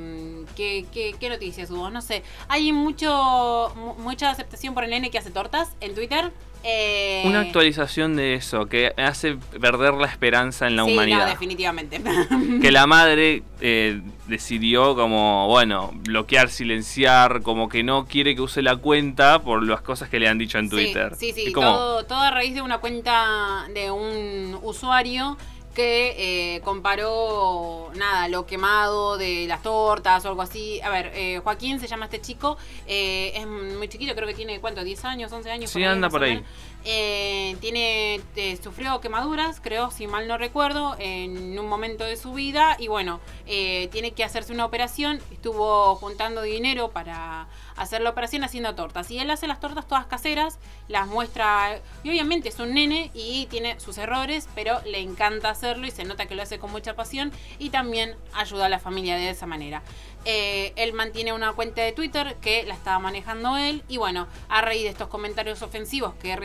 ¿qué, 0.55 0.85
qué, 0.91 1.15
qué 1.19 1.29
noticias 1.29 1.69
hubo? 1.71 1.89
No 1.89 2.01
sé. 2.01 2.23
Hay 2.47 2.71
mucho 2.71 3.71
mu- 3.75 3.95
mucha 3.95 4.29
aceptación 4.29 4.73
por 4.73 4.83
el 4.83 4.89
nene 4.91 5.09
que 5.11 5.17
hace 5.17 5.31
tortas 5.31 5.69
en 5.81 5.93
Twitter. 5.95 6.31
Eh, 6.61 7.23
Una 7.25 7.39
actualización 7.39 8.17
de 8.17 8.33
eso 8.33 8.65
que 8.65 8.91
hace 8.97 9.37
perder 9.61 9.93
la 9.93 10.07
esperanza 10.07 10.67
en 10.67 10.75
la 10.75 10.83
sí, 10.83 10.89
no, 10.89 10.93
humanidad. 10.93 11.27
definitivamente. 11.29 12.01
que 12.61 12.71
la 12.71 12.85
madre 12.85 13.43
eh, 13.61 14.01
decidió 14.27 14.93
como, 14.93 15.47
bueno, 15.47 15.91
bloquear, 15.93 16.49
silenciar, 16.49 17.43
como 17.43 17.69
que 17.69 17.81
no 17.83 18.07
quiere 18.07 18.35
que 18.35 18.41
use 18.41 18.61
la 18.61 18.75
cuenta 18.75 19.39
por 19.41 19.65
las 19.65 19.79
cosas 19.81 20.09
que 20.09 20.19
le 20.19 20.27
han 20.27 20.37
dicho 20.37 20.57
en 20.57 20.69
Twitter. 20.69 21.15
Sí, 21.17 21.31
sí, 21.31 21.53
como, 21.53 21.71
todo, 21.71 22.05
todo 22.05 22.19
a 22.19 22.31
raíz 22.31 22.53
de 22.53 22.61
una 22.61 22.79
cuenta 22.79 23.65
de 23.73 23.89
un 23.91 24.59
usuario 24.61 25.37
que 25.73 26.55
eh, 26.55 26.61
comparó 26.61 27.91
nada, 27.95 28.27
lo 28.27 28.45
quemado 28.45 29.17
de 29.17 29.45
las 29.47 29.61
tortas 29.61 30.25
o 30.25 30.29
algo 30.29 30.41
así. 30.41 30.81
A 30.81 30.89
ver, 30.89 31.11
eh, 31.13 31.39
Joaquín 31.43 31.79
se 31.79 31.87
llama 31.87 32.05
este 32.05 32.21
chico, 32.21 32.57
eh, 32.87 33.31
es 33.35 33.47
muy 33.47 33.87
chiquito, 33.87 34.15
creo 34.15 34.27
que 34.27 34.33
tiene, 34.33 34.59
¿cuánto? 34.59 34.81
¿10 34.81 35.03
años, 35.05 35.31
11 35.31 35.51
años? 35.51 35.69
Sí, 35.69 35.83
anda 35.83 36.09
por 36.09 36.23
ahí. 36.23 36.35
menos. 36.35 36.49
Eh, 36.85 37.57
tiene, 37.59 38.21
eh, 38.37 38.57
sufrió 38.63 39.01
quemaduras, 39.01 39.59
creo, 39.59 39.91
si 39.91 40.07
mal 40.07 40.29
no 40.29 40.37
recuerdo, 40.37 40.95
en 40.97 41.59
un 41.59 41.67
momento 41.67 42.05
de 42.05 42.15
su 42.15 42.33
vida 42.33 42.77
y 42.79 42.87
bueno, 42.87 43.19
eh, 43.47 43.89
tiene 43.91 44.11
que 44.11 44.23
hacerse 44.23 44.53
una 44.53 44.65
operación, 44.65 45.19
estuvo 45.29 45.95
juntando 45.95 46.41
dinero 46.41 46.91
para 46.91 47.47
hacer 47.75 48.01
la 48.01 48.09
operación 48.09 48.45
haciendo 48.45 48.75
tortas 48.75 49.11
y 49.11 49.19
él 49.19 49.29
hace 49.29 49.45
las 49.45 49.59
tortas 49.59 49.87
todas 49.87 50.05
caseras, 50.05 50.57
las 50.87 51.07
muestra 51.07 51.81
y 52.03 52.09
obviamente 52.09 52.47
es 52.47 52.59
un 52.59 52.73
nene 52.73 53.11
y 53.13 53.47
tiene 53.47 53.77
sus 53.79 53.97
errores, 53.97 54.47
pero 54.55 54.79
le 54.85 54.99
encanta 54.99 55.49
hacerlo 55.49 55.85
y 55.85 55.91
se 55.91 56.05
nota 56.05 56.27
que 56.27 56.35
lo 56.35 56.43
hace 56.43 56.59
con 56.59 56.71
mucha 56.71 56.95
pasión 56.95 57.33
y 57.57 57.71
también 57.71 58.15
ayuda 58.33 58.67
a 58.67 58.69
la 58.69 58.79
familia 58.79 59.17
de 59.17 59.29
esa 59.29 59.45
manera. 59.45 59.83
Él 60.25 60.93
mantiene 60.93 61.31
una 61.31 61.53
cuenta 61.53 61.81
de 61.81 61.93
Twitter 61.93 62.35
que 62.41 62.63
la 62.63 62.73
estaba 62.73 62.99
manejando 62.99 63.57
él 63.57 63.83
y 63.87 63.97
bueno, 63.97 64.27
a 64.49 64.61
raíz 64.61 64.83
de 64.83 64.89
estos 64.89 65.07
comentarios 65.07 65.61
ofensivos 65.61 66.13
que 66.15 66.35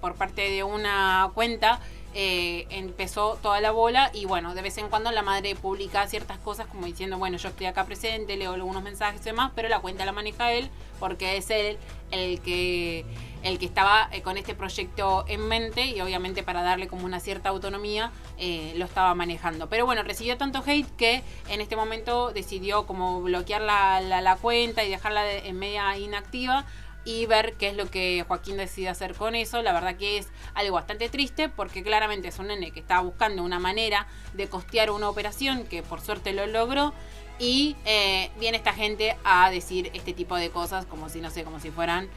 por 0.00 0.14
parte 0.14 0.50
de 0.50 0.62
una 0.64 1.30
cuenta, 1.34 1.80
eh, 2.12 2.66
empezó 2.70 3.38
toda 3.40 3.60
la 3.60 3.70
bola 3.70 4.10
y 4.12 4.24
bueno, 4.24 4.54
de 4.54 4.62
vez 4.62 4.76
en 4.78 4.88
cuando 4.88 5.12
la 5.12 5.22
madre 5.22 5.54
publica 5.54 6.06
ciertas 6.08 6.38
cosas 6.38 6.66
como 6.66 6.86
diciendo, 6.86 7.18
bueno, 7.18 7.36
yo 7.36 7.48
estoy 7.50 7.66
acá 7.66 7.84
presente, 7.84 8.36
leo 8.36 8.52
algunos 8.52 8.82
mensajes 8.82 9.20
y 9.20 9.24
demás, 9.26 9.52
pero 9.54 9.68
la 9.68 9.78
cuenta 9.78 10.04
la 10.04 10.10
maneja 10.12 10.52
él 10.52 10.68
porque 10.98 11.36
es 11.36 11.50
él 11.50 11.78
el 12.10 12.40
que 12.40 13.04
el 13.42 13.58
que 13.58 13.64
estaba 13.64 14.08
eh, 14.12 14.20
con 14.20 14.36
este 14.36 14.54
proyecto 14.54 15.24
en 15.26 15.40
mente 15.48 15.86
y 15.86 16.00
obviamente 16.02 16.42
para 16.42 16.62
darle 16.62 16.88
como 16.88 17.06
una 17.06 17.20
cierta 17.20 17.48
autonomía 17.48 18.10
eh, 18.36 18.74
lo 18.76 18.84
estaba 18.84 19.14
manejando. 19.14 19.68
Pero 19.68 19.86
bueno, 19.86 20.02
recibió 20.02 20.36
tanto 20.36 20.62
hate 20.66 20.90
que 20.96 21.22
en 21.48 21.60
este 21.62 21.74
momento 21.74 22.32
decidió 22.32 22.86
como 22.86 23.22
bloquear 23.22 23.62
la, 23.62 24.00
la- 24.02 24.20
la 24.20 24.36
cuenta 24.36 24.84
y 24.84 24.90
dejarla 24.90 25.22
de- 25.22 25.48
en 25.48 25.58
media 25.58 25.96
inactiva 25.96 26.66
y 27.04 27.26
ver 27.26 27.54
qué 27.54 27.68
es 27.68 27.76
lo 27.76 27.90
que 27.90 28.24
Joaquín 28.26 28.56
decide 28.56 28.88
hacer 28.88 29.14
con 29.14 29.34
eso. 29.34 29.62
La 29.62 29.72
verdad 29.72 29.96
que 29.96 30.18
es 30.18 30.28
algo 30.54 30.74
bastante 30.74 31.08
triste 31.08 31.48
porque 31.48 31.82
claramente 31.82 32.28
es 32.28 32.38
un 32.38 32.48
nene 32.48 32.70
que 32.72 32.80
estaba 32.80 33.00
buscando 33.02 33.42
una 33.42 33.58
manera 33.58 34.06
de 34.34 34.48
costear 34.48 34.90
una 34.90 35.08
operación 35.08 35.64
que 35.64 35.82
por 35.82 36.00
suerte 36.00 36.32
lo 36.32 36.46
logró. 36.46 36.92
Y 37.38 37.76
eh, 37.86 38.30
viene 38.38 38.58
esta 38.58 38.74
gente 38.74 39.16
a 39.24 39.50
decir 39.50 39.90
este 39.94 40.12
tipo 40.12 40.36
de 40.36 40.50
cosas 40.50 40.84
como 40.84 41.08
si, 41.08 41.22
no 41.22 41.30
sé, 41.30 41.42
como 41.42 41.58
si 41.58 41.70
fueran, 41.70 42.08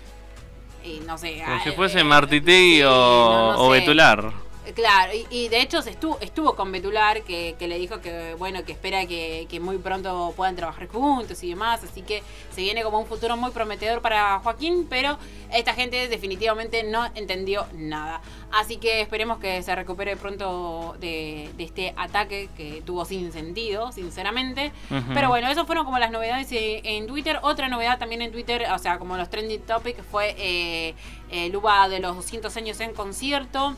eh, 0.83 1.01
no 1.07 1.17
sé... 1.17 1.41
como 1.45 1.63
si 1.63 1.71
fuese 1.71 2.01
eh, 2.01 2.03
Martitegui 2.03 2.83
o, 2.83 2.89
no, 2.89 3.53
no 3.53 3.59
o 3.59 3.73
sé. 3.73 3.79
Betular. 3.79 4.33
Claro, 4.75 5.13
y, 5.13 5.27
y 5.29 5.49
de 5.49 5.61
hecho 5.61 5.81
se 5.81 5.89
estuvo, 5.89 6.17
estuvo 6.21 6.55
con 6.55 6.71
Betular, 6.71 7.23
que, 7.23 7.55
que 7.59 7.67
le 7.67 7.77
dijo 7.77 8.01
que 8.01 8.35
bueno, 8.35 8.63
que 8.63 8.71
espera 8.71 9.05
que, 9.05 9.47
que 9.49 9.59
muy 9.59 9.77
pronto 9.77 10.33
puedan 10.35 10.55
trabajar 10.55 10.87
juntos 10.87 11.43
y 11.43 11.49
demás, 11.49 11.83
así 11.83 12.01
que 12.01 12.23
se 12.51 12.61
viene 12.61 12.83
como 12.83 12.99
un 12.99 13.05
futuro 13.05 13.35
muy 13.37 13.51
prometedor 13.51 14.01
para 14.01 14.39
Joaquín, 14.39 14.87
pero 14.89 15.17
esta 15.51 15.73
gente 15.73 16.07
definitivamente 16.07 16.83
no 16.83 17.05
entendió 17.15 17.65
nada. 17.73 18.21
Así 18.51 18.77
que 18.77 19.01
esperemos 19.01 19.39
que 19.39 19.61
se 19.63 19.75
recupere 19.75 20.15
pronto 20.15 20.95
de, 20.99 21.49
de 21.57 21.63
este 21.63 21.93
ataque 21.97 22.49
que 22.55 22.81
tuvo 22.85 23.05
sin 23.05 23.31
sentido, 23.31 23.91
sinceramente. 23.91 24.71
Pero 25.13 25.29
bueno, 25.29 25.49
eso 25.49 25.65
fueron 25.65 25.85
como 25.85 25.99
las 25.99 26.11
novedades 26.11 26.51
eh, 26.51 26.81
en 26.83 27.07
Twitter. 27.07 27.39
Otra 27.41 27.67
novedad 27.67 27.97
también 27.97 28.21
en 28.21 28.31
Twitter, 28.31 28.65
o 28.73 28.79
sea, 28.79 28.99
como 28.99 29.17
los 29.17 29.29
trending 29.29 29.61
topics, 29.61 30.03
fue 30.09 30.35
eh, 30.37 30.93
el 31.29 31.55
UBA 31.55 31.89
de 31.89 31.99
los 31.99 32.15
200 32.15 32.55
años 32.57 32.79
en 32.79 32.93
concierto. 32.93 33.75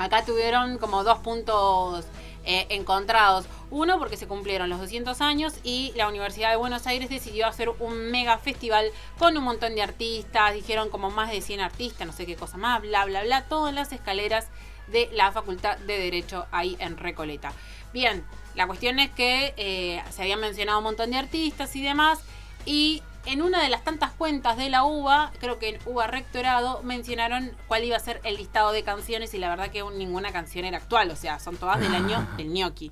Acá 0.00 0.24
tuvieron 0.24 0.78
como 0.78 1.04
dos 1.04 1.18
puntos 1.18 2.06
eh, 2.44 2.66
encontrados. 2.70 3.44
Uno, 3.70 3.98
porque 3.98 4.16
se 4.16 4.26
cumplieron 4.26 4.70
los 4.70 4.80
200 4.80 5.20
años 5.20 5.52
y 5.62 5.92
la 5.94 6.08
Universidad 6.08 6.48
de 6.48 6.56
Buenos 6.56 6.86
Aires 6.86 7.10
decidió 7.10 7.46
hacer 7.46 7.68
un 7.68 8.10
mega 8.10 8.38
festival 8.38 8.90
con 9.18 9.36
un 9.36 9.44
montón 9.44 9.74
de 9.74 9.82
artistas. 9.82 10.54
Dijeron 10.54 10.88
como 10.88 11.10
más 11.10 11.30
de 11.30 11.42
100 11.42 11.60
artistas, 11.60 12.06
no 12.06 12.14
sé 12.14 12.24
qué 12.24 12.34
cosa 12.34 12.56
más, 12.56 12.80
bla, 12.80 13.04
bla, 13.04 13.24
bla. 13.24 13.44
Todo 13.44 13.68
en 13.68 13.74
las 13.74 13.92
escaleras 13.92 14.48
de 14.86 15.10
la 15.12 15.32
Facultad 15.32 15.76
de 15.76 15.98
Derecho 15.98 16.46
ahí 16.50 16.78
en 16.80 16.96
Recoleta. 16.96 17.52
Bien, 17.92 18.24
la 18.54 18.66
cuestión 18.66 19.00
es 19.00 19.10
que 19.10 19.52
eh, 19.58 20.02
se 20.10 20.22
habían 20.22 20.40
mencionado 20.40 20.78
un 20.78 20.84
montón 20.84 21.10
de 21.10 21.18
artistas 21.18 21.76
y 21.76 21.82
demás, 21.82 22.20
y 22.64 23.02
en 23.30 23.42
una 23.42 23.62
de 23.62 23.68
las 23.68 23.84
tantas 23.84 24.10
cuentas 24.10 24.56
de 24.56 24.68
la 24.70 24.82
UBA, 24.82 25.32
creo 25.38 25.60
que 25.60 25.68
en 25.68 25.78
UBA 25.86 26.08
Rectorado, 26.08 26.82
mencionaron 26.82 27.52
cuál 27.68 27.84
iba 27.84 27.96
a 27.96 28.00
ser 28.00 28.20
el 28.24 28.36
listado 28.36 28.72
de 28.72 28.82
canciones 28.82 29.32
y 29.34 29.38
la 29.38 29.48
verdad 29.48 29.70
que 29.70 29.84
ninguna 29.84 30.32
canción 30.32 30.64
era 30.64 30.78
actual, 30.78 31.10
o 31.12 31.16
sea, 31.16 31.38
son 31.38 31.56
todas 31.56 31.78
del 31.78 31.94
año 31.94 32.26
del 32.36 32.52
ñoqui. 32.52 32.90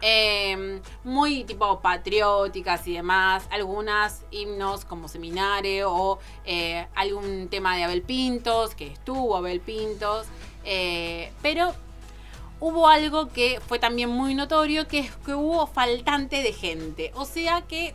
Em, 0.00 0.80
muy 1.02 1.42
tipo 1.42 1.80
patrióticas 1.80 2.86
y 2.86 2.94
demás, 2.94 3.48
algunas 3.50 4.22
himnos 4.30 4.84
como 4.84 5.08
Seminare 5.08 5.84
o 5.84 6.20
eh, 6.44 6.86
algún 6.94 7.48
tema 7.48 7.76
de 7.76 7.82
Abel 7.82 8.02
Pintos, 8.02 8.76
que 8.76 8.86
estuvo 8.86 9.36
Abel 9.36 9.60
Pintos, 9.60 10.26
eh, 10.64 11.32
pero 11.42 11.74
hubo 12.60 12.86
algo 12.86 13.28
que 13.28 13.60
fue 13.66 13.80
también 13.80 14.08
muy 14.08 14.36
notorio, 14.36 14.86
que 14.86 15.00
es 15.00 15.16
que 15.16 15.34
hubo 15.34 15.66
faltante 15.66 16.42
de 16.42 16.52
gente, 16.52 17.10
o 17.16 17.24
sea 17.24 17.62
que 17.62 17.94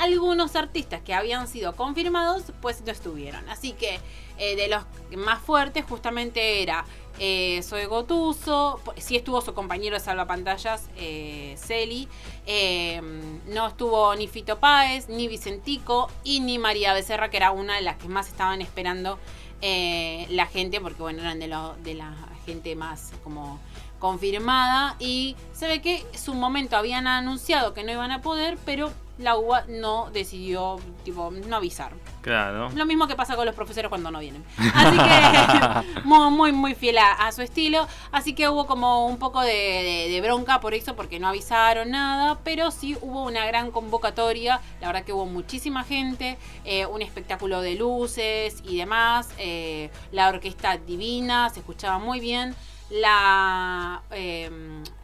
algunos 0.00 0.56
artistas 0.56 1.00
que 1.02 1.14
habían 1.14 1.46
sido 1.46 1.74
confirmados 1.76 2.44
pues 2.60 2.82
no 2.82 2.92
estuvieron, 2.92 3.48
así 3.48 3.72
que 3.72 4.00
eh, 4.38 4.56
de 4.56 4.68
los 4.68 4.84
más 5.16 5.40
fuertes 5.40 5.84
justamente 5.88 6.62
era 6.62 6.84
eh, 7.18 7.60
Zoe 7.62 7.86
Gotuso, 7.86 8.80
sí 8.96 9.16
estuvo 9.16 9.40
su 9.42 9.52
compañero 9.52 9.96
de 9.96 10.00
salvapantallas, 10.00 10.88
eh, 10.96 11.54
Celi, 11.58 12.08
eh, 12.46 13.02
no 13.48 13.68
estuvo 13.68 14.14
ni 14.16 14.26
Fito 14.26 14.58
Páez, 14.58 15.08
ni 15.08 15.28
Vicentico 15.28 16.08
y 16.24 16.40
ni 16.40 16.58
María 16.58 16.94
Becerra, 16.94 17.28
que 17.28 17.36
era 17.36 17.50
una 17.50 17.76
de 17.76 17.82
las 17.82 17.96
que 17.96 18.08
más 18.08 18.28
estaban 18.28 18.62
esperando 18.62 19.18
eh, 19.62 20.26
la 20.30 20.46
gente, 20.46 20.80
porque 20.80 21.02
bueno, 21.02 21.20
eran 21.20 21.38
de, 21.38 21.48
lo, 21.48 21.74
de 21.82 21.94
la 21.94 22.14
gente 22.46 22.74
más 22.74 23.12
como 23.22 23.60
confirmada. 23.98 24.96
Y 24.98 25.36
se 25.52 25.68
ve 25.68 25.82
que 25.82 26.04
su 26.16 26.34
momento 26.34 26.76
habían 26.76 27.06
anunciado 27.06 27.74
que 27.74 27.84
no 27.84 27.92
iban 27.92 28.10
a 28.10 28.22
poder, 28.22 28.56
pero 28.64 28.90
la 29.20 29.36
UBA 29.36 29.64
no 29.68 30.10
decidió, 30.10 30.78
tipo, 31.04 31.30
no 31.30 31.56
avisar. 31.56 31.92
Claro. 32.22 32.68
Lo 32.74 32.84
mismo 32.86 33.06
que 33.06 33.14
pasa 33.16 33.36
con 33.36 33.46
los 33.46 33.54
profesores 33.54 33.88
cuando 33.88 34.10
no 34.10 34.18
vienen. 34.18 34.44
Así 34.74 34.98
que 34.98 36.00
muy, 36.04 36.30
muy, 36.30 36.52
muy 36.52 36.74
fiel 36.74 36.98
a, 36.98 37.12
a 37.12 37.32
su 37.32 37.40
estilo. 37.42 37.86
Así 38.12 38.34
que 38.34 38.48
hubo 38.48 38.66
como 38.66 39.06
un 39.06 39.18
poco 39.18 39.40
de, 39.40 39.52
de- 39.52 40.08
de 40.10 40.20
bronca 40.20 40.60
por 40.60 40.74
eso, 40.74 40.96
porque 40.96 41.18
no 41.18 41.28
avisaron 41.28 41.90
nada. 41.90 42.38
Pero 42.44 42.70
sí 42.70 42.96
hubo 43.00 43.22
una 43.24 43.46
gran 43.46 43.70
convocatoria. 43.70 44.60
La 44.80 44.88
verdad 44.88 45.04
que 45.04 45.12
hubo 45.12 45.26
muchísima 45.26 45.84
gente. 45.84 46.36
eh, 46.64 46.84
un 46.86 47.00
espectáculo 47.02 47.60
de 47.62 47.74
luces 47.76 48.62
y 48.64 48.76
demás. 48.78 49.30
eh, 49.38 49.90
la 50.12 50.28
orquesta 50.28 50.76
divina, 50.76 51.48
se 51.50 51.60
escuchaba 51.60 51.98
muy 51.98 52.20
bien. 52.20 52.54
La, 52.90 54.02
eh, 54.10 54.50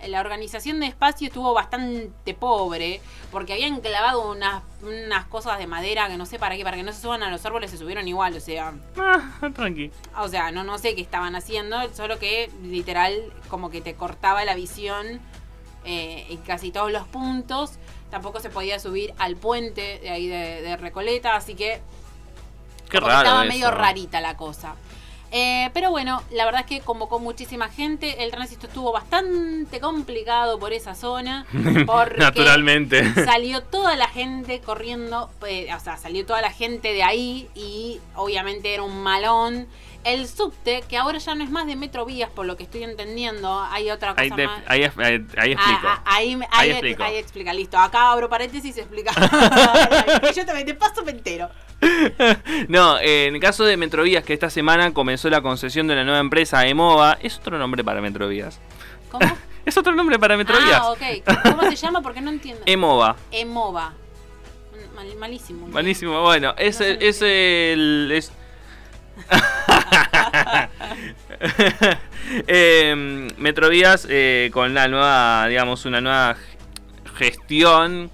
la 0.08 0.20
organización 0.20 0.80
de 0.80 0.86
espacio 0.86 1.28
estuvo 1.28 1.54
bastante 1.54 2.34
pobre 2.34 3.00
porque 3.30 3.52
habían 3.52 3.80
clavado 3.80 4.28
unas, 4.30 4.62
unas 4.82 5.26
cosas 5.26 5.58
de 5.58 5.66
madera 5.68 6.08
que 6.08 6.16
no 6.16 6.26
sé 6.26 6.38
para 6.38 6.56
qué, 6.56 6.64
para 6.64 6.76
que 6.76 6.82
no 6.82 6.92
se 6.92 7.00
suban 7.00 7.22
a 7.22 7.30
los 7.30 7.46
árboles, 7.46 7.70
se 7.70 7.78
subieron 7.78 8.08
igual, 8.08 8.36
o 8.36 8.40
sea, 8.40 8.74
Ah, 8.98 9.30
tranqui. 9.54 9.92
o 10.18 10.28
sea, 10.28 10.50
no, 10.50 10.64
no 10.64 10.78
sé 10.78 10.94
qué 10.96 11.00
estaban 11.00 11.36
haciendo, 11.36 11.76
solo 11.94 12.18
que 12.18 12.50
literal 12.64 13.32
como 13.48 13.70
que 13.70 13.80
te 13.80 13.94
cortaba 13.94 14.44
la 14.44 14.56
visión 14.56 15.20
eh, 15.84 16.26
en 16.30 16.38
casi 16.38 16.72
todos 16.72 16.90
los 16.90 17.06
puntos. 17.06 17.72
Tampoco 18.10 18.40
se 18.40 18.50
podía 18.50 18.78
subir 18.80 19.14
al 19.18 19.36
puente 19.36 20.00
de 20.00 20.10
ahí 20.10 20.26
de, 20.26 20.60
de 20.62 20.76
Recoleta, 20.76 21.36
así 21.36 21.54
que 21.54 21.80
Qué 22.90 22.98
raro. 23.00 23.18
estaba 23.18 23.44
eso. 23.44 23.52
medio 23.52 23.70
rarita 23.70 24.20
la 24.20 24.36
cosa. 24.36 24.74
Eh, 25.32 25.70
pero 25.74 25.90
bueno, 25.90 26.22
la 26.30 26.44
verdad 26.44 26.62
es 26.62 26.66
que 26.66 26.80
convocó 26.80 27.18
muchísima 27.18 27.68
gente. 27.68 28.22
El 28.24 28.30
tránsito 28.30 28.66
estuvo 28.68 28.92
bastante 28.92 29.80
complicado 29.80 30.58
por 30.58 30.72
esa 30.72 30.94
zona. 30.94 31.46
Porque 31.86 32.18
Naturalmente. 32.18 33.12
salió 33.24 33.62
toda 33.62 33.96
la 33.96 34.08
gente 34.08 34.60
corriendo. 34.60 35.30
eh, 35.46 35.68
o 35.74 35.80
sea, 35.80 35.96
salió 35.96 36.24
toda 36.24 36.40
la 36.40 36.50
gente 36.52 36.92
de 36.92 37.02
ahí. 37.02 37.48
Y 37.54 38.00
obviamente 38.14 38.72
era 38.72 38.82
un 38.82 39.02
malón. 39.02 39.66
El 40.06 40.28
subte, 40.28 40.82
que 40.88 40.96
ahora 40.96 41.18
ya 41.18 41.34
no 41.34 41.42
es 41.42 41.50
más 41.50 41.66
de 41.66 41.74
Metrovías, 41.76 42.30
por 42.30 42.46
lo 42.46 42.56
que 42.56 42.62
estoy 42.62 42.84
entendiendo. 42.84 43.60
Hay 43.70 43.90
otra 43.90 44.10
cosa 44.12 44.22
Ahí, 44.22 44.30
te- 44.30 44.46
más. 44.46 44.62
ahí, 44.68 44.82
ahí- 44.84 45.26
ahí 45.36 45.52
explico. 45.52 45.80
Ah, 45.84 46.02
ah, 46.04 46.14
ahí, 46.16 46.34
Ahí 46.52 46.70
ahí, 47.00 47.16
explica, 47.16 47.52
listo. 47.52 47.76
Acá 47.76 48.12
abro 48.12 48.28
paréntesis 48.28 48.76
y 48.76 48.80
explica. 48.80 49.10
Yo 50.34 50.46
también, 50.46 50.66
de 50.66 50.74
paso 50.74 51.04
me 51.04 51.10
entero. 51.12 51.50
No, 52.68 52.98
eh, 52.98 53.26
en 53.26 53.34
el 53.34 53.40
caso 53.40 53.64
de 53.64 53.76
Metrovías, 53.76 54.24
que 54.24 54.32
esta 54.32 54.48
semana 54.50 54.92
comenzó 54.94 55.28
la 55.28 55.40
concesión 55.42 55.86
de 55.86 55.94
una 55.94 56.04
nueva 56.04 56.20
empresa, 56.20 56.66
Emova, 56.66 57.18
es 57.20 57.36
otro 57.38 57.58
nombre 57.58 57.84
para 57.84 58.00
Metrovías. 58.00 58.60
¿Cómo? 59.10 59.26
Es 59.66 59.76
otro 59.76 59.92
nombre 59.96 60.16
para 60.16 60.36
Metrovías. 60.36 60.80
Ah, 60.80 60.92
ok. 60.92 61.00
¿Cómo 61.42 61.62
se 61.68 61.74
llama? 61.74 62.00
Porque 62.00 62.20
no 62.20 62.30
entiendo. 62.30 62.62
Emova. 62.66 63.16
Emova. 63.32 63.94
Mal- 64.94 65.16
malísimo. 65.16 65.66
Malísimo. 65.66 66.22
Bueno, 66.22 66.54
es, 66.56 66.78
No 66.78 66.86
sé 66.86 66.90
el- 66.92 67.02
es 67.02 67.22
el. 67.22 68.12
Es... 68.14 68.32
Eh, 72.48 73.28
Metrovías 73.38 74.06
eh, 74.10 74.50
con 74.52 74.74
la 74.74 74.88
nueva, 74.88 75.46
digamos, 75.46 75.84
una 75.84 76.00
nueva 76.00 76.36
gestión. 77.14 78.10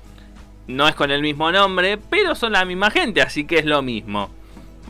No 0.66 0.86
es 0.86 0.94
con 0.94 1.10
el 1.10 1.22
mismo 1.22 1.50
nombre, 1.50 1.98
pero 1.98 2.34
son 2.34 2.52
la 2.52 2.64
misma 2.64 2.90
gente, 2.90 3.20
así 3.22 3.44
que 3.46 3.58
es 3.58 3.64
lo 3.64 3.82
mismo. 3.82 4.30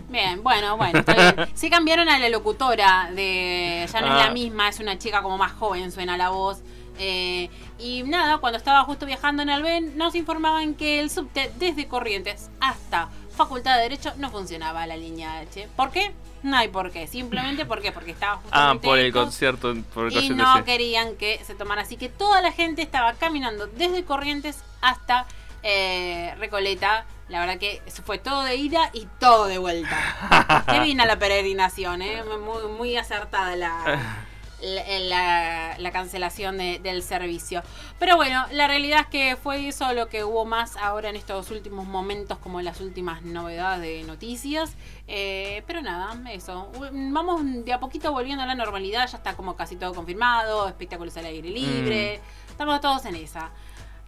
Bien, 0.08 0.42
bueno, 0.42 0.76
bueno, 0.76 0.98
está 0.98 1.14
bien. 1.14 1.48
Sí 1.54 1.70
cambiaron 1.70 2.08
a 2.08 2.18
la 2.18 2.28
locutora 2.28 3.10
de. 3.14 3.88
Ya 3.92 4.00
no 4.00 4.06
es 4.08 4.12
Ah. 4.12 4.26
la 4.26 4.30
misma, 4.32 4.68
es 4.68 4.80
una 4.80 4.98
chica 4.98 5.22
como 5.22 5.38
más 5.38 5.52
joven, 5.52 5.90
suena 5.90 6.16
la 6.16 6.28
voz. 6.30 6.60
Eh, 6.98 7.48
y 7.78 8.02
nada, 8.02 8.36
cuando 8.38 8.58
estaba 8.58 8.84
justo 8.84 9.06
viajando 9.06 9.42
en 9.42 9.48
Alben, 9.50 9.96
nos 9.96 10.14
informaban 10.14 10.74
que 10.74 11.00
el 11.00 11.08
subte 11.10 11.50
desde 11.58 11.88
Corrientes 11.88 12.50
hasta 12.60 13.08
Facultad 13.37 13.76
de 13.76 13.83
Derecho 13.83 14.12
no 14.18 14.30
funcionaba 14.30 14.87
la 14.87 14.97
línea 14.97 15.39
H. 15.39 15.68
¿Por 15.76 15.91
qué? 15.91 16.12
No 16.43 16.57
hay 16.57 16.68
por 16.68 16.91
qué. 16.91 17.07
Simplemente 17.07 17.64
¿por 17.66 17.80
qué? 17.80 17.93
porque 17.93 18.11
estaba 18.12 18.35
Ah, 18.35 18.41
justamente 18.43 18.87
por 18.89 18.99
el 18.99 19.12
concierto. 19.12 19.74
Por 19.95 20.07
el 20.07 20.12
y 20.12 20.14
concierto 20.14 20.43
no 20.59 20.64
querían 20.64 21.16
que 21.16 21.41
se 21.45 21.55
tomara. 21.55 21.83
Así 21.83 21.97
que 21.97 22.09
toda 22.09 22.43
la 22.43 22.53
gente 22.53 22.83
estaba 22.83 23.12
caminando 23.14 23.66
desde 23.66 24.05
Corrientes 24.05 24.59
hasta 24.80 25.26
eh, 25.62 26.35
Recoleta. 26.39 27.07
La 27.28 27.41
verdad 27.41 27.59
que 27.59 27.80
eso 27.87 28.03
fue 28.03 28.18
todo 28.18 28.43
de 28.43 28.57
ida 28.57 28.91
y 28.93 29.07
todo 29.18 29.47
de 29.47 29.57
vuelta. 29.59 30.64
Qué 30.70 30.80
bien 30.80 31.01
a 31.01 31.07
la 31.07 31.16
peregrinación, 31.18 32.03
¿eh? 32.03 32.22
Muy, 32.24 32.68
muy 32.76 32.97
acertada 32.97 33.57
la, 33.57 34.24
la, 34.62 34.98
la- 35.00 35.78
la 35.78 35.90
cancelación 35.90 36.56
de- 36.58 36.78
del 36.78 37.02
servicio. 37.02 37.62
Pero 37.98 38.16
bueno, 38.16 38.44
la 38.52 38.66
realidad 38.68 39.00
es 39.00 39.06
que 39.08 39.36
fue 39.36 39.68
eso 39.68 39.92
lo 39.92 40.08
que 40.08 40.24
hubo 40.24 40.44
más 40.44 40.76
ahora 40.76 41.08
en 41.10 41.16
estos 41.16 41.50
últimos 41.50 41.86
momentos, 41.86 42.38
como 42.38 42.60
las 42.62 42.80
últimas 42.80 43.22
novedades 43.22 43.80
de 43.82 44.02
noticias. 44.04 44.74
Eh, 45.08 45.62
pero 45.66 45.82
nada, 45.82 46.16
eso. 46.30 46.70
Vamos 46.92 47.40
de 47.64 47.72
a 47.72 47.80
poquito 47.80 48.12
volviendo 48.12 48.42
a 48.42 48.46
la 48.46 48.54
normalidad, 48.54 49.08
ya 49.10 49.16
está 49.18 49.34
como 49.34 49.56
casi 49.56 49.76
todo 49.76 49.92
confirmado, 49.94 50.68
espectáculos 50.68 51.16
al 51.16 51.26
aire 51.26 51.50
libre. 51.50 52.20
Estamos 52.48 52.80
todos 52.80 53.04
en 53.06 53.16
esa. 53.16 53.50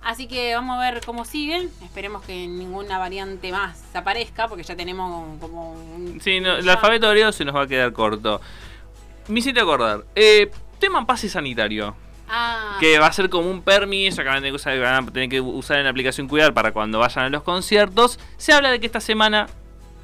Así 0.03 0.27
que 0.27 0.55
vamos 0.55 0.77
a 0.77 0.81
ver 0.91 1.01
cómo 1.07 1.25
siguen. 1.25 1.71
Esperemos 1.83 2.23
que 2.25 2.47
ninguna 2.47 2.99
variante 2.99 3.51
más 3.51 3.83
aparezca, 3.95 4.49
porque 4.49 4.63
ya 4.63 4.77
tenemos 4.77 5.39
como 5.41 5.73
un. 5.73 6.21
Sí, 6.23 6.41
no, 6.41 6.57
el 6.57 6.69
alfabeto 6.69 7.09
griego 7.11 7.33
se 7.33 7.45
nos 7.47 7.57
va 7.57 7.63
a 7.63 7.67
quedar 7.67 7.91
corto. 7.95 8.39
Me 9.29 9.41
hiciste 9.41 9.61
acordar. 9.61 10.05
Eh, 10.15 10.51
tema 10.79 11.07
pase 11.07 11.29
sanitario. 11.29 11.95
Ah, 12.29 12.79
Que 12.81 12.99
va 12.99 13.07
a 13.07 13.13
ser 13.13 13.29
como 13.29 13.51
un 13.51 13.63
permiso 13.63 14.23
que 14.23 14.29
van 14.29 14.37
a 14.39 14.41
tener 14.41 14.53
que 14.53 14.57
usar, 14.57 14.79
van 14.81 15.05
a 15.09 15.11
tener 15.13 15.29
que 15.29 15.41
usar 15.41 15.79
en 15.79 15.85
la 15.85 15.91
aplicación 15.91 16.27
Cuidar 16.27 16.55
para 16.55 16.73
cuando 16.73 16.99
vayan 16.99 17.25
a 17.27 17.29
los 17.29 17.43
conciertos. 17.43 18.19
Se 18.39 18.53
habla 18.53 18.71
de 18.71 18.81
que 18.81 18.87
esta 18.87 19.01
semana, 19.01 19.47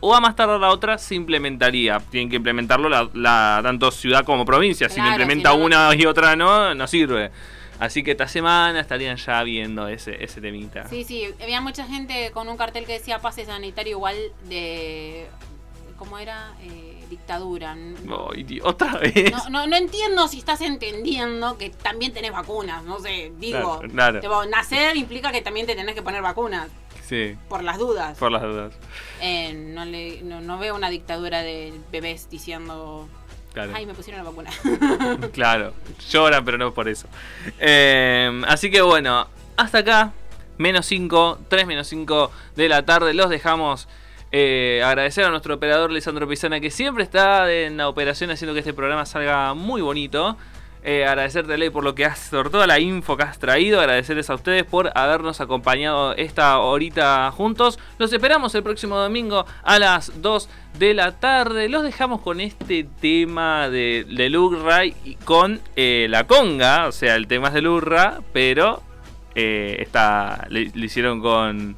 o 0.00 0.14
a 0.14 0.20
más 0.20 0.36
tardar 0.36 0.60
la 0.60 0.68
otra, 0.70 0.98
se 0.98 1.14
implementaría. 1.14 1.98
Tienen 2.10 2.28
que 2.28 2.36
implementarlo 2.36 2.88
la, 2.88 3.08
la- 3.14 3.60
tanto 3.62 3.90
ciudad 3.90 4.24
como 4.24 4.44
provincia. 4.44 4.88
si 4.88 5.00
lo 5.00 5.08
implementa 5.08 5.50
si 5.50 5.56
no, 5.56 5.60
no- 5.60 5.64
una 5.66 5.94
y 5.94 6.04
otra 6.06 6.36
no, 6.36 6.74
no 6.74 6.86
sirve. 6.86 7.30
Así 7.78 8.02
que 8.02 8.10
esta 8.10 8.28
semana 8.28 8.78
estarían 8.80 9.16
ya 9.16 9.42
viendo 9.42 9.88
ese, 9.88 10.22
ese 10.22 10.42
temita. 10.42 10.86
Sí, 10.88 11.02
sí, 11.04 11.24
había 11.42 11.62
mucha 11.62 11.86
gente 11.86 12.30
con 12.32 12.46
un 12.48 12.58
cartel 12.58 12.84
que 12.84 12.92
decía 12.92 13.18
pase 13.20 13.46
sanitario 13.46 13.92
igual 13.92 14.16
de... 14.50 15.26
¿Cómo 15.96 16.18
era? 16.18 16.52
Eh, 16.62 16.99
dictadura. 17.10 17.76
Dios, 18.46 18.66
otra 18.66 18.94
vez. 18.96 19.30
no, 19.30 19.50
no, 19.50 19.66
no 19.66 19.76
entiendo 19.76 20.26
si 20.28 20.38
estás 20.38 20.62
entendiendo 20.62 21.58
que 21.58 21.68
también 21.70 22.12
tenés 22.14 22.32
vacunas, 22.32 22.82
no 22.84 22.98
sé, 23.00 23.32
digo. 23.38 23.80
Claro, 23.80 23.92
claro. 23.92 24.20
tipo, 24.20 24.44
nacer 24.46 24.96
implica 24.96 25.30
que 25.32 25.42
también 25.42 25.66
te 25.66 25.74
tenés 25.74 25.94
que 25.94 26.02
poner 26.02 26.22
vacunas, 26.22 26.68
Sí, 27.06 27.36
por 27.48 27.62
las 27.64 27.76
dudas. 27.76 28.16
por 28.18 28.30
las 28.30 28.40
dudas. 28.42 28.72
Eh, 29.20 29.52
no, 29.52 29.84
le, 29.84 30.22
no, 30.22 30.40
no 30.40 30.58
veo 30.58 30.74
una 30.76 30.88
dictadura 30.90 31.42
de 31.42 31.72
bebés 31.90 32.30
diciendo, 32.30 33.08
Claro. 33.52 33.72
ay, 33.74 33.84
me 33.84 33.94
pusieron 33.94 34.22
la 34.24 34.30
vacuna. 34.30 34.50
Claro, 35.32 35.74
lloran, 36.08 36.44
pero 36.44 36.56
no 36.56 36.72
por 36.72 36.88
eso. 36.88 37.08
Eh, 37.58 38.40
así 38.46 38.70
que 38.70 38.80
bueno, 38.80 39.26
hasta 39.56 39.78
acá, 39.78 40.12
menos 40.56 40.86
5, 40.86 41.40
3 41.48 41.66
menos 41.66 41.88
5 41.88 42.30
de 42.54 42.68
la 42.68 42.84
tarde. 42.86 43.12
Los 43.12 43.28
dejamos. 43.28 43.88
Eh, 44.32 44.82
agradecer 44.84 45.24
a 45.24 45.30
nuestro 45.30 45.54
operador 45.54 45.90
Lisandro 45.90 46.28
Pizana, 46.28 46.60
que 46.60 46.70
siempre 46.70 47.02
está 47.02 47.52
en 47.52 47.76
la 47.76 47.88
operación 47.88 48.30
haciendo 48.30 48.54
que 48.54 48.60
este 48.60 48.74
programa 48.74 49.06
salga 49.06 49.54
muy 49.54 49.82
bonito. 49.82 50.36
Eh, 50.82 51.04
agradecerte, 51.04 51.58
Ley, 51.58 51.68
por 51.68 51.84
lo 51.84 51.94
que 51.94 52.06
has, 52.06 52.30
por 52.30 52.48
toda 52.50 52.66
la 52.66 52.78
info 52.80 53.16
que 53.16 53.24
has 53.24 53.38
traído. 53.38 53.80
Agradecerles 53.80 54.30
a 54.30 54.34
ustedes 54.34 54.64
por 54.64 54.90
habernos 54.96 55.40
acompañado 55.40 56.14
esta 56.14 56.58
horita 56.58 57.30
juntos. 57.32 57.78
Los 57.98 58.12
esperamos 58.12 58.54
el 58.54 58.62
próximo 58.62 58.96
domingo 58.96 59.44
a 59.62 59.78
las 59.78 60.22
2 60.22 60.48
de 60.78 60.94
la 60.94 61.18
tarde. 61.18 61.68
Los 61.68 61.82
dejamos 61.82 62.22
con 62.22 62.40
este 62.40 62.86
tema 63.00 63.68
de, 63.68 64.06
de 64.08 64.30
Lurra 64.30 64.86
y 64.86 65.18
con 65.24 65.60
eh, 65.76 66.06
la 66.08 66.26
conga. 66.26 66.86
O 66.86 66.92
sea, 66.92 67.16
el 67.16 67.26
tema 67.26 67.48
es 67.48 67.54
de 67.54 67.62
Lurra, 67.62 68.20
pero 68.32 68.82
eh, 69.34 69.76
está, 69.80 70.48
hicieron 70.50 71.20
con 71.20 71.76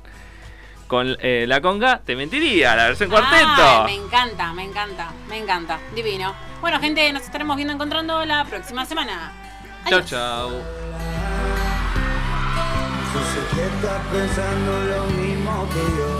con 0.93 1.17
eh, 1.21 1.47
la 1.49 1.63
conga, 1.63 2.03
te 2.05 2.15
mentiría, 2.15 2.77
la 2.77 2.89
versión 2.89 3.09
cuarteto. 3.09 3.85
me 3.85 3.95
encanta, 3.95 4.53
me 4.53 4.63
encanta, 4.63 5.11
me 5.27 5.39
encanta. 5.39 5.79
Divino. 5.95 6.35
Bueno, 6.61 6.79
gente, 6.81 7.11
nos 7.15 7.23
estaremos 7.23 7.57
viendo 7.57 7.73
encontrando 7.73 8.23
la 8.27 8.45
próxima 8.45 8.85
semana. 8.85 9.33
Chao, 9.89 10.03
chao. 10.03 10.51
pensando 14.13 14.73
lo 14.85 15.05
mismo 15.17 15.67
que 15.73 15.83
yo 15.97 16.11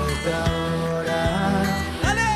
ahora. 0.47 1.65
¡Dale! 2.03 2.33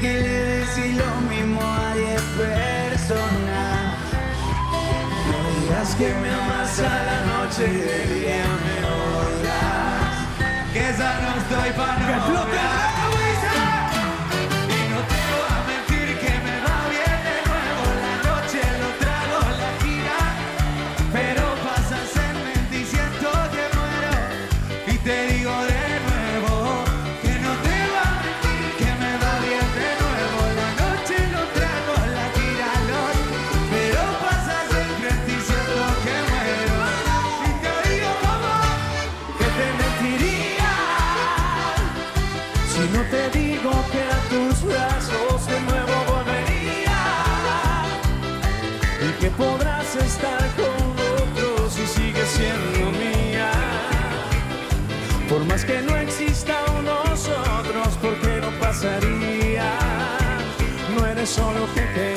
que 0.00 0.12
le 0.20 0.38
decís 0.60 0.96
lo 0.96 1.20
mismo 1.28 1.60
a 1.62 1.94
10 1.96 2.22
personas. 2.38 3.94
No 5.26 5.66
digas 5.66 5.96
que 5.96 6.14
me 6.14 6.30
amas 6.30 6.78
a 6.78 7.02
la 7.10 7.18
noche 7.26 7.64
y 7.66 7.76
de 7.76 8.14
día 8.14 8.63
me 10.74 10.80
odias. 10.80 10.82
Que 10.82 10.90
esa 10.90 11.20
no 11.20 11.36
estoy 11.40 11.72
para 11.72 11.98
no 11.98 12.46
que 12.50 12.93
nosotros, 61.36 61.68
porque 61.74 61.82
no 61.82 62.13